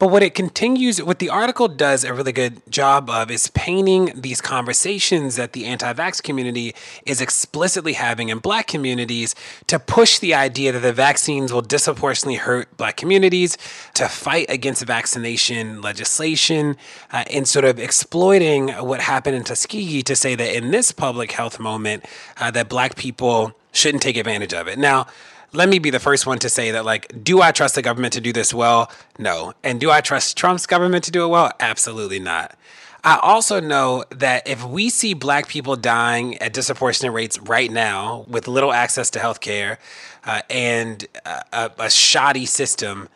But 0.00 0.08
what 0.08 0.24
it 0.24 0.34
continues, 0.34 1.00
what 1.00 1.20
the 1.20 1.30
article 1.30 1.68
does 1.68 2.02
a 2.02 2.12
really 2.12 2.32
good 2.32 2.60
job 2.68 3.08
of 3.08 3.30
is 3.30 3.48
painting 3.54 4.12
these 4.16 4.40
conversations 4.40 5.36
that 5.36 5.52
the 5.52 5.64
anti 5.64 5.92
vax 5.92 6.20
community 6.20 6.74
is 7.06 7.20
explicitly 7.20 7.92
having 7.92 8.30
in 8.30 8.38
black 8.38 8.66
communities 8.66 9.36
to 9.68 9.78
push 9.78 10.18
the 10.18 10.34
idea 10.34 10.72
that 10.72 10.80
the 10.80 10.92
vaccines 10.92 11.52
will 11.52 11.62
disproportionately 11.62 12.34
hurt 12.34 12.76
black 12.76 12.96
communities, 12.96 13.56
to 13.94 14.08
fight 14.08 14.46
against 14.48 14.84
vaccination 14.84 15.80
legislation, 15.80 16.76
uh, 17.12 17.22
and 17.30 17.46
sort 17.46 17.64
of 17.64 17.78
exploiting 17.78 18.70
what 18.70 19.00
happened 19.00 19.36
in 19.36 19.44
Tuskegee 19.84 20.02
to 20.04 20.16
say 20.16 20.34
that 20.34 20.56
in 20.56 20.70
this 20.70 20.92
public 20.92 21.32
health 21.32 21.60
moment, 21.60 22.04
uh, 22.38 22.50
that 22.52 22.68
black 22.68 22.96
people 22.96 23.52
shouldn't 23.72 24.02
take 24.02 24.16
advantage 24.16 24.54
of 24.54 24.68
it. 24.68 24.78
Now, 24.78 25.06
let 25.52 25.68
me 25.68 25.78
be 25.78 25.90
the 25.90 26.00
first 26.00 26.26
one 26.26 26.38
to 26.40 26.48
say 26.48 26.72
that, 26.72 26.84
like, 26.84 27.22
do 27.22 27.40
I 27.40 27.52
trust 27.52 27.76
the 27.76 27.82
government 27.82 28.12
to 28.14 28.20
do 28.20 28.32
this 28.32 28.52
well? 28.52 28.90
No. 29.18 29.52
And 29.62 29.80
do 29.80 29.90
I 29.90 30.00
trust 30.00 30.36
Trump's 30.36 30.66
government 30.66 31.04
to 31.04 31.10
do 31.10 31.24
it 31.24 31.28
well? 31.28 31.52
Absolutely 31.60 32.18
not. 32.18 32.56
I 33.04 33.18
also 33.22 33.60
know 33.60 34.04
that 34.10 34.48
if 34.48 34.64
we 34.64 34.88
see 34.88 35.12
black 35.12 35.46
people 35.46 35.76
dying 35.76 36.38
at 36.38 36.54
disproportionate 36.54 37.12
rates 37.12 37.38
right 37.38 37.70
now 37.70 38.24
with 38.28 38.48
little 38.48 38.72
access 38.72 39.10
to 39.10 39.18
health 39.18 39.40
care 39.40 39.78
uh, 40.24 40.40
and 40.48 41.06
a, 41.52 41.70
a 41.78 41.90
shoddy 41.90 42.46
system, 42.46 43.08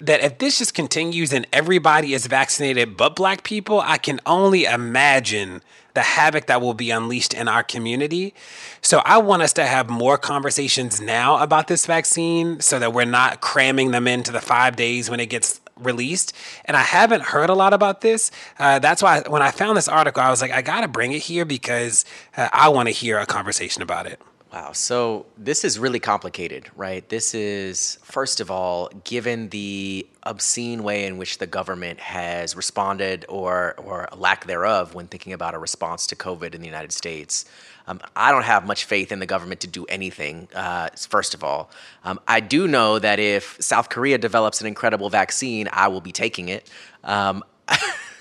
that 0.00 0.20
if 0.20 0.38
this 0.38 0.58
just 0.58 0.74
continues 0.74 1.32
and 1.32 1.46
everybody 1.52 2.12
is 2.12 2.26
vaccinated 2.26 2.96
but 2.96 3.14
black 3.14 3.44
people, 3.44 3.80
I 3.80 3.98
can 3.98 4.20
only 4.26 4.64
imagine 4.64 5.62
the 5.94 6.02
havoc 6.02 6.46
that 6.46 6.60
will 6.60 6.74
be 6.74 6.90
unleashed 6.90 7.34
in 7.34 7.48
our 7.48 7.62
community. 7.62 8.34
So 8.82 8.98
I 9.04 9.18
want 9.18 9.42
us 9.42 9.52
to 9.54 9.66
have 9.66 9.88
more 9.88 10.18
conversations 10.18 11.00
now 11.00 11.42
about 11.42 11.68
this 11.68 11.86
vaccine 11.86 12.60
so 12.60 12.78
that 12.78 12.92
we're 12.92 13.04
not 13.04 13.40
cramming 13.40 13.90
them 13.90 14.06
into 14.06 14.32
the 14.32 14.40
five 14.40 14.76
days 14.76 15.10
when 15.10 15.20
it 15.20 15.26
gets 15.26 15.60
released. 15.76 16.34
And 16.64 16.76
I 16.76 16.82
haven't 16.82 17.22
heard 17.22 17.50
a 17.50 17.54
lot 17.54 17.72
about 17.72 18.00
this. 18.00 18.30
Uh, 18.58 18.78
that's 18.78 19.02
why 19.02 19.22
when 19.26 19.42
I 19.42 19.50
found 19.50 19.76
this 19.76 19.88
article, 19.88 20.22
I 20.22 20.30
was 20.30 20.40
like, 20.40 20.52
I 20.52 20.62
got 20.62 20.82
to 20.82 20.88
bring 20.88 21.12
it 21.12 21.22
here 21.22 21.44
because 21.44 22.04
uh, 22.36 22.48
I 22.52 22.68
want 22.68 22.88
to 22.88 22.92
hear 22.92 23.18
a 23.18 23.26
conversation 23.26 23.82
about 23.82 24.06
it. 24.06 24.20
Wow. 24.52 24.72
So 24.72 25.26
this 25.38 25.64
is 25.64 25.78
really 25.78 26.00
complicated, 26.00 26.68
right? 26.74 27.08
This 27.08 27.34
is, 27.34 28.00
first 28.02 28.40
of 28.40 28.50
all, 28.50 28.88
given 29.04 29.48
the 29.50 30.08
obscene 30.24 30.82
way 30.82 31.06
in 31.06 31.18
which 31.18 31.38
the 31.38 31.46
government 31.46 32.00
has 32.00 32.56
responded 32.56 33.24
or, 33.28 33.74
or 33.76 34.08
lack 34.16 34.46
thereof 34.46 34.92
when 34.92 35.06
thinking 35.06 35.32
about 35.32 35.54
a 35.54 35.58
response 35.58 36.08
to 36.08 36.16
COVID 36.16 36.52
in 36.52 36.60
the 36.60 36.66
United 36.66 36.90
States. 36.90 37.44
Um, 37.86 38.00
I 38.16 38.32
don't 38.32 38.42
have 38.42 38.66
much 38.66 38.86
faith 38.86 39.12
in 39.12 39.20
the 39.20 39.26
government 39.26 39.60
to 39.60 39.68
do 39.68 39.84
anything, 39.86 40.48
uh, 40.52 40.88
first 40.96 41.32
of 41.32 41.44
all. 41.44 41.70
Um, 42.04 42.18
I 42.26 42.40
do 42.40 42.66
know 42.66 42.98
that 42.98 43.20
if 43.20 43.56
South 43.60 43.88
Korea 43.88 44.18
develops 44.18 44.60
an 44.60 44.66
incredible 44.66 45.10
vaccine, 45.10 45.68
I 45.72 45.86
will 45.88 46.00
be 46.00 46.12
taking 46.12 46.48
it. 46.48 46.68
Um, 47.04 47.44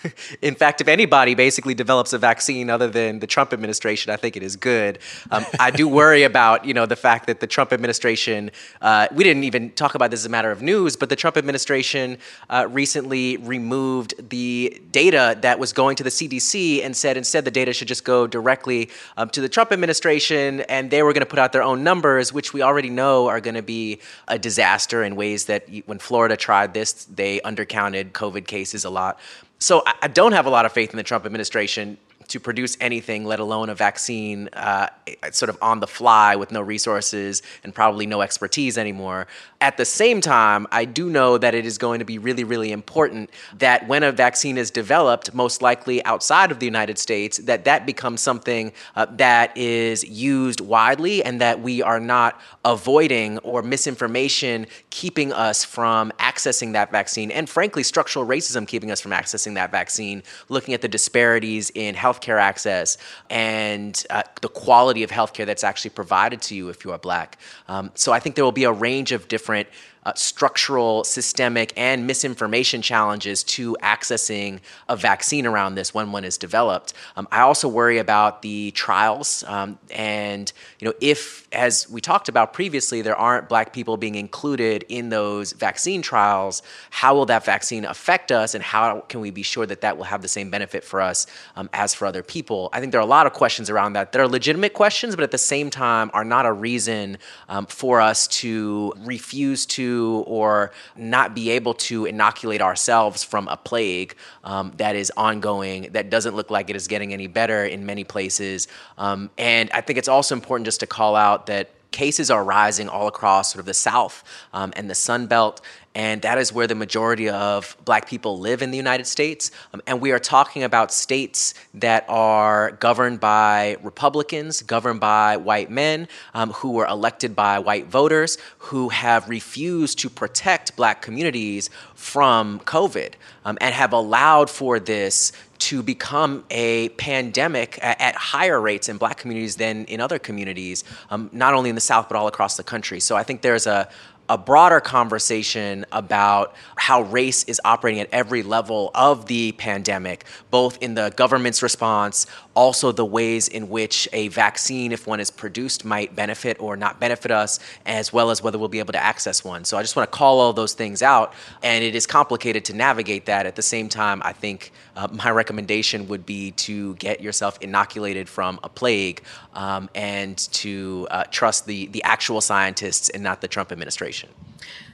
in 0.41 0.55
fact, 0.55 0.81
if 0.81 0.87
anybody 0.87 1.35
basically 1.35 1.73
develops 1.73 2.13
a 2.13 2.17
vaccine 2.17 2.69
other 2.69 2.87
than 2.87 3.19
the 3.19 3.27
Trump 3.27 3.53
administration, 3.53 4.11
I 4.11 4.15
think 4.15 4.37
it 4.37 4.43
is 4.43 4.55
good. 4.55 4.99
Um, 5.31 5.45
I 5.59 5.71
do 5.71 5.87
worry 5.87 6.23
about 6.23 6.65
you 6.65 6.73
know 6.73 6.85
the 6.85 6.95
fact 6.95 7.27
that 7.27 7.39
the 7.39 7.47
Trump 7.47 7.73
administration. 7.73 8.51
Uh, 8.81 9.07
we 9.13 9.23
didn't 9.23 9.43
even 9.43 9.71
talk 9.71 9.95
about 9.95 10.11
this 10.11 10.21
as 10.21 10.25
a 10.25 10.29
matter 10.29 10.51
of 10.51 10.61
news, 10.61 10.95
but 10.95 11.09
the 11.09 11.15
Trump 11.15 11.37
administration 11.37 12.17
uh, 12.49 12.67
recently 12.69 13.37
removed 13.37 14.29
the 14.29 14.81
data 14.91 15.37
that 15.41 15.59
was 15.59 15.73
going 15.73 15.95
to 15.97 16.03
the 16.03 16.09
CDC 16.09 16.83
and 16.83 16.95
said 16.95 17.17
instead 17.17 17.45
the 17.45 17.51
data 17.51 17.73
should 17.73 17.87
just 17.87 18.03
go 18.03 18.27
directly 18.27 18.89
um, 19.17 19.29
to 19.29 19.41
the 19.41 19.49
Trump 19.49 19.71
administration, 19.71 20.61
and 20.61 20.91
they 20.91 21.03
were 21.03 21.13
going 21.13 21.21
to 21.21 21.29
put 21.29 21.39
out 21.39 21.51
their 21.51 21.63
own 21.63 21.83
numbers, 21.83 22.33
which 22.33 22.53
we 22.53 22.61
already 22.61 22.89
know 22.89 23.27
are 23.27 23.41
going 23.41 23.55
to 23.55 23.61
be 23.61 23.99
a 24.27 24.39
disaster 24.39 25.03
in 25.03 25.15
ways 25.15 25.45
that 25.45 25.67
when 25.85 25.99
Florida 25.99 26.37
tried 26.37 26.73
this, 26.73 27.05
they 27.05 27.39
undercounted 27.41 28.11
COVID 28.11 28.47
cases 28.47 28.85
a 28.85 28.89
lot 28.89 29.19
so 29.59 29.83
I 30.01 30.07
don't 30.07 30.31
have 30.31 30.45
a 30.45 30.49
lot 30.49 30.65
of 30.65 30.71
faith 30.71 30.91
in 30.91 30.97
the 30.97 31.03
Trump 31.03 31.25
administration 31.25 31.97
to 32.29 32.39
produce 32.39 32.77
anything, 32.79 33.25
let 33.25 33.39
alone 33.39 33.69
a 33.69 33.75
vaccine, 33.75 34.49
uh, 34.53 34.87
sort 35.31 35.49
of 35.49 35.57
on 35.61 35.79
the 35.79 35.87
fly 35.87 36.35
with 36.35 36.51
no 36.51 36.61
resources 36.61 37.41
and 37.63 37.73
probably 37.73 38.05
no 38.05 38.21
expertise 38.21 38.77
anymore. 38.77 39.27
At 39.61 39.77
the 39.77 39.85
same 39.85 40.21
time, 40.21 40.67
I 40.71 40.85
do 40.85 41.09
know 41.09 41.37
that 41.37 41.53
it 41.53 41.65
is 41.65 41.77
going 41.77 41.99
to 41.99 42.05
be 42.05 42.17
really, 42.17 42.43
really 42.43 42.71
important 42.71 43.29
that 43.57 43.87
when 43.87 44.03
a 44.03 44.11
vaccine 44.11 44.57
is 44.57 44.71
developed, 44.71 45.33
most 45.33 45.61
likely 45.61 46.03
outside 46.05 46.51
of 46.51 46.59
the 46.59 46.65
United 46.65 46.97
States, 46.97 47.37
that 47.39 47.65
that 47.65 47.85
becomes 47.85 48.21
something 48.21 48.71
uh, 48.95 49.05
that 49.11 49.55
is 49.57 50.03
used 50.03 50.61
widely 50.61 51.23
and 51.23 51.41
that 51.41 51.61
we 51.61 51.81
are 51.81 51.99
not 51.99 52.39
avoiding 52.63 53.37
or 53.39 53.61
misinformation 53.61 54.65
keeping 54.91 55.33
us 55.33 55.65
from 55.65 56.11
accessing 56.19 56.73
that 56.73 56.91
vaccine. 56.91 57.31
And 57.31 57.49
frankly, 57.49 57.83
structural 57.83 58.25
racism 58.25 58.67
keeping 58.67 58.91
us 58.91 59.01
from 59.01 59.11
accessing 59.11 59.55
that 59.55 59.71
vaccine, 59.71 60.23
looking 60.47 60.73
at 60.73 60.81
the 60.81 60.87
disparities 60.87 61.71
in 61.75 61.95
healthcare 62.19 62.39
access 62.39 62.97
and 63.29 64.05
uh, 64.09 64.23
the 64.41 64.49
quality 64.49 65.03
of 65.03 65.11
healthcare 65.11 65.45
that's 65.45 65.63
actually 65.63 65.91
provided 65.91 66.41
to 66.41 66.55
you 66.55 66.69
if 66.69 66.85
you 66.85 66.91
are 66.91 66.99
black. 66.99 67.37
Um, 67.67 67.91
so 67.95 68.11
I 68.11 68.19
think 68.19 68.35
there 68.35 68.45
will 68.45 68.51
be 68.51 68.65
a 68.65 68.71
range 68.71 69.11
of 69.11 69.27
different 69.27 69.49
different 69.49 69.69
uh, 70.09 70.13
structural, 70.15 71.03
systemic, 71.03 71.71
and 71.77 72.07
misinformation 72.07 72.81
challenges 72.81 73.43
to 73.43 73.77
accessing 73.83 74.59
a 74.87 74.95
vaccine 74.95 75.45
around 75.45 75.75
this 75.75 75.93
when 75.93 76.11
one 76.11 76.25
is 76.25 76.35
developed. 76.37 76.93
Um, 77.15 77.27
I 77.31 77.41
also 77.41 77.67
worry 77.67 77.99
about 77.99 78.41
the 78.41 78.71
trials, 78.71 79.43
um, 79.47 79.77
and 79.91 80.51
you 80.79 80.87
know, 80.87 80.95
if, 80.99 81.47
as 81.51 81.87
we 81.91 82.01
talked 82.01 82.27
about 82.27 82.53
previously, 82.53 83.03
there 83.03 83.15
aren't 83.15 83.47
Black 83.47 83.71
people 83.71 83.97
being 83.97 84.15
included 84.15 84.83
in 84.89 85.09
those 85.09 85.51
vaccine 85.51 86.01
trials, 86.01 86.63
how 86.89 87.13
will 87.13 87.27
that 87.27 87.45
vaccine 87.45 87.85
affect 87.85 88.31
us, 88.31 88.55
and 88.55 88.63
how 88.63 89.01
can 89.09 89.19
we 89.21 89.29
be 89.29 89.43
sure 89.43 89.67
that 89.67 89.81
that 89.81 89.95
will 89.95 90.05
have 90.05 90.23
the 90.23 90.27
same 90.27 90.49
benefit 90.49 90.83
for 90.83 91.01
us 91.01 91.27
um, 91.55 91.69
as 91.73 91.93
for 91.93 92.07
other 92.07 92.23
people? 92.23 92.69
I 92.73 92.79
think 92.79 92.91
there 92.91 93.01
are 93.01 93.09
a 93.11 93.15
lot 93.17 93.27
of 93.27 93.33
questions 93.33 93.69
around 93.69 93.93
that 93.93 94.11
that 94.11 94.19
are 94.19 94.27
legitimate 94.27 94.73
questions, 94.73 95.15
but 95.15 95.23
at 95.23 95.31
the 95.31 95.37
same 95.37 95.69
time 95.69 96.09
are 96.15 96.25
not 96.25 96.47
a 96.47 96.51
reason 96.51 97.19
um, 97.47 97.67
for 97.67 98.01
us 98.01 98.27
to 98.27 98.93
refuse 99.05 99.67
to 99.67 99.98
or 100.27 100.71
not 100.95 101.35
be 101.35 101.49
able 101.51 101.73
to 101.73 102.05
inoculate 102.05 102.61
ourselves 102.61 103.23
from 103.23 103.47
a 103.47 103.57
plague 103.57 104.15
um, 104.43 104.73
that 104.77 104.95
is 104.95 105.11
ongoing, 105.15 105.89
that 105.91 106.09
doesn't 106.09 106.35
look 106.35 106.49
like 106.49 106.69
it 106.69 106.75
is 106.75 106.87
getting 106.87 107.13
any 107.13 107.27
better 107.27 107.65
in 107.65 107.85
many 107.85 108.03
places. 108.03 108.67
Um, 108.97 109.29
and 109.37 109.69
I 109.73 109.81
think 109.81 109.99
it's 109.99 110.07
also 110.07 110.35
important 110.35 110.65
just 110.65 110.79
to 110.81 110.87
call 110.87 111.15
out 111.15 111.45
that 111.47 111.69
cases 111.91 112.29
are 112.29 112.43
rising 112.43 112.87
all 112.87 113.07
across 113.07 113.51
sort 113.51 113.59
of 113.59 113.65
the 113.65 113.73
South 113.73 114.23
um, 114.53 114.71
and 114.75 114.89
the 114.89 114.95
Sun 114.95 115.27
Belt 115.27 115.61
and 115.95 116.21
that 116.21 116.37
is 116.37 116.53
where 116.53 116.67
the 116.67 116.75
majority 116.75 117.29
of 117.29 117.75
black 117.83 118.07
people 118.07 118.39
live 118.39 118.61
in 118.61 118.71
the 118.71 118.77
United 118.77 119.07
States. 119.07 119.51
Um, 119.73 119.81
and 119.87 119.99
we 119.99 120.11
are 120.11 120.19
talking 120.19 120.63
about 120.63 120.93
states 120.93 121.55
that 121.73 122.05
are 122.07 122.71
governed 122.71 123.19
by 123.19 123.77
Republicans, 123.81 124.61
governed 124.61 124.99
by 124.99 125.37
white 125.37 125.71
men 125.71 126.07
um, 126.33 126.51
who 126.51 126.73
were 126.73 126.85
elected 126.85 127.35
by 127.35 127.59
white 127.59 127.87
voters 127.87 128.37
who 128.59 128.89
have 128.89 129.27
refused 129.27 129.99
to 129.99 130.09
protect 130.09 130.75
black 130.75 131.01
communities 131.01 131.69
from 131.95 132.59
COVID 132.61 133.13
um, 133.45 133.57
and 133.59 133.73
have 133.73 133.91
allowed 133.91 134.49
for 134.49 134.79
this 134.79 135.31
to 135.57 135.83
become 135.83 136.45
a 136.49 136.89
pandemic 136.89 137.77
at, 137.81 138.15
higher 138.15 138.61
rates 138.61 138.87
in 138.87 138.97
black 138.97 139.17
communities 139.17 139.57
than 139.57 139.83
in 139.85 139.99
other 139.99 140.17
communities, 140.17 140.85
um, 141.09 141.29
not 141.33 141.53
only 141.53 141.69
in 141.69 141.75
the 141.75 141.81
South, 141.81 142.07
but 142.07 142.15
all 142.15 142.27
across 142.27 142.55
the 142.55 142.63
country. 142.63 142.99
So 143.01 143.17
I 143.17 143.23
think 143.23 143.41
there's 143.41 143.67
a, 143.67 143.89
a 144.29 144.37
broader 144.37 144.79
conversation 144.79 145.85
about 145.91 146.55
how 146.75 147.01
race 147.01 147.43
is 147.45 147.59
operating 147.65 147.99
at 147.99 148.07
every 148.11 148.43
level 148.43 148.91
of 148.93 149.25
the 149.25 149.51
pandemic, 149.53 150.23
both 150.51 150.77
in 150.81 150.93
the 150.93 151.11
government's 151.15 151.63
response, 151.63 152.27
also 152.53 152.91
the 152.91 153.05
ways 153.05 153.47
in 153.47 153.69
which 153.69 154.07
a 154.13 154.27
vaccine, 154.27 154.91
if 154.91 155.07
one 155.07 155.19
is 155.19 155.31
produced, 155.31 155.83
might 155.83 156.15
benefit 156.15 156.57
or 156.59 156.75
not 156.75 156.99
benefit 156.99 157.31
us, 157.31 157.59
as 157.85 158.11
well 158.11 158.29
as 158.29 158.43
whether 158.43 158.59
we'll 158.59 158.67
be 158.67 158.79
able 158.79 158.91
to 158.91 159.01
access 159.01 159.43
one. 159.43 159.63
So 159.63 159.77
I 159.77 159.81
just 159.81 159.95
want 159.95 160.11
to 160.11 160.17
call 160.17 160.39
all 160.39 160.51
those 160.51 160.73
things 160.73 161.01
out. 161.01 161.33
And 161.63 161.83
it 161.83 161.95
is 161.95 162.05
complicated 162.05 162.65
to 162.65 162.73
navigate 162.73 163.25
that. 163.27 163.45
At 163.45 163.55
the 163.55 163.61
same 163.61 163.87
time, 163.87 164.21
I 164.25 164.33
think 164.33 164.73
uh, 164.97 165.07
my 165.11 165.31
recommendation 165.31 166.07
would 166.09 166.25
be 166.25 166.51
to 166.51 166.95
get 166.95 167.21
yourself 167.21 167.57
inoculated 167.61 168.27
from 168.27 168.59
a 168.61 168.67
plague 168.67 169.23
um, 169.53 169.89
and 169.95 170.37
to 170.37 171.07
uh, 171.11 171.23
trust 171.31 171.65
the, 171.65 171.85
the 171.87 172.03
actual 172.03 172.41
scientists 172.41 173.07
and 173.09 173.23
not 173.23 173.39
the 173.39 173.47
Trump 173.47 173.71
administration. 173.71 174.18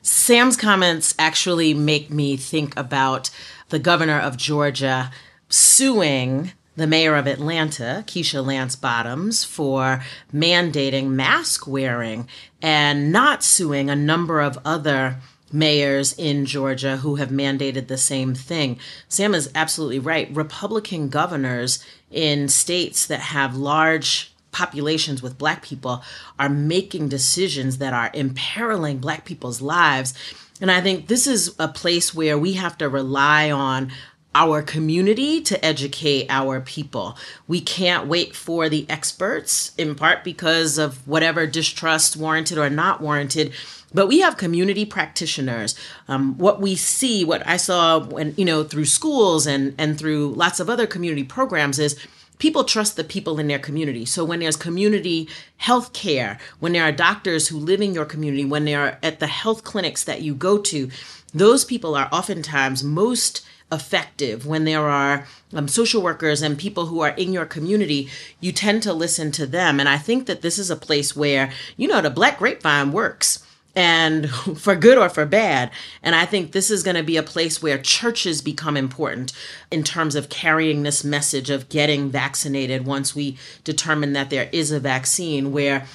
Sam's 0.02 0.56
comments 0.56 1.16
actually 1.18 1.74
make 1.74 2.12
me 2.12 2.38
think 2.38 2.78
about 2.78 3.30
the 3.70 3.80
governor 3.80 4.20
of 4.20 4.38
Georgia 4.38 5.12
suing 5.50 6.52
the 6.76 6.88
mayor 6.88 7.16
of 7.16 7.26
Atlanta, 7.26 8.04
Keisha 8.06 8.46
Lance 8.46 8.76
Bottoms, 8.76 9.44
for 9.44 10.04
mandating 10.34 11.08
mask 11.10 11.66
wearing 11.66 12.28
and 12.62 13.12
not 13.12 13.44
suing 13.44 13.90
a 13.90 13.96
number 13.96 14.42
of 14.42 14.60
other 14.66 15.18
mayors 15.52 16.14
in 16.14 16.46
Georgia 16.46 16.98
who 16.98 17.16
have 17.16 17.30
mandated 17.30 17.88
the 17.88 17.98
same 17.98 18.36
thing. 18.36 18.78
Sam 19.08 19.34
is 19.34 19.50
absolutely 19.56 20.00
right. 20.00 20.30
Republican 20.36 21.08
governors 21.10 21.84
in 22.12 22.50
states 22.50 23.06
that 23.08 23.22
have 23.22 23.56
large 23.56 24.35
populations 24.56 25.22
with 25.22 25.38
black 25.38 25.62
people 25.62 26.02
are 26.40 26.48
making 26.48 27.10
decisions 27.10 27.78
that 27.80 27.94
are 27.94 28.10
imperiling 28.14 29.00
black 29.00 29.26
people's 29.26 29.62
lives. 29.62 30.14
And 30.62 30.72
I 30.72 30.80
think 30.80 31.08
this 31.08 31.28
is 31.28 31.54
a 31.60 31.68
place 31.68 32.16
where 32.16 32.40
we 32.40 32.54
have 32.54 32.78
to 32.78 32.88
rely 32.88 33.52
on 33.52 33.92
our 34.34 34.62
community 34.62 35.42
to 35.42 35.64
educate 35.64 36.28
our 36.30 36.62
people. 36.62 37.18
We 37.48 37.60
can't 37.60 38.08
wait 38.08 38.34
for 38.34 38.70
the 38.70 38.86
experts, 38.90 39.74
in 39.78 39.96
part 39.96 40.24
because 40.24 40.78
of 40.78 41.06
whatever 41.06 41.46
distrust, 41.48 42.16
warranted 42.16 42.58
or 42.58 42.70
not 42.70 43.02
warranted. 43.02 43.52
But 43.94 44.08
we 44.08 44.20
have 44.20 44.38
community 44.38 44.86
practitioners. 44.86 45.76
Um, 46.08 46.38
what 46.38 46.62
we 46.62 46.76
see, 46.76 47.24
what 47.24 47.46
I 47.48 47.58
saw 47.58 48.00
when 48.00 48.34
you 48.38 48.46
know 48.46 48.64
through 48.64 48.86
schools 48.86 49.48
and 49.48 49.74
and 49.78 49.98
through 49.98 50.34
lots 50.34 50.60
of 50.60 50.70
other 50.70 50.88
community 50.88 51.24
programs 51.24 51.80
is 51.80 51.98
people 52.38 52.64
trust 52.64 52.96
the 52.96 53.04
people 53.04 53.40
in 53.40 53.48
their 53.48 53.60
community. 53.60 54.06
So 54.06 54.26
when 54.26 54.40
there's 54.40 54.58
community 54.58 55.30
health 55.58 55.94
care, 55.94 56.40
when 56.60 56.74
there 56.74 56.84
are 56.84 56.92
doctors 56.92 57.48
who 57.48 57.58
live 57.58 57.82
in 57.82 57.94
your 57.94 58.06
community, 58.06 58.46
when 58.46 58.66
they're 58.66 59.00
at 59.02 59.20
the 59.20 59.28
health 59.28 59.64
clinics 59.64 60.04
that 60.04 60.22
you 60.22 60.36
go 60.36 60.58
to, 60.60 60.90
those 61.34 61.66
people 61.66 61.96
are 61.96 62.10
oftentimes 62.12 62.84
most 62.84 63.46
effective. 63.72 64.46
When 64.46 64.66
there 64.66 64.88
are 64.88 65.26
um, 65.54 65.68
social 65.68 66.02
workers 66.02 66.42
and 66.42 66.58
people 66.58 66.86
who 66.86 67.00
are 67.02 67.10
in 67.10 67.34
your 67.34 67.46
community 67.46 68.10
you 68.40 68.52
tend 68.52 68.84
to 68.84 68.94
listen 68.94 69.32
to 69.32 69.48
them. 69.48 69.80
And 69.80 69.90
i 69.90 69.98
think 69.98 70.28
that 70.28 70.42
this 70.42 70.60
is 70.60 70.70
a 70.70 70.76
place 70.76 71.16
where 71.16 71.52
you 71.78 71.88
know 71.88 72.02
the 72.02 72.10
black 72.10 72.38
grapevine 72.38 72.92
works 72.92 73.46
and 73.76 74.30
for 74.58 74.76
good 74.76 74.98
or 74.98 75.10
for 75.10 75.26
bad. 75.26 75.72
And 76.02 76.16
I 76.16 76.26
think 76.26 76.52
this 76.52 76.72
is 76.72 76.84
going 76.84 76.96
to 76.96 77.04
be 77.04 77.18
a 77.18 77.24
place 77.24 77.62
where 77.62 77.78
churches 77.78 78.42
become 78.42 78.78
important 78.78 79.34
in 79.72 79.84
terms 79.84 80.16
of 80.16 80.30
carrying 80.30 80.84
this 80.84 81.04
message 81.04 81.50
of 81.50 81.70
getting 81.70 82.10
vaccinated 82.10 82.86
once 82.86 83.16
we 83.16 83.38
determine 83.64 84.14
that 84.14 84.30
there 84.30 84.50
is 84.52 84.72
a 84.72 84.80
vaccine, 84.80 85.52
where 85.52 85.86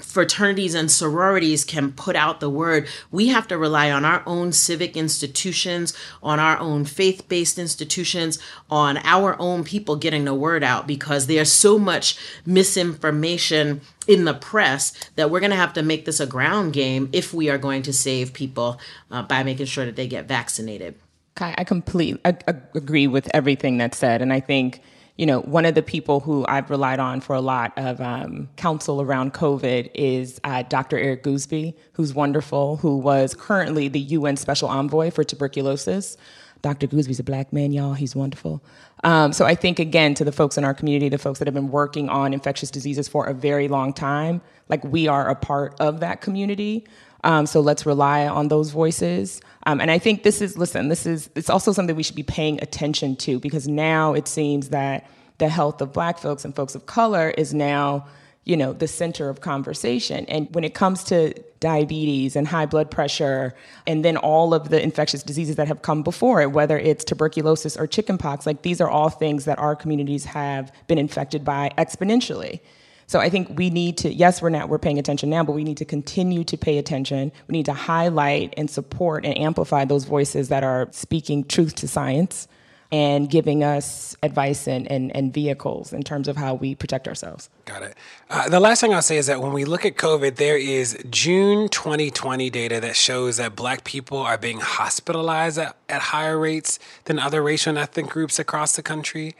fraternities 0.00 0.74
and 0.74 0.90
sororities 0.90 1.64
can 1.64 1.92
put 1.92 2.16
out 2.16 2.40
the 2.40 2.50
word. 2.50 2.88
We 3.10 3.28
have 3.28 3.48
to 3.48 3.58
rely 3.58 3.90
on 3.90 4.04
our 4.04 4.22
own 4.26 4.52
civic 4.52 4.96
institutions, 4.96 5.94
on 6.22 6.38
our 6.38 6.58
own 6.58 6.84
faith 6.84 7.28
based 7.28 7.58
institutions, 7.58 8.38
on 8.70 8.98
our 8.98 9.36
own 9.40 9.64
people 9.64 9.96
getting 9.96 10.24
the 10.24 10.34
word 10.34 10.62
out 10.62 10.86
because 10.86 11.26
there's 11.26 11.52
so 11.52 11.78
much 11.78 12.18
misinformation 12.44 13.80
in 14.06 14.24
the 14.24 14.34
press 14.34 14.92
that 15.16 15.30
we're 15.30 15.40
going 15.40 15.50
to 15.50 15.56
have 15.56 15.74
to 15.74 15.82
make 15.82 16.04
this 16.04 16.20
a 16.20 16.26
ground 16.26 16.72
game 16.72 17.08
if 17.12 17.34
we 17.34 17.50
are 17.50 17.58
going 17.58 17.82
to 17.82 17.92
save 17.92 18.32
people 18.32 18.80
uh, 19.10 19.22
by 19.22 19.42
making 19.42 19.66
sure 19.66 19.84
that 19.84 19.96
they 19.96 20.06
get 20.06 20.26
vaccinated. 20.26 20.94
I 21.40 21.64
completely 21.64 22.20
agree 22.24 23.06
with 23.06 23.28
everything 23.32 23.78
that's 23.78 23.96
said. 23.96 24.22
And 24.22 24.32
I 24.32 24.40
think 24.40 24.82
you 25.18 25.26
know, 25.26 25.40
one 25.40 25.66
of 25.66 25.74
the 25.74 25.82
people 25.82 26.20
who 26.20 26.46
I've 26.48 26.70
relied 26.70 27.00
on 27.00 27.20
for 27.20 27.34
a 27.34 27.40
lot 27.40 27.72
of 27.76 28.00
um, 28.00 28.48
counsel 28.56 29.02
around 29.02 29.34
COVID 29.34 29.90
is 29.92 30.40
uh, 30.44 30.62
Dr. 30.62 30.96
Eric 30.96 31.24
Goosby, 31.24 31.74
who's 31.92 32.14
wonderful, 32.14 32.76
who 32.76 32.96
was 32.96 33.34
currently 33.34 33.88
the 33.88 33.98
UN 33.98 34.36
Special 34.36 34.68
Envoy 34.68 35.10
for 35.10 35.24
tuberculosis. 35.24 36.16
Dr. 36.62 36.86
Goosby's 36.86 37.18
a 37.18 37.24
black 37.24 37.52
man, 37.52 37.72
y'all. 37.72 37.94
He's 37.94 38.14
wonderful. 38.14 38.62
Um, 39.02 39.32
so 39.32 39.44
I 39.44 39.56
think, 39.56 39.80
again, 39.80 40.14
to 40.14 40.24
the 40.24 40.32
folks 40.32 40.56
in 40.56 40.64
our 40.64 40.74
community, 40.74 41.08
the 41.08 41.18
folks 41.18 41.40
that 41.40 41.48
have 41.48 41.54
been 41.54 41.70
working 41.70 42.08
on 42.08 42.32
infectious 42.32 42.70
diseases 42.70 43.08
for 43.08 43.26
a 43.26 43.34
very 43.34 43.66
long 43.66 43.92
time, 43.92 44.40
like 44.68 44.84
we 44.84 45.08
are 45.08 45.28
a 45.28 45.34
part 45.34 45.74
of 45.80 46.00
that 46.00 46.20
community. 46.20 46.84
Um, 47.24 47.46
so 47.46 47.60
let's 47.60 47.84
rely 47.84 48.26
on 48.26 48.48
those 48.48 48.70
voices. 48.70 49.40
Um, 49.66 49.80
and 49.80 49.90
I 49.90 49.98
think 49.98 50.22
this 50.22 50.40
is, 50.40 50.56
listen, 50.56 50.88
this 50.88 51.04
is, 51.04 51.30
it's 51.34 51.50
also 51.50 51.72
something 51.72 51.96
we 51.96 52.02
should 52.02 52.16
be 52.16 52.22
paying 52.22 52.62
attention 52.62 53.16
to 53.16 53.38
because 53.38 53.66
now 53.66 54.14
it 54.14 54.28
seems 54.28 54.68
that 54.68 55.10
the 55.38 55.48
health 55.48 55.80
of 55.80 55.92
black 55.92 56.18
folks 56.18 56.44
and 56.44 56.54
folks 56.54 56.74
of 56.74 56.86
color 56.86 57.30
is 57.30 57.54
now, 57.54 58.06
you 58.44 58.56
know, 58.56 58.72
the 58.72 58.88
center 58.88 59.28
of 59.28 59.40
conversation. 59.40 60.24
And 60.26 60.48
when 60.54 60.64
it 60.64 60.74
comes 60.74 61.04
to 61.04 61.34
diabetes 61.60 62.36
and 62.36 62.46
high 62.46 62.66
blood 62.66 62.90
pressure, 62.90 63.54
and 63.86 64.04
then 64.04 64.16
all 64.16 64.54
of 64.54 64.68
the 64.68 64.82
infectious 64.82 65.22
diseases 65.22 65.56
that 65.56 65.68
have 65.68 65.82
come 65.82 66.02
before 66.02 66.40
it, 66.40 66.52
whether 66.52 66.78
it's 66.78 67.04
tuberculosis 67.04 67.76
or 67.76 67.86
chickenpox, 67.86 68.46
like 68.46 68.62
these 68.62 68.80
are 68.80 68.88
all 68.88 69.10
things 69.10 69.44
that 69.44 69.58
our 69.58 69.76
communities 69.76 70.24
have 70.24 70.72
been 70.86 70.98
infected 70.98 71.44
by 71.44 71.70
exponentially. 71.76 72.60
So 73.08 73.18
I 73.18 73.30
think 73.30 73.58
we 73.58 73.70
need 73.70 73.96
to, 73.98 74.12
yes, 74.12 74.42
we're 74.42 74.50
not, 74.50 74.68
we're 74.68 74.78
paying 74.78 74.98
attention 74.98 75.30
now, 75.30 75.42
but 75.42 75.52
we 75.52 75.64
need 75.64 75.78
to 75.78 75.86
continue 75.86 76.44
to 76.44 76.58
pay 76.58 76.76
attention. 76.76 77.32
We 77.48 77.54
need 77.54 77.64
to 77.64 77.72
highlight 77.72 78.52
and 78.58 78.70
support 78.70 79.24
and 79.24 79.36
amplify 79.36 79.86
those 79.86 80.04
voices 80.04 80.50
that 80.50 80.62
are 80.62 80.88
speaking 80.92 81.44
truth 81.44 81.74
to 81.76 81.88
science 81.88 82.48
and 82.92 83.30
giving 83.30 83.64
us 83.64 84.14
advice 84.22 84.68
and, 84.68 84.90
and, 84.90 85.14
and, 85.14 85.32
vehicles 85.32 85.92
in 85.92 86.02
terms 86.02 86.26
of 86.26 86.36
how 86.36 86.54
we 86.54 86.74
protect 86.74 87.06
ourselves. 87.06 87.50
Got 87.66 87.82
it. 87.82 87.94
Uh, 88.30 88.48
the 88.48 88.60
last 88.60 88.80
thing 88.80 88.94
I'll 88.94 89.02
say 89.02 89.18
is 89.18 89.26
that 89.26 89.42
when 89.42 89.52
we 89.52 89.66
look 89.66 89.84
at 89.84 89.96
COVID, 89.96 90.36
there 90.36 90.56
is 90.56 90.98
June 91.10 91.68
2020 91.68 92.48
data 92.48 92.80
that 92.80 92.96
shows 92.96 93.36
that 93.36 93.54
Black 93.54 93.84
people 93.84 94.18
are 94.18 94.38
being 94.38 94.60
hospitalized 94.60 95.58
at, 95.58 95.76
at 95.88 96.00
higher 96.00 96.38
rates 96.38 96.78
than 97.04 97.18
other 97.18 97.42
racial 97.42 97.70
and 97.70 97.78
ethnic 97.78 98.06
groups 98.06 98.38
across 98.38 98.76
the 98.76 98.82
country. 98.82 99.34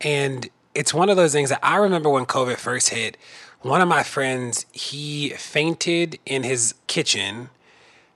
And 0.00 0.48
it's 0.76 0.92
one 0.92 1.08
of 1.08 1.16
those 1.16 1.32
things 1.32 1.48
that 1.48 1.60
I 1.62 1.76
remember 1.76 2.10
when 2.10 2.26
COVID 2.26 2.58
first 2.58 2.90
hit. 2.90 3.16
One 3.62 3.80
of 3.80 3.88
my 3.88 4.02
friends, 4.02 4.66
he 4.72 5.30
fainted 5.30 6.18
in 6.26 6.42
his 6.42 6.74
kitchen, 6.86 7.48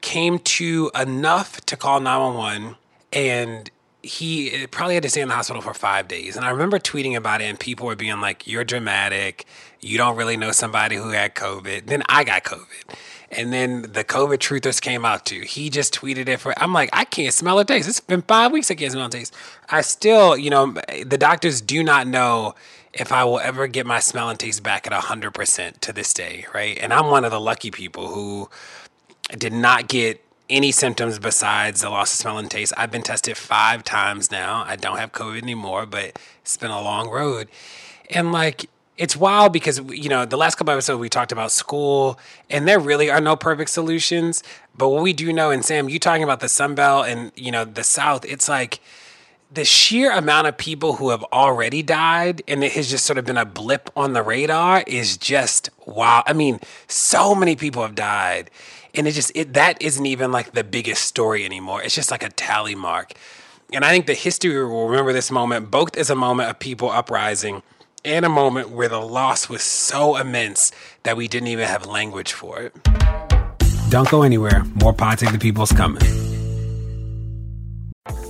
came 0.02 0.38
to 0.38 0.90
enough 0.94 1.60
to 1.62 1.76
call 1.76 2.00
911, 2.00 2.76
and 3.12 3.70
he 4.02 4.50
eh, 4.52 4.66
probably 4.70 4.94
had 4.94 5.02
to 5.02 5.08
stay 5.08 5.22
in 5.22 5.28
the 5.28 5.34
hospital 5.34 5.62
for 5.62 5.74
five 5.74 6.06
days. 6.06 6.36
And 6.36 6.44
I 6.44 6.50
remember 6.50 6.78
tweeting 6.78 7.16
about 7.16 7.40
it, 7.40 7.44
and 7.44 7.58
people 7.58 7.86
were 7.86 7.96
being 7.96 8.20
like, 8.20 8.46
You're 8.46 8.64
dramatic. 8.64 9.46
You 9.80 9.96
don't 9.96 10.16
really 10.16 10.36
know 10.36 10.52
somebody 10.52 10.96
who 10.96 11.10
had 11.10 11.34
COVID. 11.34 11.86
Then 11.86 12.02
I 12.08 12.24
got 12.24 12.44
COVID. 12.44 12.94
And 13.30 13.52
then 13.52 13.82
the 13.82 14.02
COVID 14.02 14.38
truthers 14.38 14.80
came 14.82 15.04
out 15.04 15.24
too. 15.24 15.42
He 15.42 15.70
just 15.70 15.94
tweeted 15.94 16.28
it 16.28 16.40
for. 16.40 16.52
I'm 16.60 16.72
like, 16.72 16.90
I 16.92 17.04
can't 17.04 17.32
smell 17.32 17.60
or 17.60 17.64
taste. 17.64 17.88
It's 17.88 18.00
been 18.00 18.22
five 18.22 18.50
weeks. 18.50 18.70
I 18.70 18.74
can't 18.74 18.90
smell 18.92 19.06
or 19.06 19.10
taste. 19.10 19.34
I 19.68 19.82
still, 19.82 20.36
you 20.36 20.50
know, 20.50 20.74
the 21.06 21.16
doctors 21.18 21.60
do 21.60 21.84
not 21.84 22.08
know 22.08 22.54
if 22.92 23.12
I 23.12 23.22
will 23.22 23.38
ever 23.38 23.68
get 23.68 23.86
my 23.86 24.00
smell 24.00 24.28
and 24.28 24.38
taste 24.38 24.64
back 24.64 24.86
at 24.86 24.92
hundred 24.92 25.32
percent 25.32 25.80
to 25.82 25.92
this 25.92 26.12
day, 26.12 26.44
right? 26.52 26.76
And 26.80 26.92
I'm 26.92 27.06
one 27.06 27.24
of 27.24 27.30
the 27.30 27.40
lucky 27.40 27.70
people 27.70 28.08
who 28.08 28.50
did 29.38 29.52
not 29.52 29.86
get 29.86 30.24
any 30.48 30.72
symptoms 30.72 31.20
besides 31.20 31.80
the 31.82 31.90
loss 31.90 32.12
of 32.12 32.18
smell 32.18 32.38
and 32.38 32.50
taste. 32.50 32.72
I've 32.76 32.90
been 32.90 33.02
tested 33.02 33.36
five 33.36 33.84
times 33.84 34.32
now. 34.32 34.64
I 34.66 34.74
don't 34.74 34.98
have 34.98 35.12
COVID 35.12 35.40
anymore, 35.40 35.86
but 35.86 36.18
it's 36.42 36.56
been 36.56 36.72
a 36.72 36.82
long 36.82 37.08
road. 37.08 37.48
And 38.10 38.32
like 38.32 38.68
it's 39.00 39.16
wild 39.16 39.50
because 39.50 39.80
you 39.88 40.10
know 40.10 40.26
the 40.26 40.36
last 40.36 40.56
couple 40.56 40.72
episodes 40.72 41.00
we 41.00 41.08
talked 41.08 41.32
about 41.32 41.50
school 41.50 42.20
and 42.50 42.68
there 42.68 42.78
really 42.78 43.10
are 43.10 43.20
no 43.20 43.34
perfect 43.34 43.70
solutions. 43.70 44.42
But 44.76 44.90
what 44.90 45.02
we 45.02 45.14
do 45.14 45.32
know 45.32 45.50
and 45.50 45.64
sam 45.64 45.88
you 45.88 45.98
talking 45.98 46.22
about 46.22 46.40
the 46.40 46.50
sun 46.50 46.74
belt 46.74 47.06
and 47.08 47.32
you 47.34 47.50
know 47.50 47.64
the 47.64 47.82
south 47.82 48.26
it's 48.26 48.48
like 48.48 48.80
the 49.50 49.64
sheer 49.64 50.12
amount 50.12 50.46
of 50.46 50.56
people 50.58 50.96
who 50.96 51.08
have 51.10 51.24
already 51.32 51.82
died 51.82 52.42
and 52.46 52.62
it 52.62 52.72
has 52.72 52.90
just 52.90 53.06
sort 53.06 53.18
of 53.18 53.24
been 53.24 53.38
a 53.38 53.46
blip 53.46 53.90
on 53.96 54.12
the 54.12 54.22
radar 54.22 54.84
is 54.86 55.16
just 55.16 55.70
wow 55.86 56.22
i 56.26 56.34
mean 56.34 56.60
so 56.86 57.34
many 57.34 57.56
people 57.56 57.82
have 57.82 57.94
died. 57.94 58.50
And 58.92 59.08
it 59.08 59.12
just 59.12 59.32
it 59.34 59.54
that 59.54 59.80
isn't 59.80 60.04
even 60.04 60.30
like 60.30 60.52
the 60.52 60.64
biggest 60.64 61.04
story 61.04 61.44
anymore. 61.44 61.80
It's 61.82 61.94
just 61.94 62.10
like 62.10 62.24
a 62.24 62.28
tally 62.28 62.74
mark. 62.74 63.14
And 63.72 63.82
i 63.82 63.90
think 63.92 64.04
the 64.06 64.14
history 64.14 64.62
will 64.62 64.88
remember 64.88 65.14
this 65.14 65.30
moment. 65.30 65.70
Both 65.70 65.96
as 65.96 66.10
a 66.10 66.14
moment 66.14 66.50
of 66.50 66.58
people 66.58 66.90
uprising 66.90 67.62
and 68.04 68.24
a 68.24 68.28
moment 68.28 68.70
where 68.70 68.88
the 68.88 69.00
loss 69.00 69.48
was 69.48 69.62
so 69.62 70.16
immense 70.16 70.72
that 71.02 71.16
we 71.16 71.28
didn't 71.28 71.48
even 71.48 71.66
have 71.66 71.86
language 71.86 72.32
for 72.32 72.60
it. 72.60 72.74
Don't 73.90 74.08
go 74.08 74.22
anywhere. 74.22 74.64
More 74.74 74.92
Pod 74.92 75.18
Save 75.20 75.32
the 75.32 75.38
People's 75.38 75.72
coming. 75.72 76.29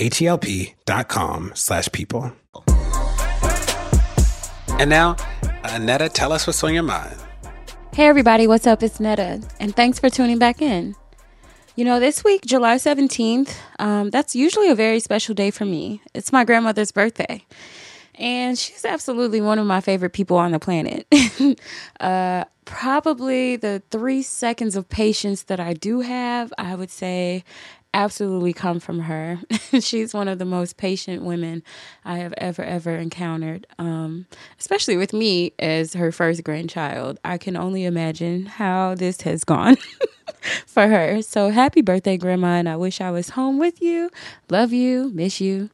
H-E-L-P 0.00 0.74
dot 0.86 1.08
com 1.08 1.52
slash 1.54 1.88
people. 1.92 2.32
And 4.78 4.88
now, 4.88 5.16
Netta, 5.78 6.08
tell 6.08 6.32
us 6.32 6.46
what's 6.46 6.64
on 6.64 6.72
your 6.72 6.82
mind. 6.82 7.16
Hey 7.92 8.06
everybody, 8.06 8.46
what's 8.46 8.66
up? 8.66 8.82
It's 8.82 8.98
Netta, 8.98 9.42
and 9.58 9.76
thanks 9.76 9.98
for 9.98 10.08
tuning 10.08 10.38
back 10.38 10.62
in. 10.62 10.96
You 11.76 11.84
know, 11.84 12.00
this 12.00 12.24
week, 12.24 12.46
July 12.46 12.76
17th, 12.76 13.54
um, 13.78 14.10
that's 14.10 14.34
usually 14.34 14.70
a 14.70 14.74
very 14.74 15.00
special 15.00 15.34
day 15.34 15.50
for 15.50 15.64
me. 15.64 16.00
It's 16.14 16.32
my 16.32 16.44
grandmother's 16.44 16.92
birthday. 16.92 17.44
And 18.14 18.58
she's 18.58 18.84
absolutely 18.84 19.40
one 19.40 19.58
of 19.58 19.66
my 19.66 19.80
favorite 19.80 20.10
people 20.10 20.36
on 20.36 20.52
the 20.52 20.58
planet. 20.58 21.06
uh, 22.00 22.44
probably 22.64 23.56
the 23.56 23.82
three 23.90 24.22
seconds 24.22 24.76
of 24.76 24.88
patience 24.88 25.44
that 25.44 25.58
I 25.58 25.72
do 25.72 26.00
have, 26.00 26.52
I 26.58 26.74
would 26.74 26.90
say, 26.90 27.44
absolutely 27.94 28.52
come 28.52 28.80
from 28.80 29.00
her. 29.00 29.40
She's 29.80 30.14
one 30.14 30.28
of 30.28 30.38
the 30.38 30.44
most 30.44 30.76
patient 30.76 31.22
women 31.22 31.62
I 32.04 32.18
have 32.18 32.34
ever, 32.38 32.62
ever 32.62 32.96
encountered, 32.96 33.66
um, 33.78 34.26
especially 34.58 34.96
with 34.96 35.12
me 35.12 35.52
as 35.58 35.94
her 35.94 36.12
first 36.12 36.44
grandchild. 36.44 37.18
I 37.24 37.38
can 37.38 37.56
only 37.56 37.84
imagine 37.84 38.46
how 38.46 38.94
this 38.94 39.22
has 39.22 39.44
gone 39.44 39.76
for 40.66 40.86
her. 40.86 41.22
So 41.22 41.50
happy 41.50 41.82
birthday, 41.82 42.16
Grandma, 42.16 42.54
and 42.54 42.68
I 42.68 42.76
wish 42.76 43.00
I 43.00 43.10
was 43.10 43.30
home 43.30 43.58
with 43.58 43.82
you. 43.82 44.10
Love 44.48 44.72
you, 44.72 45.10
miss 45.14 45.40
you. 45.40 45.70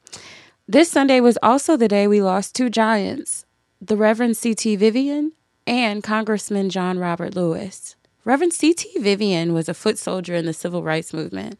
This 0.69 0.91
Sunday 0.91 1.21
was 1.21 1.39
also 1.43 1.77
the 1.77 1.89
day 1.89 2.07
we 2.07 2.21
lost 2.23 2.55
two 2.55 2.71
giants 2.71 3.45
the 3.81 3.97
Reverend 3.97 4.37
C.T. 4.39 4.75
Vivian 4.77 5.33
and 5.67 6.03
Congressman 6.03 6.71
John 6.71 6.99
Robert 6.99 7.37
Lewis. 7.37 7.95
Reverend 8.25 8.53
C.T. 8.53 8.99
Vivian 8.99 9.53
was 9.53 9.69
a 9.69 9.75
foot 9.75 9.99
soldier 9.99 10.35
in 10.35 10.47
the 10.47 10.53
civil 10.53 10.83
rights 10.83 11.13
movement. 11.13 11.57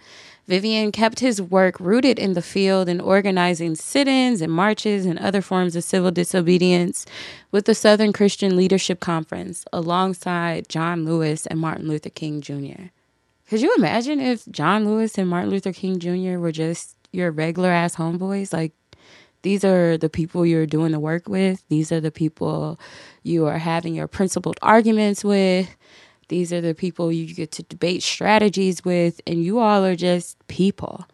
Vivian 0.47 0.93
kept 0.93 1.21
his 1.21 1.43
work 1.43 1.81
rooted 1.81 2.19
in 2.19 2.35
the 2.35 2.43
field 2.43 2.89
in 2.89 3.01
organizing 3.01 3.75
sit 3.75 4.07
ins 4.07 4.41
and 4.41 4.53
marches 4.53 5.05
and 5.05 5.19
other 5.19 5.43
forms 5.43 5.75
of 5.75 5.83
civil 5.83 6.13
disobedience 6.13 7.05
with 7.51 7.65
the 7.65 7.75
Southern 7.75 8.13
Christian 8.13 8.57
Leadership 8.57 9.01
Conference 9.01 9.65
alongside 9.73 10.69
John 10.69 11.05
Lewis 11.05 11.47
and 11.47 11.59
Martin 11.59 11.89
Luther 11.89 12.11
King 12.11 12.41
Jr. 12.41 12.91
Could 13.49 13.61
you 13.61 13.75
imagine 13.77 14.21
if 14.21 14.47
John 14.47 14.87
Lewis 14.87 15.19
and 15.19 15.29
Martin 15.29 15.51
Luther 15.51 15.73
King 15.73 15.99
Jr. 15.99 16.39
were 16.39 16.53
just 16.53 16.97
your 17.13 17.31
regular 17.33 17.71
ass 17.71 17.97
homeboys? 17.97 18.53
Like, 18.53 18.73
these 19.43 19.65
are 19.65 19.97
the 19.97 20.09
people 20.09 20.45
you're 20.45 20.67
doing 20.67 20.93
the 20.93 21.01
work 21.01 21.29
with, 21.29 21.63
these 21.69 21.93
are 21.93 22.01
the 22.01 22.11
people 22.11 22.81
you 23.23 23.47
are 23.47 23.59
having 23.59 23.95
your 23.95 24.09
principled 24.09 24.59
arguments 24.63 25.25
with 25.25 25.77
these 26.29 26.53
are 26.53 26.61
the 26.61 26.75
people 26.75 27.13
you 27.13 27.33
get 27.33 27.53
to 27.53 27.63
debate 27.63 28.03
strategies 28.03 28.85
with, 28.85 29.21
and 29.27 29.43
you 29.43 29.59
all 29.59 29.85
are 29.85 29.97
just 29.97 30.47
people. 30.49 31.07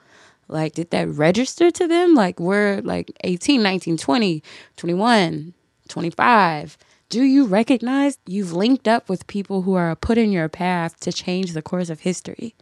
Like, 0.49 0.75
did 0.75 0.91
that 0.91 1.09
register 1.09 1.71
to 1.71 1.89
them? 1.89 2.15
Like, 2.15 2.39
we're 2.39 2.81
like 2.83 3.13
18, 3.25 3.63
19, 3.63 3.97
20, 3.97 4.43
21, 4.77 5.55
25. 5.89 6.79
Do 7.09 7.23
you 7.23 7.45
recognize 7.45 8.19
you've 8.27 8.53
linked 8.53 8.89
up 8.89 9.09
with 9.09 9.27
people 9.27 9.63
who 9.63 9.75
are 9.75 9.95
put 9.95 10.19
in 10.19 10.33
your 10.33 10.49
path 10.49 10.99
to 11.01 11.13
change 11.13 11.53
the 11.53 11.63
course 11.63 11.91
of 11.91 12.01
history? 12.01 12.55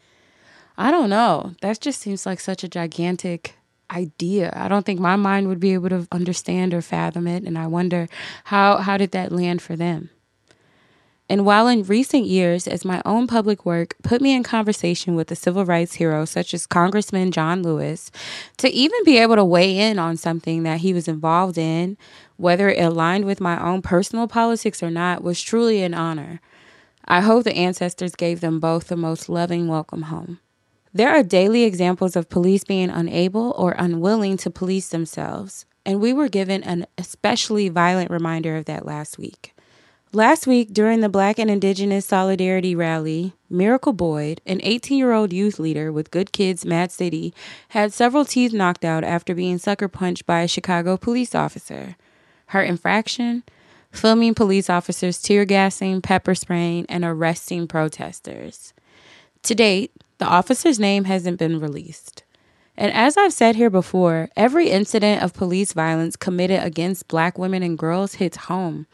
I 0.77 0.91
don't 0.91 1.11
know. 1.11 1.55
That 1.63 1.81
just 1.81 2.01
seems 2.01 2.27
like 2.27 2.41
such 2.41 2.65
a 2.65 2.69
gigantic 2.69 3.57
idea. 3.91 4.53
I 4.55 4.69
don't 4.69 4.87
think 4.87 5.01
my 5.01 5.17
mind 5.17 5.49
would 5.49 5.61
be 5.61 5.75
able 5.75 5.89
to 5.91 6.09
understand 6.11 6.75
or 6.75 6.83
fathom 6.83 7.27
it. 7.27 7.45
And 7.45 7.59
I 7.59 7.67
wonder 7.67 8.09
how, 8.45 8.79
how 8.79 8.97
did 8.97 9.13
that 9.13 9.33
land 9.33 9.63
for 9.63 9.77
them? 9.77 10.11
And 11.31 11.47
while 11.47 11.69
in 11.69 11.85
recent 11.85 12.27
years, 12.27 12.67
as 12.67 12.85
my 12.85 13.01
own 13.05 13.29
public 13.29 13.65
work 13.65 13.95
put 14.03 14.21
me 14.21 14.35
in 14.35 14.43
conversation 14.43 15.15
with 15.15 15.31
a 15.31 15.37
civil 15.37 15.65
rights 15.65 15.95
hero 15.95 16.25
such 16.25 16.53
as 16.53 16.67
Congressman 16.67 17.31
John 17.31 17.63
Lewis, 17.63 18.11
to 18.57 18.69
even 18.69 19.05
be 19.05 19.17
able 19.17 19.37
to 19.37 19.45
weigh 19.45 19.79
in 19.79 20.01
on 20.01 20.17
something 20.17 20.65
that 20.65 20.81
he 20.81 20.93
was 20.93 21.07
involved 21.07 21.57
in, 21.57 21.97
whether 22.37 22.69
it 22.69 22.83
aligned 22.83 23.27
with 23.27 23.41
my 23.41 23.65
own 23.65 23.81
personal 23.81 24.27
politics 24.27 24.83
or 24.83 24.91
not, 24.91 25.23
was 25.23 25.41
truly 25.41 25.85
an 25.85 25.95
honor. 25.95 26.41
I 27.05 27.21
hope 27.21 27.45
the 27.45 27.55
ancestors 27.55 28.17
gave 28.17 28.41
them 28.41 28.59
both 28.59 28.89
the 28.89 28.97
most 28.97 29.29
loving 29.29 29.69
welcome 29.69 30.03
home. 30.03 30.41
There 30.93 31.11
are 31.11 31.23
daily 31.23 31.63
examples 31.63 32.17
of 32.17 32.29
police 32.29 32.65
being 32.65 32.91
unable 32.91 33.55
or 33.57 33.77
unwilling 33.79 34.37
to 34.39 34.51
police 34.51 34.89
themselves, 34.89 35.65
and 35.87 36.01
we 36.01 36.13
were 36.13 36.29
given 36.29 36.65
an 36.65 36.89
especially 36.99 37.69
violent 37.69 38.11
reminder 38.11 38.57
of 38.57 38.65
that 38.65 38.85
last 38.85 39.17
week. 39.17 39.55
Last 40.13 40.45
week, 40.45 40.73
during 40.73 41.03
the 41.03 41.09
Black 41.09 41.39
and 41.39 41.49
Indigenous 41.49 42.05
Solidarity 42.05 42.75
Rally, 42.75 43.35
Miracle 43.49 43.93
Boyd, 43.93 44.41
an 44.45 44.59
18 44.65 44.99
year 44.99 45.13
old 45.13 45.33
youth 45.33 45.61
leader 45.61 45.93
with 45.93 46.11
Good 46.11 46.33
Kids 46.33 46.65
Mad 46.65 46.91
City, 46.91 47.33
had 47.69 47.93
several 47.93 48.25
teeth 48.25 48.53
knocked 48.53 48.85
out 48.85 49.05
after 49.05 49.37
being 49.37 49.57
sucker 49.57 49.87
punched 49.87 50.27
by 50.27 50.41
a 50.41 50.49
Chicago 50.49 50.97
police 50.97 51.33
officer. 51.33 51.95
Her 52.47 52.61
infraction? 52.61 53.45
Filming 53.93 54.35
police 54.35 54.69
officers 54.69 55.23
tear 55.23 55.45
gassing, 55.45 56.03
pepper 56.03 56.35
spraying, 56.35 56.87
and 56.89 57.05
arresting 57.05 57.69
protesters. 57.69 58.75
To 59.45 59.55
date, 59.55 59.93
the 60.19 60.27
officer's 60.27 60.81
name 60.81 61.05
hasn't 61.05 61.39
been 61.39 61.61
released. 61.61 62.25
And 62.77 62.93
as 62.93 63.17
I've 63.17 63.33
said 63.33 63.55
here 63.55 63.71
before, 63.71 64.29
every 64.37 64.71
incident 64.71 65.23
of 65.23 65.35
police 65.35 65.73
violence 65.73 66.17
committed 66.17 66.65
against 66.65 67.07
black 67.07 67.39
women 67.39 67.63
and 67.63 67.79
girls 67.79 68.15
hits 68.15 68.37
home 68.37 68.87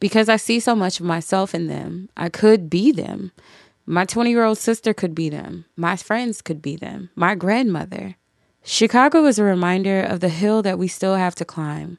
because 0.00 0.28
I 0.28 0.36
see 0.36 0.58
so 0.58 0.74
much 0.74 0.98
of 0.98 1.06
myself 1.06 1.54
in 1.54 1.68
them. 1.68 2.08
I 2.16 2.28
could 2.28 2.68
be 2.68 2.90
them. 2.90 3.32
My 3.86 4.04
20 4.04 4.30
year 4.30 4.44
old 4.44 4.58
sister 4.58 4.92
could 4.92 5.14
be 5.14 5.28
them. 5.28 5.66
My 5.76 5.96
friends 5.96 6.42
could 6.42 6.62
be 6.62 6.76
them. 6.76 7.10
My 7.14 7.34
grandmother. 7.34 8.16
Chicago 8.62 9.26
is 9.26 9.38
a 9.38 9.44
reminder 9.44 10.00
of 10.00 10.20
the 10.20 10.28
hill 10.28 10.62
that 10.62 10.78
we 10.78 10.88
still 10.88 11.14
have 11.14 11.34
to 11.36 11.44
climb. 11.44 11.98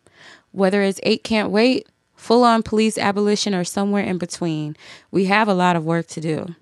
Whether 0.51 0.81
it's 0.83 0.99
Eight 1.03 1.23
Can't 1.23 1.49
Wait, 1.49 1.87
full 2.15 2.43
on 2.43 2.61
police 2.61 2.97
abolition, 2.97 3.55
or 3.55 3.63
somewhere 3.63 4.03
in 4.03 4.17
between, 4.17 4.75
we 5.09 5.25
have 5.25 5.47
a 5.47 5.53
lot 5.53 5.75
of 5.75 5.85
work 5.85 6.07
to 6.07 6.21
do. 6.21 6.55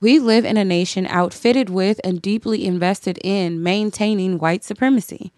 We 0.00 0.18
live 0.18 0.46
in 0.46 0.56
a 0.56 0.64
nation 0.64 1.06
outfitted 1.06 1.68
with 1.68 2.00
and 2.02 2.22
deeply 2.22 2.64
invested 2.64 3.18
in 3.22 3.62
maintaining 3.62 4.38
white 4.38 4.64
supremacy. 4.64 5.32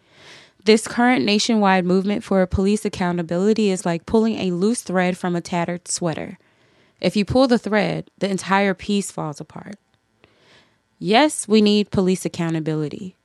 This 0.64 0.86
current 0.86 1.24
nationwide 1.24 1.84
movement 1.84 2.22
for 2.22 2.46
police 2.46 2.84
accountability 2.84 3.70
is 3.70 3.84
like 3.84 4.06
pulling 4.06 4.36
a 4.38 4.52
loose 4.52 4.82
thread 4.82 5.18
from 5.18 5.34
a 5.34 5.40
tattered 5.40 5.88
sweater. 5.88 6.38
If 7.00 7.16
you 7.16 7.24
pull 7.24 7.48
the 7.48 7.58
thread, 7.58 8.10
the 8.18 8.30
entire 8.30 8.74
piece 8.74 9.10
falls 9.10 9.40
apart. 9.40 9.74
Yes, 11.00 11.48
we 11.48 11.60
need 11.60 11.90
police 11.90 12.24
accountability. 12.24 13.16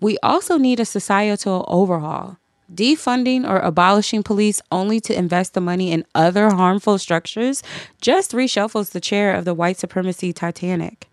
We 0.00 0.18
also 0.20 0.56
need 0.56 0.80
a 0.80 0.84
societal 0.84 1.64
overhaul. 1.68 2.38
Defunding 2.72 3.48
or 3.48 3.58
abolishing 3.58 4.22
police 4.24 4.60
only 4.72 4.98
to 5.00 5.16
invest 5.16 5.54
the 5.54 5.60
money 5.60 5.92
in 5.92 6.04
other 6.14 6.50
harmful 6.50 6.98
structures 6.98 7.62
just 8.00 8.32
reshuffles 8.32 8.90
the 8.90 9.00
chair 9.00 9.34
of 9.34 9.44
the 9.44 9.54
white 9.54 9.76
supremacy 9.76 10.32
Titanic. 10.32 11.09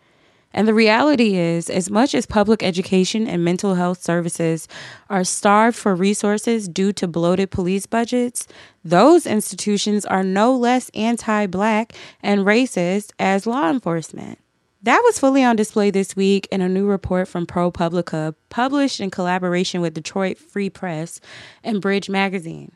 And 0.58 0.68
the 0.68 0.74
reality 0.74 1.36
is, 1.36 1.70
as 1.70 1.92
much 1.92 2.16
as 2.16 2.26
public 2.26 2.64
education 2.64 3.28
and 3.28 3.46
mental 3.46 3.76
health 3.76 4.02
services 4.02 4.68
are 5.08 5.24
starved 5.24 5.78
for 5.78 5.94
resources 5.94 6.68
due 6.68 6.92
to 6.94 7.08
bloated 7.08 7.52
police 7.52 7.86
budgets, 7.86 8.48
those 8.84 9.28
institutions 9.28 10.04
are 10.04 10.24
no 10.24 10.58
less 10.58 10.90
anti 10.96 11.46
black 11.46 11.94
and 12.24 12.42
racist 12.42 13.12
as 13.20 13.46
law 13.46 13.70
enforcement. 13.70 14.40
That 14.82 15.04
was 15.06 15.20
fully 15.20 15.44
on 15.44 15.58
display 15.58 15.92
this 15.92 16.16
week 16.16 16.48
in 16.52 16.62
a 16.62 16.70
new 16.70 16.88
report 16.88 17.28
from 17.28 17.46
ProPublica, 17.46 18.34
published 18.50 19.00
in 19.00 19.12
collaboration 19.12 19.80
with 19.82 19.94
Detroit 19.94 20.40
Free 20.40 20.72
Press 20.72 21.22
and 21.64 21.80
Bridge 21.80 22.10
Magazine. 22.10 22.72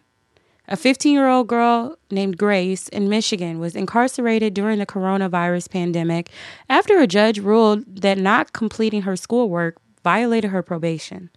A 0.72 0.78
15 0.78 1.12
year 1.12 1.28
old 1.28 1.48
girl 1.48 1.98
named 2.10 2.38
Grace 2.38 2.88
in 2.88 3.10
Michigan 3.10 3.60
was 3.60 3.76
incarcerated 3.76 4.54
during 4.54 4.80
the 4.80 4.86
coronavirus 4.86 5.70
pandemic 5.70 6.30
after 6.70 6.98
a 6.98 7.08
judge 7.08 7.40
ruled 7.40 7.84
that 7.98 8.18
not 8.18 8.54
completing 8.54 9.02
her 9.02 9.18
schoolwork 9.18 9.76
violated 10.02 10.52
her 10.52 10.64
probation. 10.64 11.30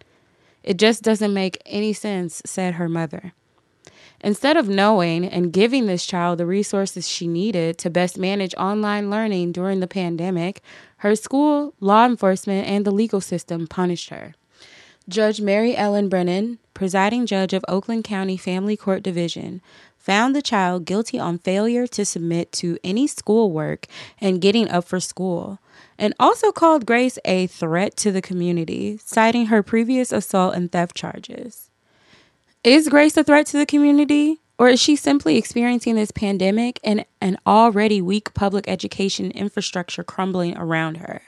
It 0.63 0.77
just 0.77 1.03
doesn't 1.03 1.33
make 1.33 1.61
any 1.65 1.91
sense, 1.91 2.41
said 2.45 2.75
her 2.75 2.87
mother. 2.87 3.33
Instead 4.21 4.55
of 4.55 4.69
knowing 4.69 5.25
and 5.25 5.51
giving 5.51 5.85
this 5.85 6.05
child 6.05 6.37
the 6.37 6.45
resources 6.45 7.05
she 7.05 7.27
needed 7.27 7.77
to 7.79 7.89
best 7.89 8.17
manage 8.17 8.55
online 8.55 9.09
learning 9.09 9.51
during 9.51 9.81
the 9.81 9.85
pandemic, 9.85 10.61
her 10.99 11.13
school, 11.13 11.73
law 11.81 12.05
enforcement, 12.05 12.69
and 12.69 12.85
the 12.85 12.91
legal 12.91 13.19
system 13.19 13.67
punished 13.67 14.11
her. 14.11 14.33
Judge 15.07 15.39
Mary 15.39 15.77
Ellen 15.77 16.09
Brennan, 16.09 16.57
presiding 16.73 17.27
judge 17.27 17.53
of 17.53 17.63
Oakland 17.67 18.03
County 18.03 18.37
Family 18.37 18.75
Court 18.75 19.03
Division, 19.03 19.61
found 19.99 20.35
the 20.35 20.41
child 20.41 20.85
guilty 20.85 21.19
on 21.19 21.37
failure 21.37 21.85
to 21.85 22.03
submit 22.03 22.51
to 22.53 22.79
any 22.83 23.05
schoolwork 23.05 23.85
and 24.19 24.41
getting 24.41 24.67
up 24.67 24.83
for 24.85 24.99
school, 24.99 25.59
and 25.99 26.15
also 26.19 26.51
called 26.51 26.87
Grace 26.87 27.19
a 27.23 27.45
threat 27.45 27.95
to 27.97 28.11
the 28.11 28.21
community, 28.21 28.97
citing 29.03 29.47
her 29.47 29.61
previous 29.61 30.11
assault 30.11 30.55
and 30.55 30.71
theft 30.71 30.95
charges. 30.95 31.69
Is 32.63 32.89
Grace 32.89 33.15
a 33.15 33.23
threat 33.23 33.45
to 33.47 33.57
the 33.57 33.65
community? 33.67 34.41
Or 34.57 34.69
is 34.69 34.79
she 34.79 34.95
simply 34.95 35.37
experiencing 35.37 35.95
this 35.95 36.11
pandemic 36.11 36.79
and 36.81 37.05
an 37.19 37.37
already 37.45 38.01
weak 38.01 38.33
public 38.33 38.69
education 38.69 39.29
infrastructure 39.31 40.03
crumbling 40.03 40.57
around 40.57 40.97
her? 40.97 41.23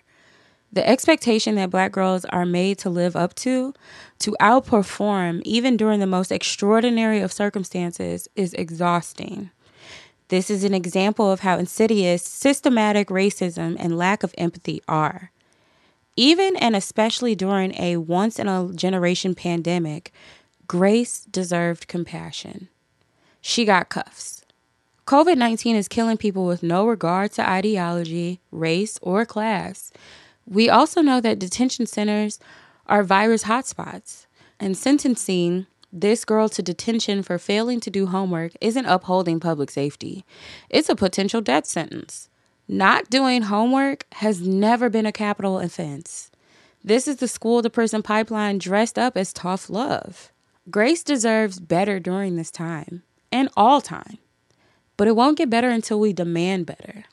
The 0.71 0.87
expectation 0.87 1.55
that 1.55 1.69
black 1.69 1.91
girls 1.91 2.25
are 2.25 2.45
made 2.45 2.77
to 2.79 2.89
live 2.89 3.15
up 3.15 3.33
to, 3.35 3.73
to 4.19 4.35
outperform 4.39 5.41
even 5.43 5.77
during 5.77 5.99
the 5.99 6.07
most 6.07 6.31
extraordinary 6.31 7.19
of 7.19 7.31
circumstances, 7.31 8.27
is 8.35 8.53
exhausting. 8.53 9.49
This 10.27 10.49
is 10.49 10.65
an 10.65 10.73
example 10.73 11.31
of 11.31 11.39
how 11.39 11.57
insidious 11.57 12.21
systematic 12.21 13.07
racism 13.07 13.77
and 13.79 13.97
lack 13.97 14.23
of 14.23 14.35
empathy 14.37 14.81
are. 14.87 15.31
Even 16.17 16.57
and 16.57 16.75
especially 16.75 17.35
during 17.35 17.73
a 17.79 17.97
once 17.97 18.37
in 18.39 18.47
a 18.47 18.69
generation 18.73 19.35
pandemic, 19.35 20.11
Grace 20.67 21.21
deserved 21.31 21.87
compassion. 21.87 22.67
She 23.39 23.63
got 23.63 23.87
cuffs. 23.87 24.43
COVID 25.05 25.37
19 25.37 25.77
is 25.77 25.87
killing 25.87 26.17
people 26.17 26.45
with 26.45 26.61
no 26.61 26.85
regard 26.85 27.31
to 27.33 27.49
ideology, 27.49 28.41
race, 28.51 28.99
or 29.01 29.25
class. 29.25 29.93
We 30.49 30.69
also 30.69 31.01
know 31.01 31.19
that 31.19 31.39
detention 31.39 31.87
centers 31.87 32.39
are 32.85 33.03
virus 33.03 33.43
hotspots, 33.43 34.27
and 34.59 34.77
sentencing 34.77 35.67
this 35.91 36.23
girl 36.25 36.47
to 36.49 36.61
detention 36.61 37.21
for 37.21 37.37
failing 37.37 37.79
to 37.81 37.89
do 37.89 38.07
homework 38.07 38.53
isn't 38.61 38.85
upholding 38.85 39.39
public 39.39 39.69
safety. 39.69 40.25
It's 40.69 40.89
a 40.89 40.95
potential 40.95 41.41
death 41.41 41.65
sentence. 41.65 42.29
Not 42.67 43.09
doing 43.09 43.43
homework 43.43 44.05
has 44.13 44.41
never 44.41 44.89
been 44.89 45.05
a 45.05 45.11
capital 45.11 45.59
offense. 45.59 46.31
This 46.83 47.07
is 47.07 47.17
the 47.17 47.27
school 47.27 47.61
to 47.61 47.69
prison 47.69 48.01
pipeline 48.01 48.57
dressed 48.57 48.97
up 48.97 49.17
as 49.17 49.33
tough 49.33 49.69
love. 49.69 50.31
Grace 50.69 51.03
deserves 51.03 51.59
better 51.59 51.99
during 51.99 52.35
this 52.35 52.51
time 52.51 53.03
and 53.31 53.49
all 53.55 53.81
time, 53.81 54.17
but 54.95 55.07
it 55.07 55.15
won't 55.15 55.37
get 55.37 55.49
better 55.49 55.69
until 55.69 55.99
we 55.99 56.13
demand 56.13 56.65
better. 56.65 57.05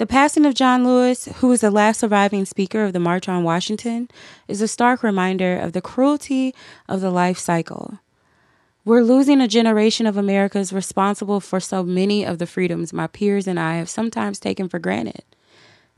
The 0.00 0.06
passing 0.06 0.46
of 0.46 0.54
John 0.54 0.82
Lewis, 0.82 1.26
who 1.26 1.48
was 1.48 1.60
the 1.60 1.70
last 1.70 2.00
surviving 2.00 2.46
speaker 2.46 2.84
of 2.84 2.94
the 2.94 2.98
March 2.98 3.28
on 3.28 3.44
Washington, 3.44 4.08
is 4.48 4.62
a 4.62 4.66
stark 4.66 5.02
reminder 5.02 5.58
of 5.58 5.74
the 5.74 5.82
cruelty 5.82 6.54
of 6.88 7.02
the 7.02 7.10
life 7.10 7.36
cycle. 7.38 7.98
We're 8.86 9.02
losing 9.02 9.42
a 9.42 9.46
generation 9.46 10.06
of 10.06 10.16
Americans 10.16 10.72
responsible 10.72 11.38
for 11.38 11.60
so 11.60 11.82
many 11.82 12.24
of 12.24 12.38
the 12.38 12.46
freedoms 12.46 12.94
my 12.94 13.08
peers 13.08 13.46
and 13.46 13.60
I 13.60 13.76
have 13.76 13.90
sometimes 13.90 14.38
taken 14.38 14.70
for 14.70 14.78
granted. 14.78 15.22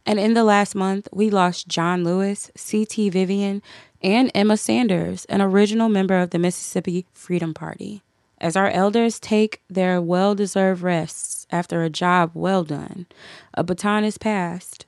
And 0.05 0.19
in 0.19 0.35
the 0.35 0.43
last 0.43 0.75
month, 0.75 1.07
we 1.13 1.31
lost 1.31 1.69
John 1.69 2.03
Lewis, 2.03 2.51
C.T. 2.57 3.09
Vivian, 3.11 3.63
and 4.03 4.33
Emma 4.35 4.57
Sanders, 4.57 5.27
an 5.27 5.41
original 5.41 5.89
member 5.89 6.19
of 6.19 6.31
the 6.31 6.41
Mississippi 6.41 7.07
Freedom 7.13 7.55
Party 7.55 8.03
as 8.43 8.57
our 8.57 8.69
elders 8.69 9.21
take 9.21 9.63
their 9.71 10.03
well 10.03 10.35
deserved 10.35 10.83
rests 10.83 11.42
after 11.53 11.83
a 11.83 11.91
job 11.91 12.31
well 12.35 12.65
done, 12.65 13.07
a 13.55 13.63
baton 13.63 14.05
is 14.05 14.19
passed. 14.19 14.87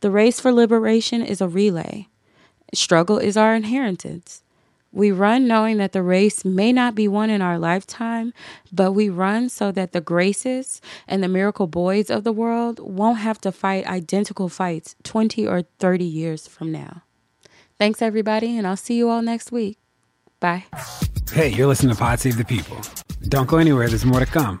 The 0.00 0.10
race 0.10 0.40
for 0.40 0.52
liberation 0.52 1.22
is 1.22 1.40
a 1.40 1.48
relay. 1.48 2.08
Struggle 2.74 3.18
is 3.18 3.36
our 3.36 3.54
inheritance. 3.54 4.42
We 4.94 5.10
run 5.10 5.46
knowing 5.46 5.78
that 5.78 5.92
the 5.92 6.02
race 6.02 6.44
may 6.44 6.70
not 6.70 6.94
be 6.94 7.08
won 7.08 7.30
in 7.30 7.40
our 7.40 7.58
lifetime, 7.58 8.34
but 8.70 8.92
we 8.92 9.08
run 9.08 9.48
so 9.48 9.72
that 9.72 9.92
the 9.92 10.02
graces 10.02 10.82
and 11.08 11.22
the 11.22 11.28
miracle 11.28 11.66
boys 11.66 12.10
of 12.10 12.24
the 12.24 12.32
world 12.32 12.78
won't 12.78 13.18
have 13.18 13.40
to 13.42 13.52
fight 13.52 13.86
identical 13.86 14.50
fights 14.50 14.94
20 15.02 15.46
or 15.46 15.62
30 15.78 16.04
years 16.04 16.46
from 16.46 16.70
now. 16.70 17.02
Thanks, 17.78 18.02
everybody, 18.02 18.58
and 18.58 18.66
I'll 18.66 18.76
see 18.76 18.96
you 18.96 19.08
all 19.08 19.22
next 19.22 19.50
week. 19.50 19.78
Bye. 20.40 20.64
Hey, 21.32 21.48
you're 21.48 21.68
listening 21.68 21.94
to 21.94 21.98
Pod 21.98 22.20
Save 22.20 22.36
the 22.36 22.44
People. 22.44 22.76
Don't 23.28 23.48
go 23.48 23.56
anywhere, 23.56 23.88
there's 23.88 24.04
more 24.04 24.20
to 24.20 24.26
come. 24.26 24.60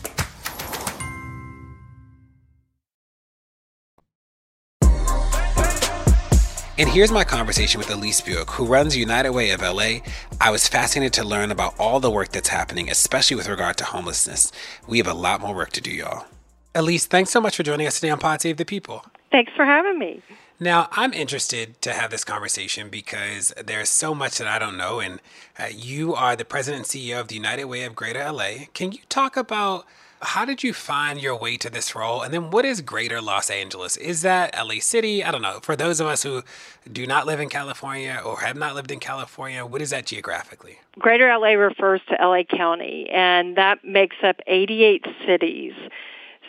And 6.81 6.89
here's 6.89 7.11
my 7.11 7.23
conversation 7.23 7.77
with 7.77 7.91
Elise 7.91 8.21
Buik, 8.21 8.49
who 8.49 8.65
runs 8.65 8.97
United 8.97 9.29
Way 9.33 9.51
of 9.51 9.61
LA. 9.61 9.99
I 10.41 10.49
was 10.49 10.67
fascinated 10.67 11.13
to 11.13 11.23
learn 11.23 11.51
about 11.51 11.79
all 11.79 11.99
the 11.99 12.09
work 12.09 12.29
that's 12.29 12.49
happening, 12.49 12.89
especially 12.89 13.37
with 13.37 13.47
regard 13.47 13.77
to 13.77 13.85
homelessness. 13.85 14.51
We 14.87 14.97
have 14.97 15.05
a 15.05 15.13
lot 15.13 15.41
more 15.41 15.53
work 15.53 15.69
to 15.73 15.81
do, 15.81 15.91
y'all. 15.91 16.25
Elise, 16.73 17.05
thanks 17.05 17.29
so 17.29 17.39
much 17.39 17.55
for 17.55 17.61
joining 17.61 17.85
us 17.85 17.99
today 17.99 18.09
on 18.09 18.17
Pod 18.17 18.41
Save 18.41 18.57
the 18.57 18.65
People. 18.65 19.05
Thanks 19.31 19.51
for 19.55 19.63
having 19.63 19.99
me. 19.99 20.23
Now, 20.59 20.87
I'm 20.93 21.13
interested 21.13 21.79
to 21.83 21.93
have 21.93 22.09
this 22.09 22.23
conversation 22.23 22.89
because 22.89 23.53
there's 23.63 23.89
so 23.89 24.15
much 24.15 24.39
that 24.39 24.47
I 24.47 24.57
don't 24.57 24.75
know. 24.75 24.99
And 24.99 25.21
uh, 25.59 25.67
you 25.71 26.15
are 26.15 26.35
the 26.35 26.45
president 26.45 26.91
and 26.91 27.03
CEO 27.03 27.19
of 27.19 27.27
the 27.27 27.35
United 27.35 27.65
Way 27.65 27.83
of 27.83 27.93
Greater 27.93 28.27
LA. 28.27 28.65
Can 28.73 28.91
you 28.91 29.01
talk 29.07 29.37
about 29.37 29.85
how 30.21 30.45
did 30.45 30.63
you 30.63 30.73
find 30.73 31.21
your 31.21 31.35
way 31.35 31.57
to 31.57 31.69
this 31.69 31.95
role? 31.95 32.21
And 32.21 32.33
then 32.33 32.51
what 32.51 32.63
is 32.63 32.81
Greater 32.81 33.21
Los 33.21 33.49
Angeles? 33.49 33.97
Is 33.97 34.21
that 34.21 34.55
LA 34.55 34.79
City? 34.79 35.23
I 35.23 35.31
don't 35.31 35.41
know. 35.41 35.59
For 35.61 35.75
those 35.75 35.99
of 35.99 36.07
us 36.07 36.23
who 36.23 36.43
do 36.91 37.07
not 37.07 37.25
live 37.25 37.39
in 37.39 37.49
California 37.49 38.21
or 38.23 38.39
have 38.41 38.55
not 38.55 38.75
lived 38.75 38.91
in 38.91 38.99
California, 38.99 39.65
what 39.65 39.81
is 39.81 39.89
that 39.89 40.05
geographically? 40.05 40.79
Greater 40.99 41.27
LA 41.35 41.53
refers 41.53 42.01
to 42.09 42.15
LA 42.15 42.43
County, 42.43 43.09
and 43.09 43.55
that 43.55 43.83
makes 43.83 44.17
up 44.23 44.37
88 44.45 45.05
cities. 45.25 45.73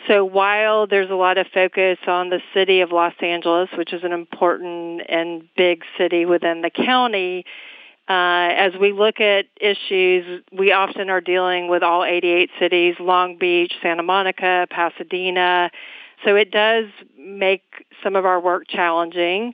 So 0.07 0.25
while 0.25 0.85
there's 0.85 1.09
a 1.09 1.15
lot 1.15 1.37
of 1.37 1.47
focus 1.53 1.97
on 2.07 2.29
the 2.29 2.41
city 2.53 2.81
of 2.81 2.91
Los 2.91 3.13
Angeles, 3.21 3.69
which 3.77 3.93
is 3.93 4.03
an 4.03 4.11
important 4.11 5.01
and 5.07 5.47
big 5.55 5.83
city 5.97 6.25
within 6.25 6.61
the 6.61 6.69
county, 6.69 7.45
uh, 8.09 8.51
as 8.55 8.73
we 8.79 8.91
look 8.91 9.21
at 9.21 9.45
issues, 9.61 10.43
we 10.51 10.73
often 10.73 11.09
are 11.09 11.21
dealing 11.21 11.69
with 11.69 11.83
all 11.83 12.03
88 12.03 12.49
cities, 12.59 12.95
Long 12.99 13.37
Beach, 13.37 13.73
Santa 13.81 14.03
Monica, 14.03 14.67
Pasadena. 14.69 15.71
So 16.25 16.35
it 16.35 16.51
does 16.51 16.85
make 17.17 17.63
some 18.03 18.15
of 18.15 18.25
our 18.25 18.41
work 18.41 18.67
challenging. 18.67 19.53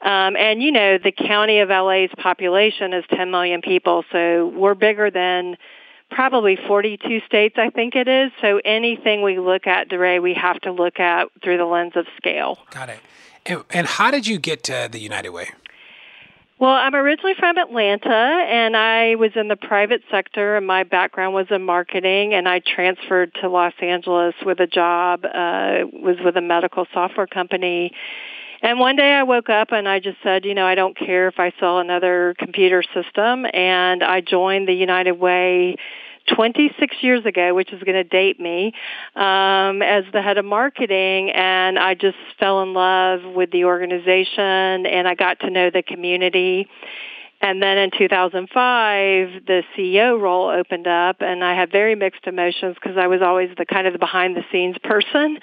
Um, 0.00 0.34
and 0.36 0.62
you 0.62 0.72
know, 0.72 0.96
the 0.96 1.12
county 1.12 1.60
of 1.60 1.68
LA's 1.68 2.10
population 2.16 2.94
is 2.94 3.04
10 3.14 3.30
million 3.30 3.60
people, 3.60 4.04
so 4.10 4.48
we're 4.48 4.74
bigger 4.74 5.10
than 5.10 5.58
probably 6.10 6.56
42 6.56 7.20
states, 7.26 7.56
I 7.58 7.68
think 7.68 7.94
it 7.94 8.08
is. 8.08 8.32
So 8.40 8.60
anything 8.64 9.22
we 9.22 9.38
look 9.38 9.66
at, 9.66 9.90
DeRay, 9.90 10.20
we 10.20 10.34
have 10.34 10.58
to 10.62 10.72
look 10.72 10.98
at 10.98 11.28
through 11.44 11.58
the 11.58 11.66
lens 11.66 11.92
of 11.96 12.06
scale. 12.16 12.58
Got 12.70 12.88
it. 12.88 13.00
And, 13.44 13.62
and 13.70 13.86
how 13.86 14.10
did 14.10 14.26
you 14.26 14.38
get 14.38 14.62
to 14.64 14.88
the 14.90 14.98
United 14.98 15.30
Way? 15.30 15.50
Well, 16.60 16.72
I'm 16.72 16.94
originally 16.94 17.32
from 17.38 17.56
Atlanta 17.56 18.10
and 18.10 18.76
I 18.76 19.14
was 19.14 19.30
in 19.34 19.48
the 19.48 19.56
private 19.56 20.02
sector 20.10 20.58
and 20.58 20.66
my 20.66 20.82
background 20.84 21.32
was 21.32 21.46
in 21.48 21.62
marketing 21.62 22.34
and 22.34 22.46
I 22.46 22.58
transferred 22.60 23.32
to 23.40 23.48
Los 23.48 23.72
Angeles 23.80 24.34
with 24.44 24.60
a 24.60 24.66
job, 24.66 25.24
uh, 25.24 25.88
was 25.90 26.18
with 26.22 26.36
a 26.36 26.42
medical 26.42 26.84
software 26.92 27.26
company. 27.26 27.92
And 28.60 28.78
one 28.78 28.96
day 28.96 29.10
I 29.10 29.22
woke 29.22 29.48
up 29.48 29.72
and 29.72 29.88
I 29.88 30.00
just 30.00 30.18
said, 30.22 30.44
you 30.44 30.52
know, 30.54 30.66
I 30.66 30.74
don't 30.74 30.94
care 30.94 31.28
if 31.28 31.38
I 31.38 31.50
sell 31.58 31.78
another 31.78 32.34
computer 32.38 32.82
system 32.92 33.46
and 33.54 34.04
I 34.04 34.20
joined 34.20 34.68
the 34.68 34.74
United 34.74 35.12
Way 35.12 35.76
26 36.34 36.96
years 37.02 37.24
ago, 37.24 37.54
which 37.54 37.72
is 37.72 37.82
going 37.82 37.94
to 37.94 38.04
date 38.04 38.40
me, 38.40 38.72
um, 39.16 39.82
as 39.82 40.04
the 40.12 40.22
head 40.22 40.38
of 40.38 40.44
marketing, 40.44 41.30
and 41.30 41.78
I 41.78 41.94
just 41.94 42.16
fell 42.38 42.62
in 42.62 42.74
love 42.74 43.20
with 43.34 43.50
the 43.50 43.64
organization, 43.64 44.86
and 44.86 45.08
I 45.08 45.14
got 45.14 45.40
to 45.40 45.50
know 45.50 45.70
the 45.70 45.82
community. 45.82 46.68
And 47.42 47.62
then 47.62 47.78
in 47.78 47.90
2005, 47.96 49.46
the 49.46 49.62
CEO 49.76 50.20
role 50.20 50.50
opened 50.50 50.86
up, 50.86 51.16
and 51.20 51.42
I 51.42 51.54
had 51.54 51.72
very 51.72 51.94
mixed 51.94 52.26
emotions 52.26 52.74
because 52.74 52.98
I 52.98 53.06
was 53.06 53.22
always 53.22 53.48
the 53.56 53.64
kind 53.64 53.86
of 53.86 53.94
the 53.94 53.98
behind 53.98 54.36
the 54.36 54.44
scenes 54.52 54.76
person. 54.84 55.38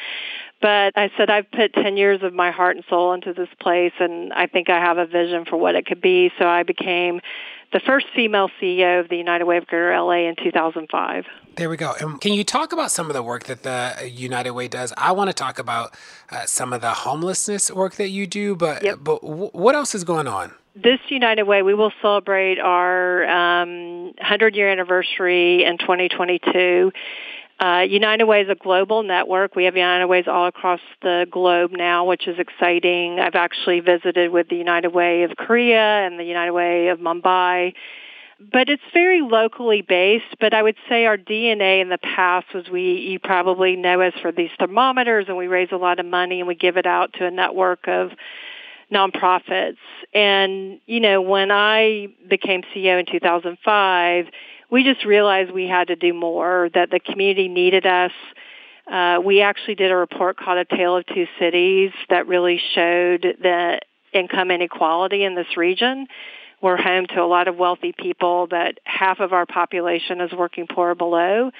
But 0.62 0.94
I 0.96 1.12
said 1.18 1.30
I've 1.30 1.50
put 1.52 1.74
10 1.74 1.98
years 1.98 2.22
of 2.24 2.34
my 2.34 2.52
heart 2.52 2.76
and 2.76 2.86
soul 2.90 3.14
into 3.14 3.34
this 3.34 3.50
place, 3.60 3.94
and 4.00 4.32
I 4.34 4.48
think 4.48 4.70
I 4.70 4.80
have 4.80 4.98
a 4.98 5.06
vision 5.06 5.46
for 5.46 5.58
what 5.58 5.76
it 5.76 5.86
could 5.86 6.02
be. 6.02 6.32
So 6.38 6.46
I 6.48 6.64
became 6.64 7.20
the 7.74 7.80
first 7.86 8.08
female 8.16 8.50
CEO 8.62 9.00
of 9.00 9.10
the 9.10 9.18
United 9.18 9.46
Way 9.46 9.58
of 9.58 9.68
Greater 9.68 9.98
LA 9.98 10.30
in 10.30 10.36
2005. 10.36 11.26
There 11.56 11.70
we 11.70 11.78
go. 11.78 11.94
And 12.00 12.22
can 12.22 12.34
you 12.34 12.44
talk 12.44 12.72
about 12.72 12.92
some 12.92 13.08
of 13.08 13.14
the 13.14 13.24
work 13.24 13.46
that 13.46 13.64
the 13.64 14.10
United 14.10 14.52
Way 14.52 14.68
does? 14.68 14.94
I 14.96 15.12
want 15.12 15.30
to 15.30 15.34
talk 15.34 15.60
about 15.60 15.96
uh, 16.30 16.46
some 16.46 16.72
of 16.72 16.82
the 16.82 16.92
homelessness 16.92 17.72
work 17.72 17.96
that 17.96 18.10
you 18.10 18.28
do, 18.28 18.56
but 18.56 18.84
yep. 18.84 19.00
but 19.02 19.22
w- 19.22 19.50
what 19.54 19.76
else 19.76 19.96
is 19.96 20.04
going 20.04 20.28
on? 20.28 20.54
This 20.76 21.00
United 21.10 21.44
Way, 21.44 21.64
we 21.64 21.74
will 21.74 21.92
celebrate 22.02 22.60
our 22.60 23.28
um, 23.28 24.06
100 24.18 24.56
year 24.56 24.70
anniversary 24.70 25.64
in 25.64 25.80
2022. 25.80 26.92
Uh, 27.60 27.84
United 27.90 28.26
Way 28.26 28.42
is 28.42 28.50
a 28.50 28.56
global 28.56 29.02
network. 29.02 29.56
We 29.56 29.64
have 29.66 29.76
United 29.76 30.06
Ways 30.06 30.26
all 30.28 30.46
across 30.46 30.80
the 31.02 31.26
globe 31.30 31.72
now, 31.72 32.06
which 32.06 32.28
is 32.28 32.38
exciting. 32.38 33.20
I've 33.20 33.36
actually 33.36 33.80
visited 33.80 34.32
with 34.32 34.48
the 34.50 34.56
United 34.56 34.90
Way 34.90 35.24
of 35.24 35.36
Korea 35.38 36.06
and 36.06 36.20
the 36.20 36.24
United 36.24 36.52
Way 36.52 36.90
of 36.90 37.00
Mumbai. 37.00 37.74
But 38.40 38.70
it's 38.70 38.84
very 38.94 39.22
locally 39.22 39.82
based, 39.82 40.38
but 40.40 40.54
I 40.54 40.62
would 40.62 40.76
say 40.88 41.08
our 41.08 41.18
DNA 41.18 41.82
in 41.82 41.90
the 41.90 41.98
past 41.98 42.46
was 42.54 42.70
we, 42.70 43.00
you 43.10 43.18
probably 43.20 43.76
know 43.76 44.02
us 44.02 44.14
for 44.22 44.32
these 44.32 44.52
thermometers 44.60 45.26
and 45.28 45.36
we 45.36 45.48
raise 45.48 45.70
a 45.72 45.78
lot 45.78 46.00
of 46.00 46.06
money 46.06 46.40
and 46.40 46.48
we 46.48 46.54
give 46.54 46.78
it 46.78 46.86
out 46.86 47.14
to 47.14 47.26
a 47.26 47.32
network 47.32 47.88
of 47.88 48.12
nonprofits. 48.94 49.78
And, 50.14 50.80
you 50.86 51.00
know, 51.00 51.20
when 51.22 51.50
I 51.50 52.10
became 52.30 52.62
CEO 52.76 53.00
in 53.00 53.08
2005, 53.12 54.28
we 54.70 54.84
just 54.84 55.06
realized 55.06 55.52
we 55.52 55.68
had 55.68 55.88
to 55.88 55.96
do 55.96 56.14
more, 56.14 56.70
that 56.74 56.92
the 56.92 57.00
community 57.00 57.48
needed 57.48 57.86
us. 57.86 58.12
Uh, 58.92 59.20
we 59.24 59.42
actually 59.42 59.76
did 59.76 59.92
a 59.92 59.96
report 59.96 60.38
called 60.38 60.58
A 60.58 60.66
Tale 60.66 60.98
of 60.98 61.06
Two 61.08 61.28
Cities 61.40 61.92
that 62.10 62.28
really 62.28 62.60
showed 62.74 63.22
the 63.42 63.80
income 64.14 64.52
inequality 64.52 65.24
in 65.24 65.36
this 65.36 65.58
region. 65.58 66.08
We're 66.62 66.78
home 66.78 67.06
to 67.08 67.22
a 67.22 67.28
lot 67.28 67.48
of 67.48 67.58
wealthy 67.58 67.94
people, 67.98 68.48
but 68.50 68.80
half 68.84 69.20
of 69.20 69.32
our 69.32 69.46
population 69.46 70.22
is 70.22 70.32
working 70.32 70.68
poor 70.68 70.92
or 70.92 70.96
below. 70.96 71.52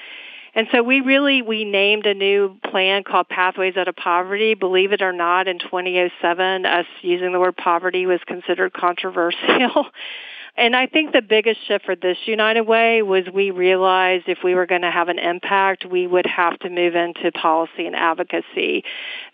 And 0.54 0.66
so 0.72 0.82
we 0.82 1.00
really, 1.00 1.42
we 1.42 1.64
named 1.64 2.06
a 2.06 2.14
new 2.14 2.58
plan 2.70 3.04
called 3.04 3.28
Pathways 3.28 3.76
Out 3.76 3.86
of 3.86 3.94
Poverty. 3.94 4.54
Believe 4.54 4.92
it 4.92 5.02
or 5.02 5.12
not, 5.12 5.46
in 5.46 5.58
2007, 5.58 6.66
us 6.66 6.86
using 7.02 7.32
the 7.32 7.38
word 7.38 7.56
poverty 7.56 8.06
was 8.06 8.20
considered 8.26 8.72
controversial. 8.72 9.86
And 10.58 10.74
I 10.74 10.88
think 10.88 11.12
the 11.12 11.22
biggest 11.22 11.64
shift 11.68 11.84
for 11.84 11.94
this 11.94 12.18
United 12.26 12.62
Way 12.62 13.00
was 13.00 13.26
we 13.32 13.52
realized 13.52 14.24
if 14.26 14.38
we 14.42 14.56
were 14.56 14.66
going 14.66 14.82
to 14.82 14.90
have 14.90 15.08
an 15.08 15.20
impact, 15.20 15.86
we 15.86 16.08
would 16.08 16.26
have 16.26 16.58
to 16.58 16.68
move 16.68 16.96
into 16.96 17.30
policy 17.30 17.86
and 17.86 17.94
advocacy, 17.94 18.82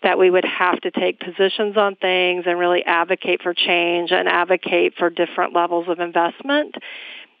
that 0.03 0.19
we 0.19 0.29
would 0.29 0.45
have 0.45 0.79
to 0.81 0.91
take 0.91 1.19
positions 1.19 1.77
on 1.77 1.95
things 1.95 2.43
and 2.45 2.59
really 2.59 2.85
advocate 2.85 3.41
for 3.41 3.55
change 3.55 4.11
and 4.11 4.27
advocate 4.27 4.93
for 4.99 5.09
different 5.09 5.55
levels 5.55 5.87
of 5.89 5.99
investment. 5.99 6.75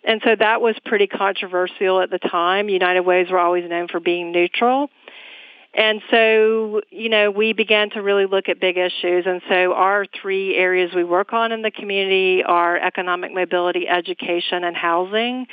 And 0.03 0.19
so 0.23 0.35
that 0.35 0.61
was 0.61 0.75
pretty 0.83 1.05
controversial 1.05 2.01
at 2.01 2.09
the 2.09 2.17
time. 2.17 2.69
United 2.69 3.01
Ways 3.01 3.27
were 3.29 3.39
always 3.39 3.69
known 3.69 3.87
for 3.87 3.99
being 3.99 4.31
neutral. 4.31 4.89
And 5.77 6.01
so, 6.09 6.81
you 6.89 7.09
know, 7.09 7.31
we 7.31 7.51
began 7.51 7.89
to 7.91 8.01
really 8.01 8.25
look 8.25 8.47
at 8.47 8.61
big 8.61 8.77
issues. 8.77 9.25
And 9.25 9.41
so 9.49 9.73
our 9.73 10.05
three 10.21 10.55
areas 10.55 10.91
we 10.95 11.03
work 11.03 11.33
on 11.33 11.51
in 11.51 11.63
the 11.63 11.71
community 11.71 12.43
are 12.43 12.77
economic 12.77 13.33
mobility, 13.33 13.85
education, 13.87 14.63
and 14.63 14.75
housing. 14.75 15.47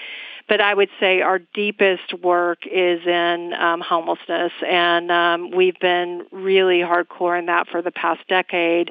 but 0.49 0.61
I 0.61 0.75
would 0.75 0.91
say 1.01 1.23
our 1.23 1.39
deepest 1.39 2.15
work 2.23 2.67
is 2.67 3.01
in 3.07 3.53
um, 3.55 3.81
homelessness, 3.81 4.53
and 4.67 5.11
um, 5.11 5.51
we've 5.51 5.79
been 5.81 6.27
really 6.31 6.81
hardcore 6.81 7.39
in 7.39 7.47
that 7.47 7.69
for 7.69 7.83
the 7.83 7.91
past 7.91 8.21
decade 8.29 8.91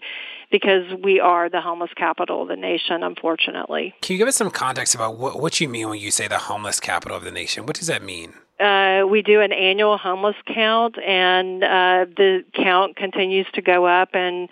because 0.51 0.83
we 1.01 1.19
are 1.19 1.49
the 1.49 1.61
homeless 1.61 1.91
capital 1.95 2.41
of 2.41 2.49
the 2.49 2.55
nation, 2.55 3.03
unfortunately. 3.03 3.93
Can 4.01 4.15
you 4.15 4.17
give 4.17 4.27
us 4.27 4.35
some 4.35 4.51
context 4.51 4.95
about 4.95 5.17
what, 5.17 5.39
what 5.39 5.61
you 5.61 5.69
mean 5.69 5.89
when 5.89 5.99
you 5.99 6.11
say 6.11 6.27
the 6.27 6.37
homeless 6.37 6.79
capital 6.79 7.15
of 7.15 7.23
the 7.23 7.31
nation? 7.31 7.65
What 7.65 7.77
does 7.77 7.87
that 7.87 8.03
mean? 8.03 8.33
Uh, 8.61 9.07
we 9.07 9.21
do 9.21 9.41
an 9.41 9.51
annual 9.51 9.97
homeless 9.97 10.35
count, 10.53 10.97
and 11.01 11.63
uh, 11.63 12.05
the 12.15 12.43
count 12.53 12.95
continues 12.95 13.47
to 13.53 13.61
go 13.61 13.85
up. 13.85 14.09
And 14.13 14.49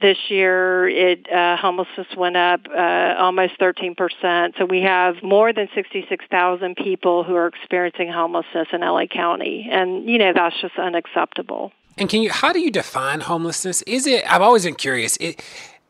this 0.00 0.16
year, 0.28 0.88
it 0.88 1.30
uh, 1.30 1.56
homelessness 1.56 2.06
went 2.16 2.36
up 2.36 2.60
uh, 2.70 3.14
almost 3.18 3.58
13%. 3.58 4.56
So 4.56 4.64
we 4.64 4.82
have 4.82 5.22
more 5.22 5.52
than 5.52 5.68
66,000 5.74 6.76
people 6.76 7.24
who 7.24 7.34
are 7.34 7.48
experiencing 7.48 8.12
homelessness 8.12 8.68
in 8.72 8.80
LA 8.80 9.06
County, 9.06 9.68
and 9.70 10.08
you 10.08 10.18
know 10.18 10.32
that's 10.32 10.60
just 10.60 10.78
unacceptable. 10.78 11.72
And 11.96 12.08
can 12.08 12.22
you? 12.22 12.30
How 12.30 12.52
do 12.52 12.60
you 12.60 12.70
define 12.70 13.20
homelessness? 13.20 13.82
Is 13.82 14.06
it? 14.06 14.24
I've 14.30 14.42
always 14.42 14.64
been 14.64 14.76
curious. 14.76 15.16
It, 15.16 15.42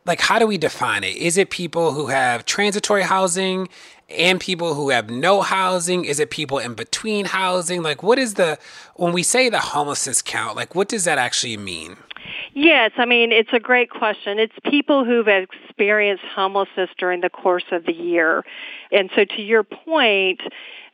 like, 0.09 0.21
how 0.21 0.39
do 0.39 0.47
we 0.47 0.59
define 0.59 1.05
it? 1.05 1.17
Is 1.17 1.37
it 1.37 1.51
people 1.51 1.93
who 1.93 2.07
have 2.07 2.45
transitory 2.45 3.03
housing? 3.03 3.69
and 4.11 4.41
people 4.41 4.73
who 4.73 4.89
have 4.89 5.11
no 5.11 5.43
housing? 5.43 6.07
Is 6.07 6.19
it 6.19 6.31
people 6.31 6.59
in 6.59 6.73
between 6.73 7.27
housing? 7.27 7.83
Like, 7.83 8.03
what 8.03 8.19
is 8.19 8.35
the, 8.35 8.59
when 8.97 9.13
we 9.13 9.23
say 9.23 9.51
the 9.51 9.59
homelessness 9.59 10.23
count, 10.23 10.57
like, 10.57 10.75
what 10.75 10.89
does 10.89 11.05
that 11.05 11.19
actually 11.19 11.59
mean? 11.59 11.99
Yes, 12.55 12.93
I 12.97 13.05
mean, 13.05 13.33
it's 13.33 13.53
a 13.53 13.61
great 13.61 13.91
question. 13.91 14.39
It's 14.39 14.55
people 14.65 15.05
who've 15.05 15.29
experienced 15.29 16.25
homelessness 16.35 16.91
during 16.99 17.21
the 17.21 17.31
course 17.31 17.67
of 17.71 17.85
the 17.85 17.93
year. 17.93 18.45
And 18.91 19.11
so 19.15 19.25
to 19.25 19.43
your 19.43 19.63
point, 19.63 20.41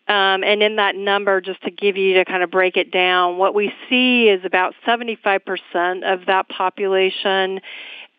um, 0.07 0.45
and 0.45 0.63
in 0.63 0.77
that 0.77 0.97
number, 0.97 1.41
just 1.41 1.63
to 1.63 1.71
give 1.71 1.97
you 1.97 2.15
to 2.15 2.25
kind 2.25 2.43
of 2.43 2.51
break 2.51 2.77
it 2.77 2.91
down, 2.91 3.39
what 3.39 3.55
we 3.55 3.73
see 3.89 4.29
is 4.29 4.45
about 4.45 4.75
75% 4.87 6.03
of 6.05 6.27
that 6.27 6.49
population 6.49 7.61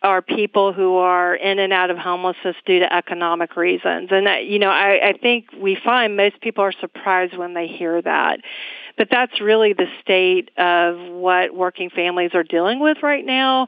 are 0.06 0.22
people 0.22 0.72
who 0.72 0.98
are 0.98 1.36
in 1.36 1.58
and 1.58 1.74
out 1.74 1.90
of 1.90 1.98
homelessness 1.98 2.56
due 2.66 2.80
to 2.80 2.94
economic 2.94 3.58
reasons. 3.58 4.10
And, 4.12 4.28
that, 4.28 4.46
you 4.46 4.60
know, 4.60 4.70
I, 4.70 5.10
I 5.10 5.14
think 5.14 5.48
we 5.60 5.76
find 5.84 6.16
most 6.16 6.40
people 6.42 6.64
are 6.64 6.72
surprised 6.72 7.36
when 7.36 7.56
they 7.56 7.68
hear 7.68 8.02
that. 8.02 8.40
But 8.98 9.10
that's 9.10 9.42
really 9.42 9.74
the 9.74 9.88
state 10.02 10.52
of 10.58 10.98
what 11.12 11.54
working 11.54 11.90
families 11.90 12.32
are 12.34 12.44
dealing 12.44 12.80
with 12.80 12.98
right 13.02 13.26
now. 13.26 13.68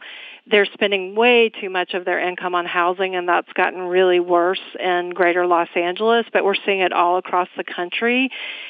They're 0.50 0.68
spending 0.74 1.16
way 1.16 1.50
too 1.50 1.70
much 1.70 1.94
of 1.94 2.06
their 2.06 2.20
income 2.20 2.56
on 2.56 2.66
housing, 2.66 3.16
and 3.16 3.28
that's 3.28 3.52
gotten 3.54 3.82
really 3.82 4.22
worse 4.22 4.62
in 4.80 5.10
greater 5.10 5.46
Los 5.46 5.68
Angeles, 5.76 6.26
but 6.32 6.46
we're 6.46 6.56
seeing 6.66 6.80
it 6.80 6.94
all 6.94 7.18
across 7.18 7.50
the 7.58 7.66
country. 7.66 8.30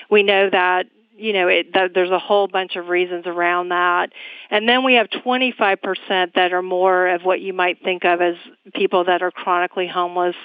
We 0.09 0.24
know 0.24 0.49
that 0.49 0.88
you 1.18 1.34
know, 1.34 1.47
it, 1.47 1.74
that 1.74 1.91
there's 1.93 2.11
a 2.11 2.20
whole 2.20 2.47
bunch 2.47 2.76
of 2.76 2.88
reasons 2.88 3.26
around 3.26 3.70
that. 3.70 4.11
And 4.49 4.70
then 4.70 4.84
we 4.84 4.95
have 4.95 5.07
25% 5.09 6.34
that 6.36 6.53
are 6.53 6.61
more 6.61 7.07
of 7.07 7.24
what 7.24 7.41
you 7.41 7.53
might 7.53 7.84
think 7.84 8.05
of 8.05 8.22
as 8.22 8.36
people 8.76 9.05
that 9.05 9.22
are 9.22 9.32
chronically 9.32 9.88
homeless. 9.88 10.36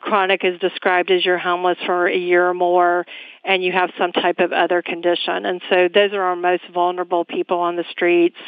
Chronic 0.00 0.44
is 0.44 0.58
described 0.60 1.10
as 1.10 1.24
you're 1.24 1.38
homeless 1.38 1.78
for 1.84 2.06
a 2.08 2.16
year 2.16 2.48
or 2.48 2.54
more 2.54 3.04
and 3.44 3.62
you 3.62 3.72
have 3.72 3.90
some 3.98 4.12
type 4.12 4.38
of 4.38 4.52
other 4.52 4.80
condition. 4.82 5.44
And 5.44 5.60
so 5.68 5.88
those 5.92 6.12
are 6.12 6.22
our 6.22 6.36
most 6.36 6.62
vulnerable 6.72 7.24
people 7.24 7.58
on 7.58 7.76
the 7.76 7.84
streets. 7.90 8.38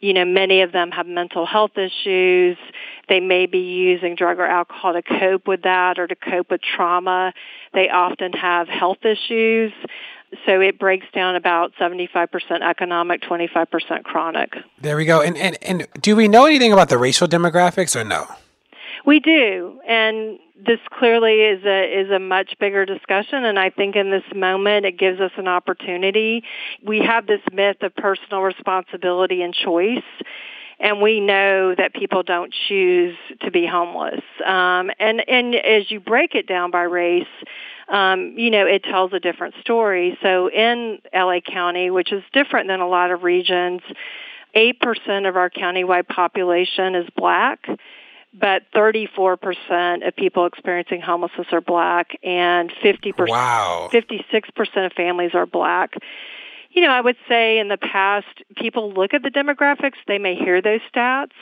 You 0.00 0.14
know, 0.14 0.24
many 0.24 0.62
of 0.62 0.72
them 0.72 0.90
have 0.90 1.06
mental 1.06 1.46
health 1.46 1.78
issues. 1.78 2.56
They 3.08 3.20
may 3.20 3.46
be 3.46 3.58
using 3.58 4.16
drug 4.16 4.40
or 4.40 4.46
alcohol 4.46 4.94
to 4.94 5.02
cope 5.02 5.46
with 5.46 5.62
that 5.62 6.00
or 6.00 6.08
to 6.08 6.16
cope 6.16 6.50
with 6.50 6.60
trauma. 6.60 7.32
They 7.72 7.88
often 7.88 8.32
have 8.32 8.68
health 8.68 9.04
issues 9.04 9.72
so 10.46 10.60
it 10.60 10.78
breaks 10.78 11.06
down 11.14 11.36
about 11.36 11.72
75% 11.80 12.28
economic, 12.62 13.22
25% 13.22 14.04
chronic. 14.04 14.54
There 14.80 14.96
we 14.96 15.04
go. 15.04 15.20
And, 15.20 15.36
and, 15.36 15.58
and 15.62 15.88
do 16.00 16.16
we 16.16 16.28
know 16.28 16.46
anything 16.46 16.72
about 16.72 16.88
the 16.88 16.98
racial 16.98 17.28
demographics 17.28 17.98
or 17.98 18.04
no? 18.04 18.26
We 19.04 19.20
do. 19.20 19.80
And 19.86 20.38
this 20.64 20.78
clearly 20.90 21.40
is 21.40 21.64
a 21.64 22.00
is 22.00 22.10
a 22.10 22.20
much 22.20 22.54
bigger 22.60 22.86
discussion 22.86 23.44
and 23.44 23.58
I 23.58 23.70
think 23.70 23.96
in 23.96 24.10
this 24.10 24.22
moment 24.34 24.86
it 24.86 24.96
gives 24.96 25.20
us 25.20 25.32
an 25.36 25.48
opportunity. 25.48 26.44
We 26.86 27.00
have 27.00 27.26
this 27.26 27.40
myth 27.52 27.78
of 27.82 27.94
personal 27.96 28.42
responsibility 28.42 29.42
and 29.42 29.52
choice 29.52 30.04
and 30.82 31.00
we 31.00 31.20
know 31.20 31.74
that 31.76 31.94
people 31.94 32.24
don't 32.24 32.52
choose 32.68 33.16
to 33.40 33.50
be 33.52 33.66
homeless. 33.66 34.20
Um, 34.44 34.90
and 34.98 35.26
and 35.28 35.54
as 35.54 35.90
you 35.90 36.00
break 36.00 36.34
it 36.34 36.48
down 36.48 36.72
by 36.72 36.82
race, 36.82 37.24
um, 37.88 38.36
you 38.36 38.50
know, 38.50 38.66
it 38.66 38.82
tells 38.82 39.12
a 39.12 39.20
different 39.20 39.54
story. 39.60 40.18
So 40.22 40.50
in 40.50 40.98
LA 41.14 41.38
County, 41.40 41.90
which 41.90 42.12
is 42.12 42.24
different 42.32 42.66
than 42.66 42.80
a 42.80 42.88
lot 42.88 43.12
of 43.12 43.22
regions, 43.22 43.80
8% 44.56 45.28
of 45.28 45.36
our 45.36 45.48
countywide 45.48 46.08
population 46.08 46.96
is 46.96 47.08
black, 47.16 47.64
but 48.34 48.62
34% 48.74 50.06
of 50.06 50.16
people 50.16 50.46
experiencing 50.46 51.00
homelessness 51.00 51.46
are 51.52 51.60
black 51.60 52.18
and 52.24 52.70
50% 52.82 53.28
wow. 53.28 53.88
56% 53.92 54.86
of 54.86 54.92
families 54.94 55.30
are 55.34 55.46
black. 55.46 55.94
You 56.72 56.80
know, 56.80 56.90
I 56.90 57.00
would 57.00 57.16
say 57.28 57.58
in 57.58 57.68
the 57.68 57.76
past 57.76 58.26
people 58.56 58.92
look 58.92 59.12
at 59.12 59.22
the 59.22 59.30
demographics, 59.30 59.98
they 60.08 60.18
may 60.18 60.34
hear 60.34 60.62
those 60.62 60.80
stats, 60.94 61.32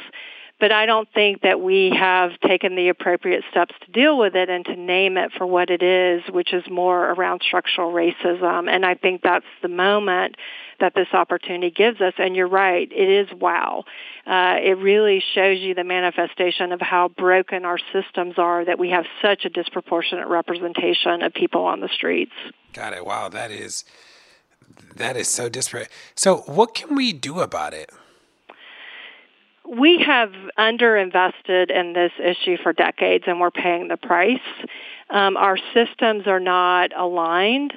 but 0.58 0.72
I 0.72 0.86
don't 0.86 1.08
think 1.14 1.42
that 1.42 1.60
we 1.60 1.90
have 1.96 2.32
taken 2.40 2.74
the 2.74 2.88
appropriate 2.88 3.44
steps 3.50 3.74
to 3.86 3.92
deal 3.92 4.18
with 4.18 4.34
it 4.34 4.50
and 4.50 4.64
to 4.66 4.76
name 4.76 5.16
it 5.16 5.30
for 5.38 5.46
what 5.46 5.70
it 5.70 5.82
is, 5.82 6.22
which 6.30 6.52
is 6.52 6.64
more 6.68 7.12
around 7.12 7.42
structural 7.46 7.92
racism. 7.92 8.68
And 8.68 8.84
I 8.84 8.94
think 8.94 9.22
that's 9.22 9.46
the 9.62 9.68
moment 9.68 10.36
that 10.80 10.94
this 10.94 11.08
opportunity 11.12 11.70
gives 11.70 12.00
us. 12.00 12.14
And 12.18 12.34
you're 12.34 12.48
right, 12.48 12.90
it 12.90 13.08
is 13.08 13.28
wow. 13.32 13.84
Uh, 14.26 14.56
it 14.62 14.78
really 14.78 15.22
shows 15.34 15.60
you 15.60 15.74
the 15.74 15.84
manifestation 15.84 16.72
of 16.72 16.80
how 16.80 17.08
broken 17.08 17.64
our 17.64 17.78
systems 17.92 18.34
are 18.36 18.64
that 18.64 18.78
we 18.78 18.90
have 18.90 19.04
such 19.22 19.44
a 19.44 19.48
disproportionate 19.48 20.26
representation 20.26 21.22
of 21.22 21.32
people 21.32 21.64
on 21.64 21.80
the 21.80 21.88
streets. 21.88 22.32
Got 22.72 22.92
it. 22.92 23.06
Wow, 23.06 23.28
that 23.30 23.50
is 23.50 23.84
that 24.96 25.16
is 25.16 25.28
so 25.28 25.48
disparate. 25.48 25.88
So, 26.14 26.38
what 26.46 26.74
can 26.74 26.94
we 26.94 27.12
do 27.12 27.40
about 27.40 27.74
it? 27.74 27.90
we 29.70 30.02
have 30.04 30.32
underinvested 30.58 31.70
in 31.70 31.92
this 31.92 32.10
issue 32.18 32.56
for 32.60 32.72
decades 32.72 33.24
and 33.26 33.40
we're 33.40 33.52
paying 33.52 33.86
the 33.86 33.96
price. 33.96 34.40
Um, 35.10 35.36
our 35.36 35.56
systems 35.72 36.26
are 36.26 36.40
not 36.40 36.90
aligned. 36.96 37.74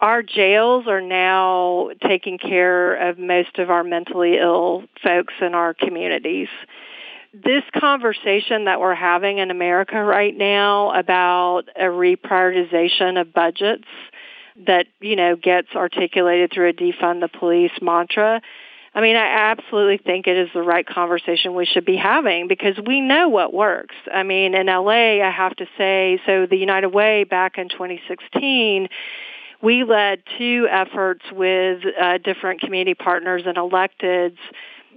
Our 0.00 0.22
jails 0.22 0.86
are 0.88 1.00
now 1.00 1.90
taking 2.06 2.36
care 2.36 3.08
of 3.08 3.18
most 3.18 3.58
of 3.58 3.70
our 3.70 3.82
mentally 3.82 4.36
ill 4.36 4.84
folks 5.02 5.32
in 5.40 5.54
our 5.54 5.72
communities. 5.72 6.48
This 7.32 7.62
conversation 7.78 8.66
that 8.66 8.78
we're 8.78 8.94
having 8.94 9.38
in 9.38 9.50
America 9.50 10.02
right 10.02 10.36
now 10.36 10.90
about 10.92 11.62
a 11.76 11.84
reprioritization 11.84 13.18
of 13.18 13.32
budgets 13.32 13.88
that, 14.66 14.86
you 15.00 15.16
know, 15.16 15.36
gets 15.36 15.68
articulated 15.74 16.52
through 16.52 16.70
a 16.70 16.72
defund 16.72 17.20
the 17.20 17.28
police 17.28 17.72
mantra 17.80 18.40
I 18.94 19.00
mean, 19.00 19.16
I 19.16 19.50
absolutely 19.50 19.96
think 19.96 20.26
it 20.26 20.36
is 20.36 20.50
the 20.52 20.60
right 20.60 20.86
conversation 20.86 21.54
we 21.54 21.64
should 21.64 21.86
be 21.86 21.96
having 21.96 22.46
because 22.46 22.76
we 22.86 23.00
know 23.00 23.28
what 23.28 23.52
works. 23.52 23.94
I 24.12 24.22
mean, 24.22 24.54
in 24.54 24.66
LA, 24.66 25.22
I 25.24 25.30
have 25.30 25.56
to 25.56 25.66
say, 25.78 26.20
so 26.26 26.46
the 26.46 26.56
United 26.56 26.88
Way 26.88 27.24
back 27.24 27.56
in 27.56 27.70
2016, 27.70 28.88
we 29.62 29.84
led 29.84 30.22
two 30.36 30.68
efforts 30.70 31.24
with 31.32 31.82
uh, 31.98 32.18
different 32.18 32.60
community 32.60 32.94
partners 32.94 33.44
and 33.46 33.56
electeds. 33.56 34.36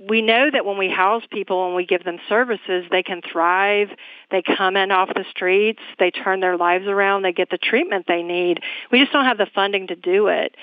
We 0.09 0.21
know 0.21 0.49
that 0.51 0.65
when 0.65 0.77
we 0.77 0.89
house 0.89 1.23
people 1.31 1.67
and 1.67 1.75
we 1.75 1.85
give 1.85 2.03
them 2.03 2.19
services, 2.27 2.85
they 2.91 3.03
can 3.03 3.21
thrive. 3.21 3.89
They 4.29 4.41
come 4.41 4.75
in 4.75 4.91
off 4.91 5.09
the 5.13 5.25
streets. 5.31 5.81
They 5.99 6.11
turn 6.11 6.41
their 6.41 6.57
lives 6.57 6.85
around. 6.85 7.21
They 7.21 7.31
get 7.31 7.49
the 7.49 7.57
treatment 7.57 8.05
they 8.07 8.21
need. 8.21 8.59
We 8.91 8.99
just 8.99 9.13
don't 9.13 9.25
have 9.25 9.37
the 9.37 9.47
funding 9.53 9.87
to 9.87 9.95
do 9.95 10.27
it. 10.27 10.55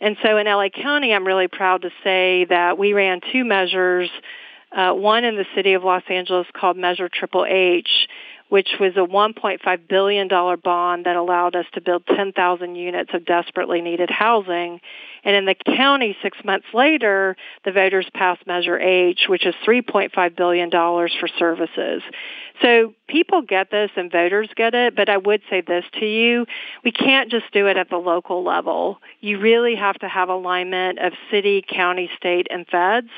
And 0.00 0.16
so 0.22 0.36
in 0.36 0.46
LA 0.46 0.68
County, 0.68 1.14
I'm 1.14 1.26
really 1.26 1.48
proud 1.48 1.82
to 1.82 1.90
say 2.02 2.44
that 2.50 2.76
we 2.76 2.92
ran 2.92 3.20
two 3.32 3.44
measures, 3.44 4.10
uh, 4.70 4.92
one 4.92 5.24
in 5.24 5.36
the 5.36 5.46
city 5.54 5.72
of 5.74 5.84
Los 5.84 6.02
Angeles 6.10 6.46
called 6.52 6.76
Measure 6.76 7.08
Triple 7.08 7.46
H, 7.48 7.88
which 8.48 8.68
was 8.78 8.92
a 8.96 9.00
$1.5 9.00 9.88
billion 9.88 10.28
bond 10.28 11.06
that 11.06 11.16
allowed 11.16 11.56
us 11.56 11.64
to 11.74 11.80
build 11.80 12.04
10,000 12.06 12.74
units 12.74 13.10
of 13.14 13.24
desperately 13.24 13.80
needed 13.80 14.10
housing. 14.10 14.80
And 15.24 15.34
in 15.34 15.44
the 15.46 15.54
county, 15.54 16.16
six 16.22 16.38
months 16.44 16.66
later, 16.74 17.36
the 17.64 17.72
voters 17.72 18.06
passed 18.14 18.46
Measure 18.46 18.78
H, 18.78 19.20
which 19.28 19.46
is 19.46 19.54
$3.5 19.66 20.36
billion 20.36 20.70
for 20.70 21.28
services. 21.38 22.02
So 22.62 22.94
people 23.08 23.42
get 23.42 23.70
this 23.70 23.90
and 23.96 24.12
voters 24.12 24.48
get 24.54 24.74
it, 24.74 24.94
but 24.94 25.08
I 25.08 25.16
would 25.16 25.40
say 25.50 25.60
this 25.60 25.84
to 25.98 26.06
you. 26.06 26.46
We 26.84 26.92
can't 26.92 27.30
just 27.30 27.50
do 27.52 27.66
it 27.66 27.76
at 27.76 27.90
the 27.90 27.96
local 27.96 28.44
level. 28.44 28.98
You 29.20 29.40
really 29.40 29.74
have 29.74 29.98
to 30.00 30.08
have 30.08 30.28
alignment 30.28 31.00
of 31.00 31.12
city, 31.30 31.64
county, 31.68 32.10
state, 32.16 32.46
and 32.50 32.66
feds. 32.66 33.08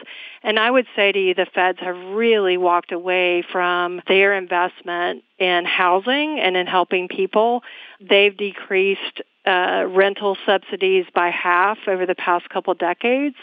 And 0.43 0.59
I 0.59 0.71
would 0.71 0.87
say 0.95 1.13
to 1.13 1.19
you, 1.19 1.35
the 1.35 1.47
feds 1.55 1.81
have 1.81 1.97
really 1.97 2.57
walked 2.57 2.93
away 2.93 3.45
from 3.53 4.01
their 4.09 4.35
investment 4.35 5.25
in 5.39 5.65
housing 5.67 6.41
and 6.41 6.57
in 6.57 6.67
helping 6.67 7.09
people. 7.09 7.63
They've 8.01 8.37
decreased 8.37 9.21
uh, 9.47 9.87
rental 9.89 10.37
subsidies 10.45 11.07
by 11.15 11.31
half 11.31 11.79
over 11.87 12.07
the 12.07 12.15
past 12.15 12.49
couple 12.49 12.75
decades. 12.75 13.37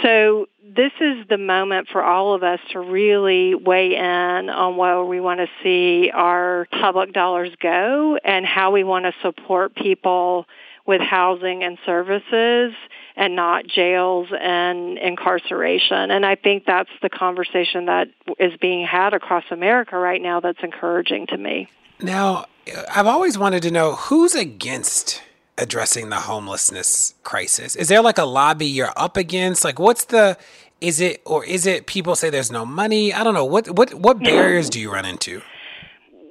So 0.00 0.46
this 0.64 0.92
is 1.00 1.26
the 1.28 1.36
moment 1.36 1.88
for 1.88 2.02
all 2.02 2.34
of 2.34 2.42
us 2.42 2.60
to 2.70 2.80
really 2.80 3.54
weigh 3.54 3.94
in 3.94 4.48
on 4.48 4.76
where 4.76 5.04
we 5.04 5.20
want 5.20 5.40
to 5.40 5.48
see 5.62 6.10
our 6.10 6.66
public 6.70 7.12
dollars 7.12 7.50
go 7.60 8.18
and 8.24 8.46
how 8.46 8.70
we 8.70 8.84
want 8.84 9.04
to 9.04 9.12
support 9.20 9.74
people 9.74 10.46
with 10.86 11.00
housing 11.00 11.62
and 11.62 11.78
services 11.84 12.72
and 13.16 13.36
not 13.36 13.66
jails 13.66 14.28
and 14.38 14.98
incarceration. 14.98 16.10
And 16.10 16.24
I 16.24 16.34
think 16.34 16.64
that's 16.64 16.90
the 17.02 17.10
conversation 17.10 17.86
that 17.86 18.08
is 18.38 18.56
being 18.60 18.86
had 18.86 19.14
across 19.14 19.44
America 19.50 19.98
right 19.98 20.20
now 20.20 20.40
that's 20.40 20.62
encouraging 20.62 21.26
to 21.28 21.36
me. 21.36 21.68
Now, 22.00 22.46
I've 22.94 23.06
always 23.06 23.36
wanted 23.36 23.62
to 23.64 23.70
know 23.70 23.94
who's 23.94 24.34
against 24.34 25.22
addressing 25.58 26.10
the 26.10 26.16
homelessness 26.16 27.14
crisis? 27.22 27.76
Is 27.76 27.88
there 27.88 28.02
like 28.02 28.18
a 28.18 28.24
lobby 28.24 28.66
you're 28.66 28.92
up 28.96 29.16
against? 29.16 29.64
Like 29.64 29.78
what's 29.78 30.04
the 30.04 30.36
is 30.80 31.00
it 31.00 31.22
or 31.24 31.44
is 31.44 31.66
it 31.66 31.86
people 31.86 32.16
say 32.16 32.30
there's 32.30 32.52
no 32.52 32.66
money? 32.66 33.12
I 33.12 33.24
don't 33.24 33.34
know. 33.34 33.44
What 33.44 33.70
what 33.70 33.94
what 33.94 34.18
barriers 34.18 34.70
do 34.70 34.80
you 34.80 34.92
run 34.92 35.04
into? 35.04 35.42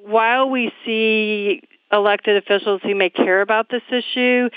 While 0.03 0.49
we 0.49 0.71
see 0.85 1.61
elected 1.91 2.37
officials 2.37 2.81
who 2.83 2.95
may 2.95 3.09
care 3.09 3.41
about 3.41 3.69
this 3.69 3.83
issue, 3.89 4.49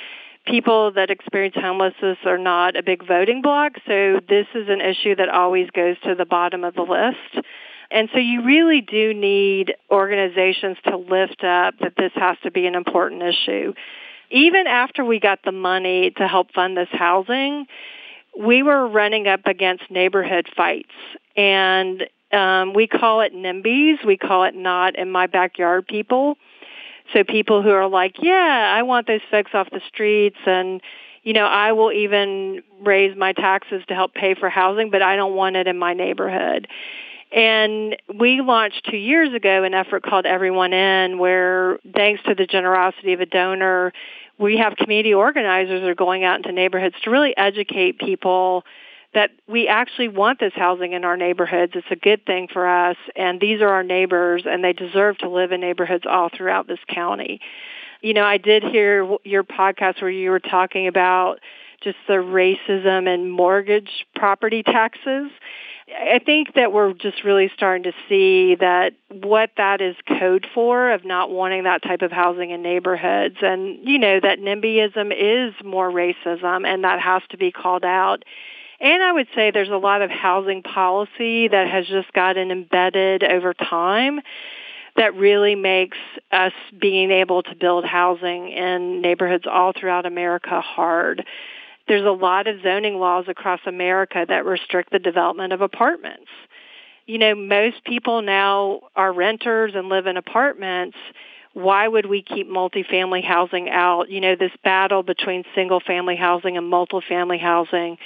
people 0.47 0.93
that 0.93 1.11
experience 1.11 1.55
homelessness 1.57 2.19
are 2.25 2.39
not 2.39 2.77
a 2.77 2.83
big 2.83 3.07
voting 3.07 3.43
bloc, 3.43 3.75
so 3.87 4.21
this 4.29 4.47
is 4.55 4.69
an 4.69 4.81
issue 4.81 5.15
that 5.17 5.29
always 5.29 5.71
goes 5.71 5.97
to 6.05 6.15
the 6.15 6.25
bottom 6.25 6.65
of 6.65 6.75
the 6.75 6.83
list. 6.83 7.47
And 7.95 8.11
so 8.13 8.19
you 8.19 8.45
really 8.45 8.83
do 8.83 9.15
need 9.15 9.75
organizations 9.91 10.77
to 10.85 10.97
lift 10.99 11.43
up 11.45 11.79
that 11.81 11.95
this 11.97 12.13
has 12.17 12.37
to 12.43 12.51
be 12.51 12.67
an 12.67 12.75
important 12.75 13.23
issue 13.23 13.73
even 14.35 14.67
after 14.67 15.05
we 15.05 15.21
got 15.21 15.41
the 15.45 15.53
money 15.53 16.11
to 16.11 16.27
help 16.27 16.53
fund 16.53 16.77
this 16.77 16.89
housing, 16.91 17.67
we 18.39 18.65
were 18.65 18.89
running 18.89 19.29
up 19.29 19.47
against 19.47 19.89
neighborhood 19.91 20.49
fights. 20.57 20.91
And 21.37 22.03
um, 22.33 22.75
we 22.75 22.89
call 22.89 23.21
it 23.21 23.33
NIMBYs. 23.33 24.05
We 24.05 24.17
call 24.17 24.43
it 24.45 24.57
not 24.57 24.97
in 24.97 25.11
my 25.11 25.29
backyard 25.29 25.87
people. 25.87 26.37
So 27.13 27.23
people 27.23 27.63
who 27.63 27.71
are 27.71 27.89
like, 27.89 28.17
yeah, 28.21 28.75
I 28.77 28.83
want 28.83 29.07
those 29.07 29.21
folks 29.31 29.53
off 29.55 29.71
the 29.71 29.81
streets 29.89 30.39
and 30.47 30.81
you 31.23 31.33
know, 31.33 31.47
I 31.47 31.73
will 31.73 31.91
even 31.91 32.63
raise 32.83 33.17
my 33.17 33.33
taxes 33.33 33.83
to 33.89 33.95
help 33.95 34.13
pay 34.13 34.35
for 34.35 34.51
housing, 34.51 34.91
but 34.91 35.01
I 35.01 35.17
don't 35.17 35.35
want 35.35 35.57
it 35.57 35.67
in 35.67 35.79
my 35.79 35.95
neighborhood. 35.95 36.69
And 37.35 37.97
we 38.15 38.41
launched 38.41 38.87
two 38.89 38.97
years 38.97 39.35
ago 39.35 39.65
an 39.65 39.75
effort 39.75 40.05
called 40.05 40.25
Everyone 40.25 40.73
In, 40.73 41.19
where 41.19 41.79
thanks 41.93 42.23
to 42.25 42.35
the 42.37 42.47
generosity 42.47 43.13
of 43.13 43.21
a 43.21 43.27
donor, 43.27 43.93
we 44.39 44.59
have 44.59 44.77
community 44.77 45.15
organizers 45.15 45.81
that 45.81 45.89
are 45.89 45.97
going 45.97 46.23
out 46.23 46.37
into 46.37 46.53
neighborhoods 46.53 46.95
to 47.03 47.11
really 47.11 47.37
educate 47.37 47.99
people 47.99 48.65
that 49.15 49.31
we 49.49 49.67
actually 49.67 50.09
want 50.09 50.39
this 50.39 50.53
housing 50.55 50.93
in 50.93 51.05
our 51.05 51.17
neighborhoods. 51.17 51.73
It's 51.75 51.87
a 51.91 51.97
good 51.97 52.25
thing 52.25 52.49
for 52.53 52.69
us, 52.69 52.97
and 53.17 53.41
these 53.41 53.61
are 53.61 53.69
our 53.69 53.85
neighbors, 53.85 54.45
and 54.47 54.63
they 54.63 54.73
deserve 54.73 55.19
to 55.19 55.29
live 55.29 55.51
in 55.51 55.61
neighborhoods 55.61 56.05
all 56.09 56.31
throughout 56.37 56.69
this 56.69 56.81
county. 56.89 57.41
You 58.01 58.15
know, 58.15 58.25
I 58.25 58.39
did 58.39 58.63
hear 58.63 59.17
your 59.25 59.43
podcast 59.43 60.01
where 60.01 60.11
you 60.11 60.31
were 60.31 60.41
talking 60.41 60.87
about 60.87 61.41
just 61.83 61.97
the 62.07 62.15
racism 62.15 63.13
and 63.13 63.31
mortgage 63.31 64.07
property 64.15 64.63
taxes. 64.63 65.31
I 65.89 66.19
think 66.19 66.55
that 66.55 66.73
we're 66.73 66.95
just 66.95 67.25
really 67.25 67.51
starting 67.55 67.83
to 67.85 67.93
see 68.09 68.55
that 68.55 68.95
what 69.11 69.51
that 69.59 69.83
is 69.83 69.97
code 70.07 70.47
for 70.55 70.91
of 70.93 71.05
not 71.05 71.31
wanting 71.31 71.65
that 71.65 71.83
type 71.83 72.01
of 72.01 72.11
housing 72.11 72.51
in 72.51 72.63
neighborhoods 72.63 73.37
and 73.43 73.87
you 73.87 73.99
know 73.99 74.19
that 74.21 74.39
NIMBYism 74.39 75.13
is 75.13 75.55
more 75.63 75.91
racism 75.91 76.67
and 76.67 76.85
that 76.85 77.01
has 77.01 77.23
to 77.31 77.37
be 77.37 77.53
called 77.53 77.85
out. 77.85 78.25
And 78.81 79.03
I 79.03 79.13
would 79.13 79.29
say 79.35 79.51
there's 79.51 79.69
a 79.69 79.77
lot 79.77 80.03
of 80.03 80.11
housing 80.11 80.63
policy 80.63 81.49
that 81.49 81.69
has 81.69 81.87
just 81.87 82.13
gotten 82.13 82.51
embedded 82.51 83.23
over 83.23 83.53
time 83.53 84.21
that 84.97 85.15
really 85.17 85.55
makes 85.55 85.99
us 86.31 86.53
being 86.79 87.11
able 87.11 87.43
to 87.43 87.55
build 87.55 87.85
housing 87.85 88.49
in 88.49 89.01
neighborhoods 89.01 89.45
all 89.51 89.73
throughout 89.79 90.07
America 90.07 90.61
hard 90.61 91.27
there's 91.87 92.07
a 92.07 92.11
lot 92.11 92.47
of 92.47 92.63
zoning 92.63 92.99
laws 92.99 93.27
across 93.29 93.61
America 93.67 94.25
that 94.29 94.45
restrict 94.45 94.91
the 94.91 94.99
development 94.99 95.53
of 95.53 95.61
apartments. 95.61 96.31
You 97.07 97.19
know, 97.19 97.35
most 97.35 97.85
people 97.85 98.23
now 98.23 98.81
are 98.97 99.13
renters 99.13 99.73
and 99.75 99.89
live 99.89 100.07
in 100.07 100.17
apartments. 100.17 100.97
Why 101.53 101.87
would 101.87 102.07
we 102.07 102.23
keep 102.23 102.49
multifamily 102.49 103.23
housing 103.23 103.69
out? 103.69 104.11
You 104.11 104.21
know, 104.21 104.35
this 104.35 104.51
battle 104.65 105.03
between 105.03 105.45
single 105.55 105.81
family 105.81 106.17
housing 106.17 106.57
and 106.57 106.73
multifamily 106.73 107.41
housing. 107.41 107.99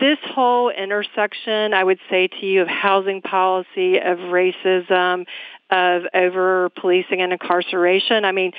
This 0.00 0.18
whole 0.24 0.70
intersection, 0.70 1.74
I 1.74 1.84
would 1.84 2.00
say 2.10 2.28
to 2.28 2.46
you, 2.46 2.62
of 2.62 2.68
housing 2.68 3.22
policy, 3.22 3.98
of 3.98 4.18
racism, 4.18 5.26
of 5.70 6.02
over 6.14 6.70
policing 6.70 7.20
and 7.20 7.32
incarceration. 7.32 8.24
I 8.24 8.32
mean, 8.32 8.52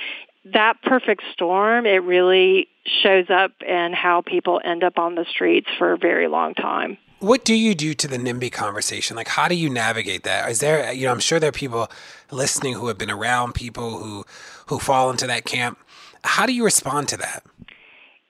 that 0.44 0.82
perfect 0.82 1.22
storm, 1.32 1.86
it 1.86 2.02
really 2.02 2.68
shows 3.02 3.26
up 3.28 3.52
in 3.66 3.92
how 3.92 4.22
people 4.22 4.60
end 4.64 4.82
up 4.82 4.98
on 4.98 5.14
the 5.14 5.24
streets 5.28 5.68
for 5.78 5.92
a 5.92 5.98
very 5.98 6.28
long 6.28 6.54
time. 6.54 6.96
What 7.20 7.44
do 7.44 7.54
you 7.54 7.74
do 7.74 7.92
to 7.92 8.08
the 8.08 8.16
NIMBY 8.16 8.50
conversation? 8.50 9.14
Like, 9.14 9.28
how 9.28 9.46
do 9.46 9.54
you 9.54 9.68
navigate 9.68 10.22
that? 10.22 10.50
Is 10.50 10.60
there, 10.60 10.90
you 10.90 11.04
know, 11.04 11.12
I'm 11.12 11.20
sure 11.20 11.38
there 11.38 11.50
are 11.50 11.52
people 11.52 11.90
listening 12.30 12.74
who 12.74 12.88
have 12.88 12.96
been 12.96 13.10
around 13.10 13.54
people 13.54 13.98
who 13.98 14.24
who 14.68 14.78
fall 14.78 15.10
into 15.10 15.26
that 15.26 15.44
camp. 15.44 15.78
How 16.24 16.46
do 16.46 16.54
you 16.54 16.64
respond 16.64 17.08
to 17.08 17.18
that? 17.18 17.44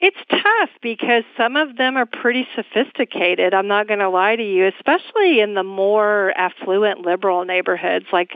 It's 0.01 0.17
tough 0.31 0.71
because 0.83 1.25
some 1.37 1.57
of 1.57 1.77
them 1.77 1.97
are 1.97 2.07
pretty 2.07 2.49
sophisticated. 2.57 3.53
I'm 3.53 3.69
not 3.69 3.87
going 3.87 3.99
to 4.01 4.09
lie 4.09 4.35
to 4.35 4.43
you, 4.43 4.67
especially 4.67 5.41
in 5.41 5.55
the 5.55 5.63
more 5.63 6.33
affluent 6.37 7.01
liberal 7.01 7.45
neighborhoods 7.45 8.07
like 8.11 8.31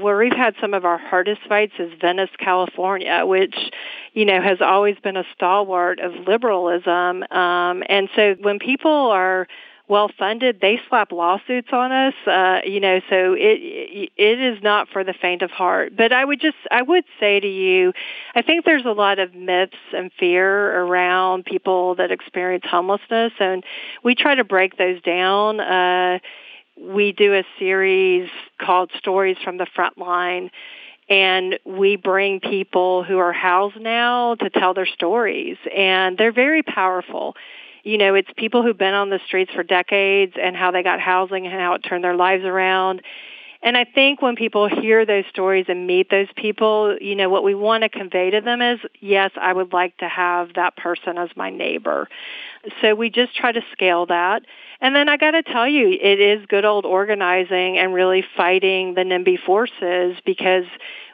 where 0.00 0.16
we've 0.18 0.32
had 0.32 0.54
some 0.60 0.74
of 0.74 0.84
our 0.84 0.98
hardest 0.98 1.40
fights 1.48 1.74
is 1.78 1.92
Venice, 2.00 2.30
California, 2.38 3.24
which, 3.24 3.56
you 4.12 4.24
know, 4.24 4.40
has 4.40 4.58
always 4.60 4.96
been 5.02 5.16
a 5.16 5.24
stalwart 5.34 6.00
of 6.00 6.12
liberalism. 6.26 7.24
Um, 7.30 7.82
and 7.88 8.08
so 8.14 8.34
when 8.40 8.58
people 8.58 8.90
are 8.90 9.46
well 9.88 10.10
funded, 10.18 10.60
they 10.60 10.78
slap 10.88 11.12
lawsuits 11.12 11.68
on 11.72 11.92
us. 11.92 12.14
Uh, 12.26 12.60
you 12.64 12.78
know, 12.78 13.00
so 13.08 13.34
it 13.36 14.10
it 14.16 14.40
is 14.40 14.62
not 14.62 14.88
for 14.90 15.02
the 15.02 15.14
faint 15.14 15.42
of 15.42 15.50
heart. 15.50 15.96
But 15.96 16.12
I 16.12 16.24
would 16.24 16.40
just 16.40 16.56
I 16.70 16.82
would 16.82 17.04
say 17.18 17.40
to 17.40 17.48
you, 17.48 17.92
I 18.34 18.42
think 18.42 18.64
there's 18.64 18.84
a 18.84 18.92
lot 18.92 19.18
of 19.18 19.34
myths 19.34 19.76
and 19.94 20.12
fear 20.18 20.82
around 20.82 21.46
people 21.46 21.94
that 21.96 22.10
experience 22.10 22.64
homelessness, 22.70 23.32
and 23.40 23.64
we 24.04 24.14
try 24.14 24.34
to 24.34 24.44
break 24.44 24.76
those 24.76 25.00
down. 25.02 25.60
Uh, 25.60 26.18
we 26.80 27.12
do 27.12 27.34
a 27.34 27.44
series 27.58 28.28
called 28.60 28.90
Stories 28.98 29.36
from 29.42 29.56
the 29.56 29.66
Front 29.74 29.98
Line, 29.98 30.50
and 31.08 31.58
we 31.64 31.96
bring 31.96 32.40
people 32.40 33.02
who 33.02 33.18
are 33.18 33.32
housed 33.32 33.80
now 33.80 34.34
to 34.36 34.50
tell 34.50 34.74
their 34.74 34.86
stories, 34.86 35.56
and 35.74 36.18
they're 36.18 36.32
very 36.32 36.62
powerful. 36.62 37.34
You 37.82 37.98
know, 37.98 38.14
it's 38.14 38.28
people 38.36 38.62
who've 38.62 38.76
been 38.76 38.94
on 38.94 39.08
the 39.08 39.20
streets 39.26 39.52
for 39.54 39.62
decades 39.62 40.34
and 40.40 40.54
how 40.54 40.70
they 40.70 40.82
got 40.82 41.00
housing 41.00 41.46
and 41.46 41.54
how 41.54 41.74
it 41.74 41.78
turned 41.80 42.04
their 42.04 42.16
lives 42.16 42.44
around. 42.44 43.02
And 43.60 43.76
I 43.76 43.84
think 43.84 44.22
when 44.22 44.36
people 44.36 44.68
hear 44.68 45.04
those 45.04 45.24
stories 45.30 45.66
and 45.68 45.86
meet 45.86 46.10
those 46.10 46.28
people, 46.36 46.96
you 47.00 47.16
know, 47.16 47.28
what 47.28 47.42
we 47.42 47.56
want 47.56 47.82
to 47.82 47.88
convey 47.88 48.30
to 48.30 48.40
them 48.40 48.62
is, 48.62 48.78
yes, 49.00 49.32
I 49.40 49.52
would 49.52 49.72
like 49.72 49.96
to 49.98 50.08
have 50.08 50.54
that 50.54 50.76
person 50.76 51.18
as 51.18 51.30
my 51.34 51.50
neighbor. 51.50 52.08
So 52.80 52.94
we 52.94 53.10
just 53.10 53.34
try 53.34 53.50
to 53.50 53.60
scale 53.72 54.06
that. 54.06 54.42
And 54.80 54.94
then 54.94 55.08
I 55.08 55.16
got 55.16 55.32
to 55.32 55.42
tell 55.42 55.66
you, 55.66 55.88
it 55.88 56.20
is 56.20 56.46
good 56.46 56.64
old 56.64 56.84
organizing 56.84 57.78
and 57.78 57.92
really 57.92 58.24
fighting 58.36 58.94
the 58.94 59.00
NIMBY 59.00 59.40
forces 59.44 60.16
because 60.24 60.64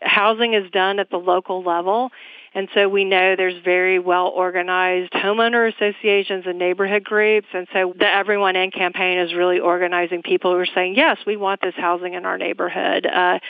housing 0.03 0.53
is 0.53 0.71
done 0.71 0.99
at 0.99 1.09
the 1.09 1.17
local 1.17 1.63
level. 1.63 2.11
And 2.55 2.69
so 2.73 2.89
we 2.89 3.05
know 3.05 3.35
there's 3.37 3.61
very 3.65 3.99
well 3.99 4.29
organized 4.29 5.13
homeowner 5.13 5.73
associations 5.75 6.45
and 6.47 6.59
neighborhood 6.59 7.03
groups. 7.03 7.49
And 7.53 7.67
so 7.73 7.95
the 7.99 8.07
Everyone 8.07 8.55
In 8.55 8.71
campaign 8.71 9.19
is 9.19 9.35
really 9.35 9.59
organizing 9.59 10.23
people 10.23 10.53
who 10.53 10.59
are 10.59 10.67
saying, 10.67 10.95
yes, 10.95 11.19
we 11.27 11.37
want 11.37 11.61
this 11.61 11.75
housing 11.77 12.15
in 12.15 12.25
our 12.25 12.39
neighborhood. 12.39 13.07
Uh, 13.07 13.41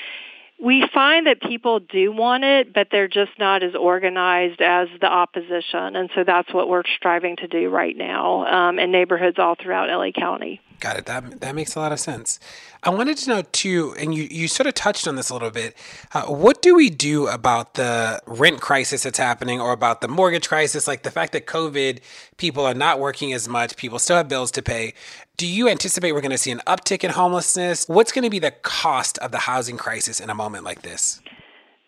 we 0.63 0.89
find 0.95 1.27
that 1.27 1.43
people 1.43 1.81
do 1.81 2.13
want 2.13 2.45
it, 2.45 2.73
but 2.73 2.89
they're 2.91 3.09
just 3.09 3.33
not 3.39 3.63
as 3.63 3.75
organized 3.75 4.63
as 4.63 4.89
the 5.01 5.07
opposition. 5.07 5.97
And 5.97 6.09
so 6.15 6.25
that's 6.25 6.53
what 6.55 6.69
we're 6.69 6.85
striving 6.97 7.37
to 7.37 7.49
do 7.49 7.69
right 7.69 7.97
now 7.97 8.47
um, 8.47 8.79
in 8.79 8.91
neighborhoods 8.91 9.39
all 9.39 9.57
throughout 9.61 9.89
LA 9.91 10.13
County. 10.13 10.61
Got 10.81 10.99
it. 10.99 11.07
That 11.07 11.41
that 11.41 11.55
makes 11.55 11.77
a 11.77 11.81
lot 11.81 11.93
of 11.93 12.01
sense. 12.01 12.39
I 12.83 12.91
wanted 12.91 13.16
to 13.18 13.31
know 13.31 13.43
too, 13.53 13.95
and 13.99 14.14
you 14.14 14.25
you 14.31 14.49
sort 14.49 14.66
of 14.66 14.75
touched 14.75 15.09
on 15.09 15.16
this 15.16 15.31
a 15.31 15.33
little 15.33 15.51
bit. 15.51 15.77
Uh, 16.12 16.25
what 16.25 16.61
do 16.61 16.75
we 16.75 16.91
do 16.91 17.27
about 17.29 17.75
the 17.75 18.20
rent 18.27 18.61
crisis 18.61 19.05
that's 19.05 19.18
happening, 19.18 19.61
or 19.61 19.72
about 19.72 20.01
the 20.01 20.09
mortgage 20.09 20.49
crisis, 20.49 20.86
like 20.86 21.03
the 21.03 21.11
fact 21.11 21.32
that 21.32 21.47
COVID, 21.47 22.01
people 22.36 22.66
are 22.66 22.74
not 22.74 23.01
working 23.01 23.32
as 23.32 23.49
much, 23.49 23.77
people 23.77 23.99
still 23.99 24.16
have 24.16 24.28
bills 24.28 24.51
to 24.53 24.62
pay. 24.62 24.94
Do 25.36 25.47
you 25.47 25.69
anticipate 25.69 26.12
we're 26.12 26.20
going 26.20 26.31
to 26.31 26.39
see 26.39 26.51
an 26.51 26.62
uptick 26.66 27.03
in 27.03 27.11
homelessness? 27.11 27.89
What's 27.89 28.12
going 28.12 28.24
to 28.24 28.31
be 28.31 28.39
the 28.39 28.53
cost 28.53 29.19
of 29.19 29.32
the 29.32 29.39
housing 29.39 29.77
crisis 29.77 30.20
in 30.20 30.31
a 30.31 30.35
moment 30.35 30.65
like 30.65 30.82
this? 30.82 31.20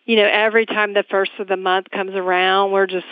you 0.06 0.14
know, 0.14 0.28
every 0.32 0.66
time 0.66 0.94
the 0.94 1.04
first 1.10 1.32
of 1.38 1.48
the 1.48 1.56
month 1.56 1.90
comes 1.90 2.14
around, 2.14 2.70
we're 2.70 2.86
just 2.86 3.06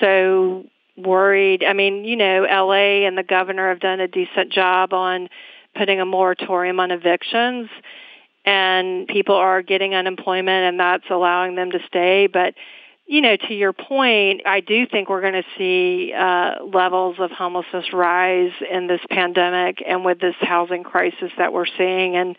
so 0.00 0.64
worried. 0.96 1.64
I 1.64 1.72
mean, 1.72 2.04
you 2.04 2.16
know, 2.16 2.42
LA 2.42 3.06
and 3.06 3.16
the 3.16 3.22
governor 3.22 3.68
have 3.68 3.80
done 3.80 4.00
a 4.00 4.08
decent 4.08 4.52
job 4.52 4.92
on 4.92 5.28
putting 5.76 6.00
a 6.00 6.04
moratorium 6.04 6.80
on 6.80 6.90
evictions 6.90 7.68
and 8.44 9.06
people 9.06 9.34
are 9.34 9.62
getting 9.62 9.94
unemployment 9.94 10.64
and 10.64 10.80
that's 10.80 11.04
allowing 11.10 11.54
them 11.54 11.70
to 11.72 11.78
stay. 11.86 12.26
But, 12.26 12.54
you 13.06 13.20
know, 13.20 13.36
to 13.36 13.54
your 13.54 13.72
point, 13.72 14.42
I 14.46 14.60
do 14.60 14.86
think 14.86 15.08
we're 15.08 15.20
going 15.20 15.34
to 15.34 15.44
see 15.58 16.12
uh, 16.12 16.64
levels 16.64 17.16
of 17.18 17.30
homelessness 17.30 17.92
rise 17.92 18.52
in 18.70 18.86
this 18.86 19.00
pandemic 19.10 19.82
and 19.86 20.04
with 20.04 20.20
this 20.20 20.36
housing 20.40 20.84
crisis 20.84 21.30
that 21.36 21.52
we're 21.52 21.66
seeing. 21.66 22.16
And 22.16 22.36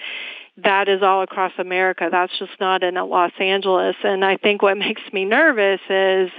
that 0.57 0.89
is 0.89 1.01
all 1.01 1.21
across 1.21 1.53
America. 1.57 2.09
That's 2.11 2.37
just 2.39 2.59
not 2.59 2.83
in 2.83 2.95
Los 2.95 3.31
Angeles. 3.39 3.95
And 4.03 4.25
I 4.25 4.37
think 4.37 4.61
what 4.61 4.77
makes 4.77 5.01
me 5.13 5.25
nervous 5.25 5.81
is 5.89 6.31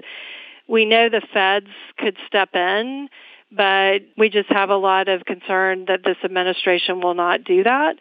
we 0.73 0.86
know 0.86 1.11
the 1.11 1.20
feds 1.35 1.69
could 1.99 2.16
step 2.27 2.55
in, 2.55 3.11
but 3.55 3.99
we 4.16 4.31
just 4.31 4.49
have 4.49 4.70
a 4.70 4.77
lot 4.77 5.07
of 5.07 5.27
concern 5.27 5.85
that 5.86 6.01
this 6.03 6.16
administration 6.24 7.03
will 7.03 7.12
not 7.12 7.44
do 7.44 7.62
that. 7.62 7.97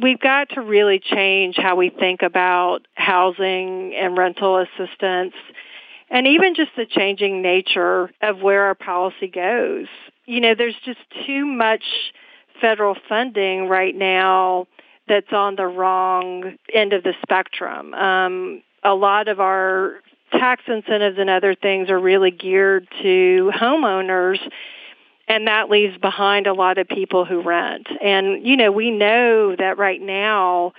We've 0.00 0.20
got 0.20 0.50
to 0.50 0.60
really 0.60 1.00
change 1.00 1.56
how 1.56 1.74
we 1.74 1.90
think 1.90 2.22
about 2.22 2.82
housing 2.94 3.96
and 3.96 4.16
rental 4.16 4.58
assistance 4.58 5.34
and 6.08 6.28
even 6.28 6.54
just 6.54 6.70
the 6.76 6.86
changing 6.86 7.42
nature 7.42 8.12
of 8.22 8.40
where 8.40 8.62
our 8.62 8.76
policy 8.76 9.26
goes. 9.26 9.86
You 10.26 10.40
know, 10.40 10.54
there's 10.56 10.76
just 10.84 11.00
too 11.26 11.44
much 11.44 11.82
federal 12.60 12.96
funding 13.08 13.68
right 13.68 13.94
now 13.94 14.68
that's 15.08 15.32
on 15.32 15.56
the 15.56 15.66
wrong 15.66 16.54
end 16.72 16.92
of 16.92 17.02
the 17.02 17.14
spectrum. 17.22 17.92
Um, 17.92 18.62
a 18.84 18.94
lot 18.94 19.26
of 19.26 19.40
our 19.40 19.94
tax 20.32 20.62
incentives 20.66 21.18
and 21.18 21.30
other 21.30 21.54
things 21.54 21.90
are 21.90 21.98
really 21.98 22.30
geared 22.30 22.88
to 23.02 23.52
homeowners 23.54 24.38
and 25.26 25.46
that 25.46 25.70
leaves 25.70 25.96
behind 25.98 26.46
a 26.46 26.52
lot 26.52 26.78
of 26.78 26.88
people 26.88 27.24
who 27.24 27.42
rent. 27.42 27.86
And 28.02 28.46
you 28.46 28.56
know, 28.56 28.70
we 28.70 28.90
know 28.90 29.56
that 29.56 29.78
right 29.78 30.00
now 30.00 30.72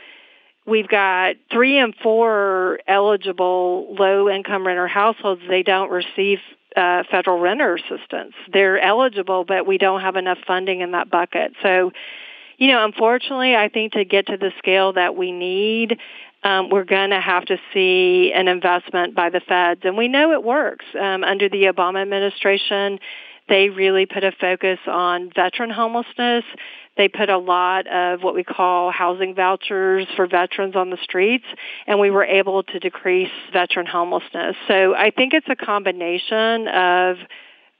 we've 0.65 0.88
got 0.88 1.35
3 1.51 1.77
and 1.77 1.95
4 2.01 2.80
eligible 2.88 3.95
low 3.97 4.30
income 4.30 4.65
renter 4.65 4.88
households 4.88 5.41
they 5.47 5.63
don't 5.63 5.89
receive 5.89 6.39
uh, 6.76 7.03
federal 7.09 7.39
renter 7.39 7.76
assistance. 7.76 8.34
They're 8.51 8.80
eligible, 8.80 9.45
but 9.45 9.65
we 9.65 9.77
don't 9.77 10.01
have 10.01 10.15
enough 10.15 10.39
funding 10.45 10.81
in 10.81 10.91
that 10.91 11.09
bucket. 11.09 11.53
So, 11.63 11.91
you 12.57 12.67
know, 12.67 12.84
unfortunately, 12.84 13.55
I 13.55 13.69
think 13.69 13.93
to 13.93 14.03
get 14.03 14.27
to 14.27 14.38
the 14.38 14.51
scale 14.57 14.93
that 14.93 15.15
we 15.15 15.31
need, 15.31 15.97
um, 16.45 16.69
we're 16.69 16.85
going 16.85 17.09
to 17.09 17.19
have 17.19 17.43
to 17.45 17.57
see 17.73 18.31
an 18.34 18.47
investment 18.47 19.15
by 19.15 19.31
the 19.31 19.39
feds. 19.41 19.81
And 19.84 19.97
we 19.97 20.07
know 20.07 20.31
it 20.31 20.43
works. 20.43 20.85
Um, 20.97 21.23
under 21.23 21.49
the 21.49 21.63
Obama 21.63 22.03
administration, 22.03 22.99
they 23.49 23.69
really 23.69 24.05
put 24.05 24.23
a 24.23 24.31
focus 24.31 24.77
on 24.88 25.31
veteran 25.35 25.72
homelessness. 25.72 26.43
They 26.97 27.07
put 27.07 27.30
a 27.30 27.38
lot 27.38 27.88
of 27.88 28.22
what 28.22 28.35
we 28.35 28.43
call 28.43 28.91
housing 28.91 29.34
vouchers 29.34 30.07
for 30.15 30.27
veterans 30.27 30.76
on 30.76 30.91
the 30.91 30.97
streets, 31.01 31.45
and 31.88 31.99
we 31.99 32.11
were 32.11 32.23
able 32.23 32.61
to 32.61 32.80
decrease 32.80 33.31
veteran 33.51 33.88
homelessness. 33.88 34.55
So 34.67 34.93
I 34.95 35.09
think 35.11 35.34
it's 35.34 35.47
a 35.49 35.55
combination 35.55 36.67
of 36.67 37.17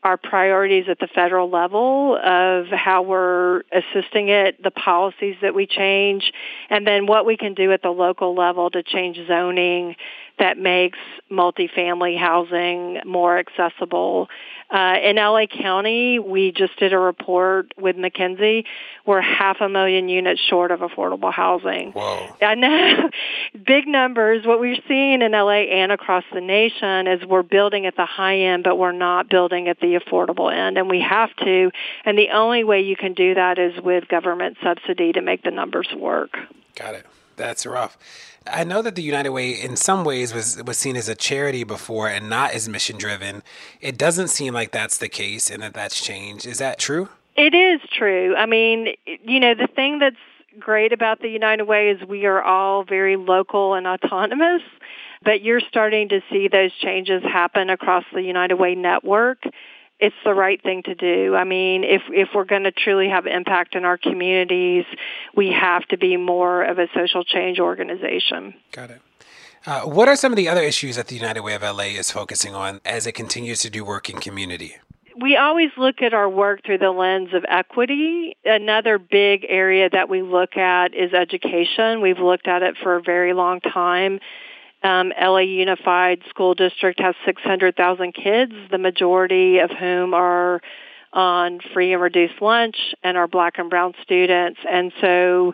our 0.06 0.18
priorities 0.18 0.86
at 0.88 1.00
the 1.00 1.08
federal 1.08 1.50
level 1.50 2.16
of 2.16 2.68
how 2.68 3.02
we're 3.02 3.64
assisting 3.72 4.30
it, 4.30 4.62
the 4.62 4.70
policies 4.70 5.36
that 5.42 5.56
we 5.56 5.66
change, 5.66 6.32
and 6.70 6.86
then 6.86 7.08
what 7.08 7.26
we 7.26 7.36
can 7.36 7.56
do 7.56 7.72
at 7.72 7.82
the 7.82 7.90
local 7.90 8.36
level 8.36 8.70
to 8.70 8.84
change 8.84 9.18
zoning 9.28 9.96
that 10.40 10.58
makes 10.58 11.00
multifamily 11.32 12.18
housing 12.18 13.00
more 13.06 13.38
accessible 13.38 14.30
uh, 14.70 14.96
in 15.04 15.18
LA 15.18 15.46
County, 15.46 16.18
we 16.18 16.52
just 16.52 16.78
did 16.80 16.92
a 16.92 16.98
report 16.98 17.72
with 17.78 17.96
McKinsey. 17.96 18.66
We're 19.06 19.22
half 19.22 19.58
a 19.62 19.70
million 19.70 20.10
units 20.10 20.42
short 20.42 20.72
of 20.72 20.80
affordable 20.80 21.32
housing. 21.32 21.92
Whoa. 21.92 22.36
I 22.42 22.56
know. 22.56 23.10
Big 23.66 23.88
numbers. 23.88 24.46
What 24.46 24.60
we're 24.60 24.82
seeing 24.88 25.22
in 25.22 25.32
LA 25.34 25.66
and 25.70 25.92
across 25.92 26.24
the 26.34 26.42
nation 26.42 27.06
is 27.06 27.24
we're 27.26 27.44
building 27.44 27.86
at 27.86 27.96
the 27.96 28.08
high 28.08 28.40
end, 28.40 28.64
but 28.64 28.78
we're 28.78 28.92
not 28.92 29.30
building 29.30 29.68
at 29.68 29.80
the 29.80 30.00
affordable 30.00 30.52
end. 30.52 30.80
And 30.80 30.90
we 30.90 31.00
have 31.00 31.30
to. 31.38 31.70
And 32.04 32.18
the 32.18 32.30
only 32.34 32.64
way 32.64 32.82
you 32.82 32.96
can 32.96 33.14
do 33.14 33.36
that 33.36 33.60
is 33.60 33.80
with 33.84 34.08
government 34.08 34.58
subsidy 34.64 35.12
to 35.14 35.22
make 35.22 35.44
the 35.44 35.52
numbers 35.52 35.90
work. 35.96 36.38
Got 36.76 36.96
it. 36.96 37.06
That's 37.36 37.68
rough. 37.68 37.98
I 38.48 38.64
know 38.64 38.82
that 38.82 38.96
the 38.96 39.02
United 39.02 39.30
Way, 39.30 39.52
in 39.52 39.76
some 39.76 40.04
ways, 40.04 40.34
was 40.34 40.62
was 40.64 40.78
seen 40.78 40.96
as 40.96 41.10
a 41.10 41.16
charity 41.16 41.64
before 41.64 42.10
and 42.10 42.30
not 42.30 42.52
as 42.52 42.70
mission 42.70 42.98
driven. 42.98 43.44
It 43.82 43.98
doesn't 43.98 44.28
seem 44.28 44.54
like 44.54 44.72
that's 44.72 44.98
the 44.98 45.10
case, 45.10 45.50
and 45.50 45.64
that 45.64 45.74
that's 45.74 46.04
changed. 46.04 46.46
Is 46.46 46.60
that 46.60 46.78
true? 46.78 47.10
It 47.36 47.54
is 47.54 47.82
true. 47.98 48.36
I 48.36 48.46
mean, 48.46 48.96
you 49.06 49.40
know, 49.40 49.56
the 49.56 49.68
thing 49.68 50.00
that's 50.00 50.16
great 50.60 50.94
about 50.94 51.22
the 51.22 51.30
United 51.30 51.64
Way 51.66 51.90
is 51.90 52.08
we 52.08 52.26
are 52.26 52.42
all 52.42 52.84
very 52.84 53.18
local 53.18 53.74
and 53.74 53.86
autonomous, 53.86 54.62
but 55.24 55.42
you're 55.42 55.60
starting 55.60 56.10
to 56.10 56.22
see 56.32 56.48
those 56.48 56.74
changes 56.74 57.24
happen 57.24 57.70
across 57.70 58.06
the 58.14 58.22
United 58.22 58.56
Way 58.56 58.76
network 58.76 59.44
it's 60.00 60.16
the 60.24 60.34
right 60.34 60.62
thing 60.62 60.84
to 60.84 60.96
do. 60.96 61.36
I 61.36 61.44
mean, 61.44 61.84
if 61.84 62.02
if 62.10 62.30
we're 62.36 62.46
going 62.46 62.64
to 62.64 62.72
truly 62.72 63.10
have 63.10 63.26
impact 63.26 63.76
in 63.76 63.86
our 63.86 63.98
communities, 63.98 64.86
we 65.36 65.52
have 65.52 65.86
to 65.88 65.98
be 65.98 66.18
more 66.18 66.64
of 66.64 66.80
a 66.80 66.88
social 66.94 67.24
change 67.24 67.60
organization. 67.60 68.54
Got 68.72 68.92
it. 68.92 69.02
Uh, 69.66 69.82
what 69.82 70.08
are 70.08 70.16
some 70.16 70.32
of 70.32 70.36
the 70.36 70.48
other 70.48 70.62
issues 70.62 70.96
that 70.96 71.08
the 71.08 71.16
United 71.16 71.42
Way 71.42 71.56
of 71.56 71.64
LA 71.64 71.96
is 71.98 72.12
focusing 72.12 72.54
on 72.54 72.82
as 72.86 73.08
it 73.08 73.14
continues 73.14 73.62
to 73.62 73.70
do 73.70 73.84
work 73.84 74.10
in 74.10 74.18
community? 74.18 74.76
We 75.20 75.38
always 75.38 75.70
look 75.78 76.02
at 76.02 76.14
our 76.14 76.30
work 76.30 76.64
through 76.66 76.80
the 76.80 76.92
lens 76.92 77.30
of 77.34 77.46
equity. 77.48 78.36
Another 78.44 79.00
big 79.00 79.46
area 79.48 79.90
that 79.90 80.10
we 80.10 80.22
look 80.22 80.58
at 80.58 80.94
is 80.94 81.14
education. 81.14 82.02
We've 82.02 82.20
looked 82.20 82.48
at 82.48 82.62
it 82.62 82.76
for 82.84 82.98
a 82.98 83.02
very 83.02 83.34
long 83.34 83.62
time. 83.62 84.20
Um, 84.86 85.12
LA 85.20 85.40
Unified 85.40 86.22
School 86.30 86.54
District 86.54 87.00
has 87.00 87.16
600,000 87.26 88.14
kids, 88.14 88.54
the 88.70 88.78
majority 88.78 89.58
of 89.58 89.72
whom 89.72 90.14
are 90.14 90.62
on 91.12 91.60
free 91.74 91.94
and 91.94 92.02
reduced 92.02 92.40
lunch 92.40 92.76
and 93.04 93.18
are 93.18 93.28
black 93.28 93.58
and 93.58 93.68
brown 93.68 93.94
students. 94.04 94.60
And 94.70 94.92
so, 95.02 95.54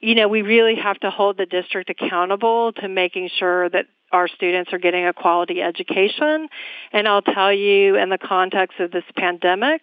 you 0.00 0.14
know, 0.14 0.28
we 0.28 0.40
really 0.40 0.76
have 0.76 0.98
to 1.00 1.10
hold 1.10 1.36
the 1.36 1.44
district 1.44 1.90
accountable 1.90 2.72
to 2.72 2.88
making 2.88 3.28
sure 3.38 3.68
that 3.68 3.84
our 4.12 4.28
students 4.28 4.72
are 4.72 4.78
getting 4.78 5.06
a 5.06 5.12
quality 5.12 5.60
education. 5.60 6.48
And 6.90 7.06
I'll 7.06 7.20
tell 7.20 7.52
you, 7.52 7.96
in 7.96 8.08
the 8.08 8.16
context 8.16 8.80
of 8.80 8.90
this 8.90 9.04
pandemic, 9.14 9.82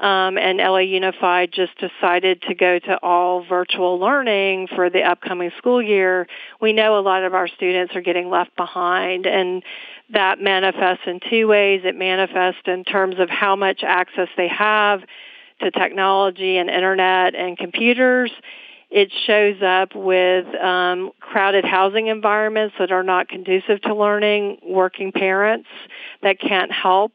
um, 0.00 0.38
and 0.38 0.58
LA 0.58 0.78
Unified 0.78 1.52
just 1.52 1.72
decided 1.78 2.42
to 2.42 2.54
go 2.54 2.78
to 2.78 2.98
all 3.02 3.44
virtual 3.44 3.98
learning 3.98 4.68
for 4.74 4.88
the 4.88 5.02
upcoming 5.02 5.50
school 5.58 5.82
year, 5.82 6.26
we 6.60 6.72
know 6.72 6.98
a 6.98 7.02
lot 7.02 7.22
of 7.22 7.34
our 7.34 7.46
students 7.48 7.94
are 7.94 8.00
getting 8.00 8.30
left 8.30 8.56
behind 8.56 9.26
and 9.26 9.62
that 10.12 10.40
manifests 10.40 11.04
in 11.06 11.20
two 11.28 11.46
ways. 11.46 11.82
It 11.84 11.96
manifests 11.96 12.62
in 12.66 12.84
terms 12.84 13.16
of 13.18 13.28
how 13.28 13.56
much 13.56 13.82
access 13.86 14.28
they 14.36 14.48
have 14.48 15.02
to 15.60 15.70
technology 15.70 16.56
and 16.56 16.70
internet 16.70 17.34
and 17.34 17.58
computers. 17.58 18.32
It 18.90 19.12
shows 19.26 19.62
up 19.62 19.94
with 19.94 20.46
um, 20.56 21.12
crowded 21.20 21.64
housing 21.66 22.06
environments 22.06 22.74
that 22.78 22.90
are 22.90 23.04
not 23.04 23.28
conducive 23.28 23.82
to 23.82 23.94
learning, 23.94 24.58
working 24.66 25.12
parents 25.12 25.68
that 26.22 26.40
can't 26.40 26.72
help 26.72 27.12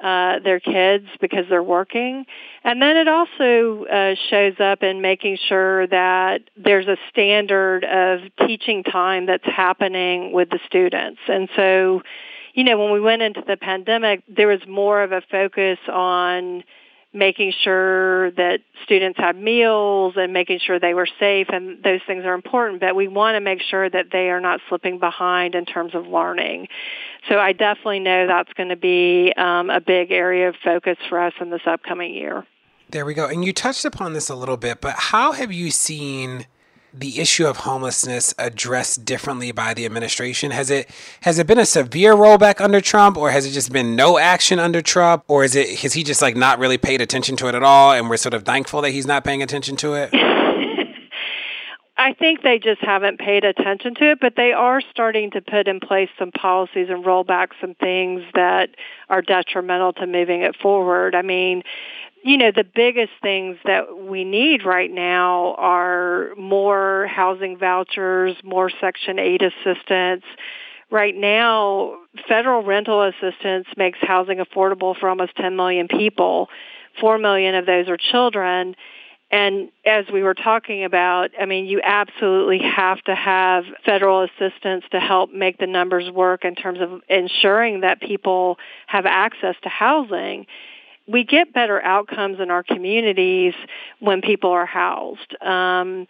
uh, 0.00 0.38
their 0.40 0.60
kids 0.60 1.06
because 1.20 1.44
they're 1.48 1.62
working. 1.62 2.24
And 2.64 2.80
then 2.80 2.96
it 2.96 3.08
also 3.08 3.84
uh, 3.84 4.14
shows 4.30 4.54
up 4.60 4.82
in 4.82 5.00
making 5.00 5.38
sure 5.48 5.86
that 5.88 6.42
there's 6.56 6.86
a 6.86 6.96
standard 7.10 7.84
of 7.84 8.20
teaching 8.46 8.84
time 8.84 9.26
that's 9.26 9.44
happening 9.44 10.32
with 10.32 10.50
the 10.50 10.60
students. 10.66 11.20
And 11.28 11.48
so, 11.56 12.02
you 12.54 12.64
know, 12.64 12.78
when 12.78 12.92
we 12.92 13.00
went 13.00 13.22
into 13.22 13.42
the 13.46 13.56
pandemic, 13.56 14.22
there 14.28 14.48
was 14.48 14.60
more 14.68 15.02
of 15.02 15.12
a 15.12 15.22
focus 15.30 15.78
on 15.92 16.62
making 17.12 17.52
sure 17.64 18.30
that 18.32 18.60
students 18.84 19.18
had 19.18 19.34
meals 19.34 20.14
and 20.16 20.32
making 20.32 20.58
sure 20.58 20.78
they 20.78 20.92
were 20.92 21.08
safe 21.18 21.46
and 21.48 21.82
those 21.82 22.00
things 22.06 22.24
are 22.24 22.34
important 22.34 22.80
but 22.80 22.94
we 22.94 23.08
want 23.08 23.34
to 23.34 23.40
make 23.40 23.60
sure 23.62 23.88
that 23.88 24.06
they 24.12 24.28
are 24.28 24.40
not 24.40 24.60
slipping 24.68 24.98
behind 24.98 25.54
in 25.54 25.64
terms 25.64 25.94
of 25.94 26.06
learning. 26.06 26.68
So 27.28 27.38
i 27.38 27.52
definitely 27.52 28.00
know 28.00 28.26
that's 28.26 28.52
going 28.52 28.68
to 28.68 28.76
be 28.76 29.32
um, 29.36 29.70
a 29.70 29.80
big 29.80 30.12
area 30.12 30.50
of 30.50 30.56
focus 30.62 30.98
for 31.08 31.18
us 31.20 31.32
in 31.40 31.50
this 31.50 31.62
upcoming 31.66 32.12
year. 32.14 32.46
There 32.90 33.04
we 33.04 33.14
go. 33.14 33.26
And 33.26 33.44
you 33.44 33.52
touched 33.52 33.84
upon 33.84 34.12
this 34.12 34.28
a 34.28 34.34
little 34.34 34.58
bit 34.58 34.80
but 34.80 34.94
how 34.96 35.32
have 35.32 35.50
you 35.50 35.70
seen 35.70 36.46
the 36.92 37.20
issue 37.20 37.46
of 37.46 37.58
homelessness 37.58 38.34
addressed 38.38 39.04
differently 39.04 39.52
by 39.52 39.74
the 39.74 39.84
administration? 39.84 40.50
Has 40.50 40.70
it 40.70 40.88
has 41.22 41.38
it 41.38 41.46
been 41.46 41.58
a 41.58 41.66
severe 41.66 42.14
rollback 42.14 42.60
under 42.60 42.80
Trump, 42.80 43.16
or 43.16 43.30
has 43.30 43.46
it 43.46 43.50
just 43.50 43.72
been 43.72 43.96
no 43.96 44.18
action 44.18 44.58
under 44.58 44.80
Trump, 44.80 45.24
or 45.28 45.44
is 45.44 45.54
it 45.54 45.80
has 45.80 45.92
he 45.92 46.02
just 46.02 46.22
like 46.22 46.36
not 46.36 46.58
really 46.58 46.78
paid 46.78 47.00
attention 47.00 47.36
to 47.36 47.48
it 47.48 47.54
at 47.54 47.62
all, 47.62 47.92
and 47.92 48.08
we're 48.08 48.16
sort 48.16 48.34
of 48.34 48.44
thankful 48.44 48.82
that 48.82 48.90
he's 48.90 49.06
not 49.06 49.24
paying 49.24 49.42
attention 49.42 49.76
to 49.76 49.94
it? 49.94 50.10
I 52.00 52.12
think 52.12 52.42
they 52.42 52.60
just 52.60 52.80
haven't 52.80 53.18
paid 53.18 53.44
attention 53.44 53.96
to 53.96 54.12
it, 54.12 54.20
but 54.20 54.34
they 54.36 54.52
are 54.52 54.80
starting 54.80 55.32
to 55.32 55.40
put 55.40 55.66
in 55.66 55.80
place 55.80 56.08
some 56.16 56.30
policies 56.30 56.86
and 56.88 57.04
roll 57.04 57.24
back 57.24 57.50
some 57.60 57.74
things 57.74 58.22
that 58.34 58.70
are 59.08 59.20
detrimental 59.20 59.92
to 59.94 60.06
moving 60.06 60.42
it 60.42 60.54
forward. 60.54 61.16
I 61.16 61.22
mean, 61.22 61.64
you 62.24 62.36
know, 62.36 62.50
the 62.54 62.64
biggest 62.64 63.12
things 63.22 63.56
that 63.64 63.96
we 63.98 64.24
need 64.24 64.64
right 64.64 64.90
now 64.90 65.54
are 65.58 66.34
more 66.36 67.06
housing 67.06 67.56
vouchers, 67.56 68.36
more 68.44 68.70
Section 68.80 69.18
8 69.18 69.42
assistance. 69.42 70.24
Right 70.90 71.14
now, 71.14 71.98
federal 72.28 72.62
rental 72.62 73.02
assistance 73.02 73.66
makes 73.76 73.98
housing 74.00 74.38
affordable 74.38 74.98
for 74.98 75.08
almost 75.08 75.36
10 75.36 75.54
million 75.54 75.86
people. 75.88 76.48
4 77.00 77.18
million 77.18 77.54
of 77.54 77.66
those 77.66 77.88
are 77.88 77.96
children 77.96 78.74
and 79.30 79.68
as 79.84 80.06
we 80.10 80.22
were 80.22 80.34
talking 80.34 80.84
about, 80.84 81.30
I 81.38 81.44
mean, 81.44 81.66
you 81.66 81.80
absolutely 81.84 82.60
have 82.60 83.02
to 83.02 83.14
have 83.14 83.64
federal 83.84 84.22
assistance 84.22 84.84
to 84.92 85.00
help 85.00 85.32
make 85.32 85.58
the 85.58 85.66
numbers 85.66 86.10
work 86.10 86.46
in 86.46 86.54
terms 86.54 86.80
of 86.80 87.02
ensuring 87.10 87.82
that 87.82 88.00
people 88.00 88.58
have 88.86 89.04
access 89.04 89.54
to 89.64 89.68
housing. 89.68 90.46
We 91.08 91.24
get 91.24 91.52
better 91.52 91.82
outcomes 91.82 92.38
in 92.40 92.50
our 92.50 92.62
communities 92.62 93.54
when 93.98 94.20
people 94.20 94.50
are 94.50 94.66
housed. 94.66 95.34
Um, 95.42 96.06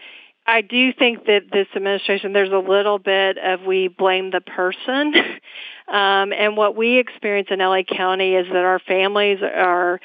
I 0.47 0.63
do 0.63 0.95
think 0.95 1.27
that 1.27 1.43
this 1.53 1.67
administration, 1.77 2.33
there's 2.33 2.53
a 2.53 2.59
little 2.59 2.99
bit 2.99 3.37
of 3.37 3.63
we 3.63 3.89
blame 3.89 4.31
the 4.31 4.41
person. 4.41 5.15
um, 5.89 6.33
and 6.33 6.57
what 6.57 6.75
we 6.75 6.99
experience 6.99 7.49
in 7.51 7.59
LA 7.59 7.83
County 7.83 8.35
is 8.35 8.47
that 8.47 8.65
our 8.65 8.79
families 8.79 9.41
are 9.43 10.01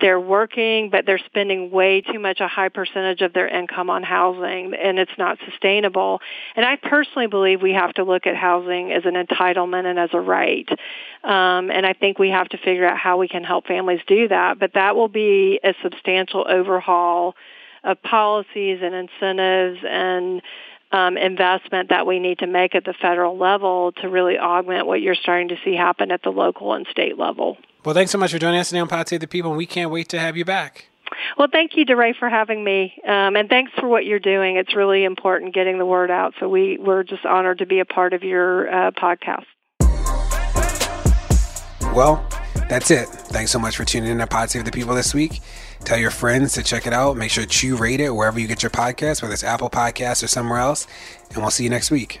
they're 0.00 0.20
working, 0.20 0.90
but 0.90 1.06
they're 1.06 1.20
spending 1.26 1.70
way 1.70 2.00
too 2.00 2.18
much, 2.18 2.40
a 2.40 2.48
high 2.48 2.68
percentage 2.68 3.20
of 3.20 3.32
their 3.32 3.48
income 3.48 3.90
on 3.90 4.02
housing, 4.02 4.74
and 4.74 4.98
it's 4.98 5.16
not 5.18 5.38
sustainable. 5.48 6.20
And 6.56 6.64
I 6.64 6.76
personally 6.76 7.26
believe 7.26 7.62
we 7.62 7.72
have 7.72 7.92
to 7.94 8.04
look 8.04 8.26
at 8.26 8.36
housing 8.36 8.92
as 8.92 9.04
an 9.04 9.14
entitlement 9.14 9.86
and 9.86 9.98
as 9.98 10.10
a 10.12 10.20
right. 10.20 10.68
Um, 11.24 11.70
and 11.70 11.84
I 11.84 11.94
think 11.94 12.18
we 12.18 12.30
have 12.30 12.48
to 12.50 12.58
figure 12.58 12.86
out 12.86 12.98
how 12.98 13.18
we 13.18 13.28
can 13.28 13.44
help 13.44 13.66
families 13.66 14.00
do 14.06 14.28
that. 14.28 14.58
But 14.58 14.74
that 14.74 14.94
will 14.94 15.08
be 15.08 15.60
a 15.62 15.74
substantial 15.82 16.46
overhaul 16.48 17.34
of 17.84 18.02
policies 18.02 18.80
and 18.82 18.94
incentives 18.94 19.78
and 19.88 20.42
um, 20.90 21.16
investment 21.16 21.90
that 21.90 22.06
we 22.06 22.18
need 22.18 22.38
to 22.38 22.46
make 22.46 22.74
at 22.74 22.84
the 22.84 22.94
federal 22.94 23.36
level 23.36 23.92
to 24.00 24.08
really 24.08 24.38
augment 24.38 24.86
what 24.86 25.00
you're 25.00 25.14
starting 25.14 25.48
to 25.48 25.56
see 25.64 25.74
happen 25.74 26.10
at 26.10 26.22
the 26.22 26.30
local 26.30 26.72
and 26.72 26.86
state 26.90 27.18
level. 27.18 27.58
Well, 27.88 27.94
thanks 27.94 28.12
so 28.12 28.18
much 28.18 28.32
for 28.32 28.38
joining 28.38 28.60
us 28.60 28.68
today 28.68 28.80
on 28.80 28.88
Pod 28.88 29.08
Save 29.08 29.20
the 29.20 29.26
People, 29.26 29.52
and 29.52 29.56
we 29.56 29.64
can't 29.64 29.90
wait 29.90 30.10
to 30.10 30.18
have 30.18 30.36
you 30.36 30.44
back. 30.44 30.90
Well, 31.38 31.48
thank 31.50 31.74
you, 31.74 31.86
DeRay, 31.86 32.12
for 32.18 32.28
having 32.28 32.62
me, 32.62 32.92
um, 33.06 33.34
and 33.34 33.48
thanks 33.48 33.72
for 33.80 33.88
what 33.88 34.04
you're 34.04 34.18
doing. 34.18 34.58
It's 34.58 34.76
really 34.76 35.04
important 35.04 35.54
getting 35.54 35.78
the 35.78 35.86
word 35.86 36.10
out. 36.10 36.34
So 36.38 36.50
we 36.50 36.76
we're 36.76 37.02
just 37.02 37.24
honored 37.24 37.56
to 37.60 37.66
be 37.66 37.80
a 37.80 37.86
part 37.86 38.12
of 38.12 38.22
your 38.22 38.70
uh, 38.70 38.90
podcast. 38.90 39.46
Well, 41.94 42.28
that's 42.68 42.90
it. 42.90 43.08
Thanks 43.08 43.52
so 43.52 43.58
much 43.58 43.78
for 43.78 43.86
tuning 43.86 44.10
in 44.10 44.18
to 44.18 44.26
Pod 44.26 44.50
Save 44.50 44.66
the 44.66 44.70
People 44.70 44.94
this 44.94 45.14
week. 45.14 45.40
Tell 45.80 45.96
your 45.96 46.10
friends 46.10 46.52
to 46.52 46.62
check 46.62 46.86
it 46.86 46.92
out. 46.92 47.16
Make 47.16 47.30
sure 47.30 47.46
to 47.46 47.76
rate 47.78 48.00
it 48.00 48.10
wherever 48.10 48.38
you 48.38 48.48
get 48.48 48.62
your 48.62 48.68
podcast, 48.68 49.22
whether 49.22 49.32
it's 49.32 49.44
Apple 49.44 49.70
Podcasts 49.70 50.22
or 50.22 50.26
somewhere 50.26 50.58
else. 50.58 50.86
And 51.30 51.38
we'll 51.38 51.50
see 51.50 51.64
you 51.64 51.70
next 51.70 51.90
week. 51.90 52.20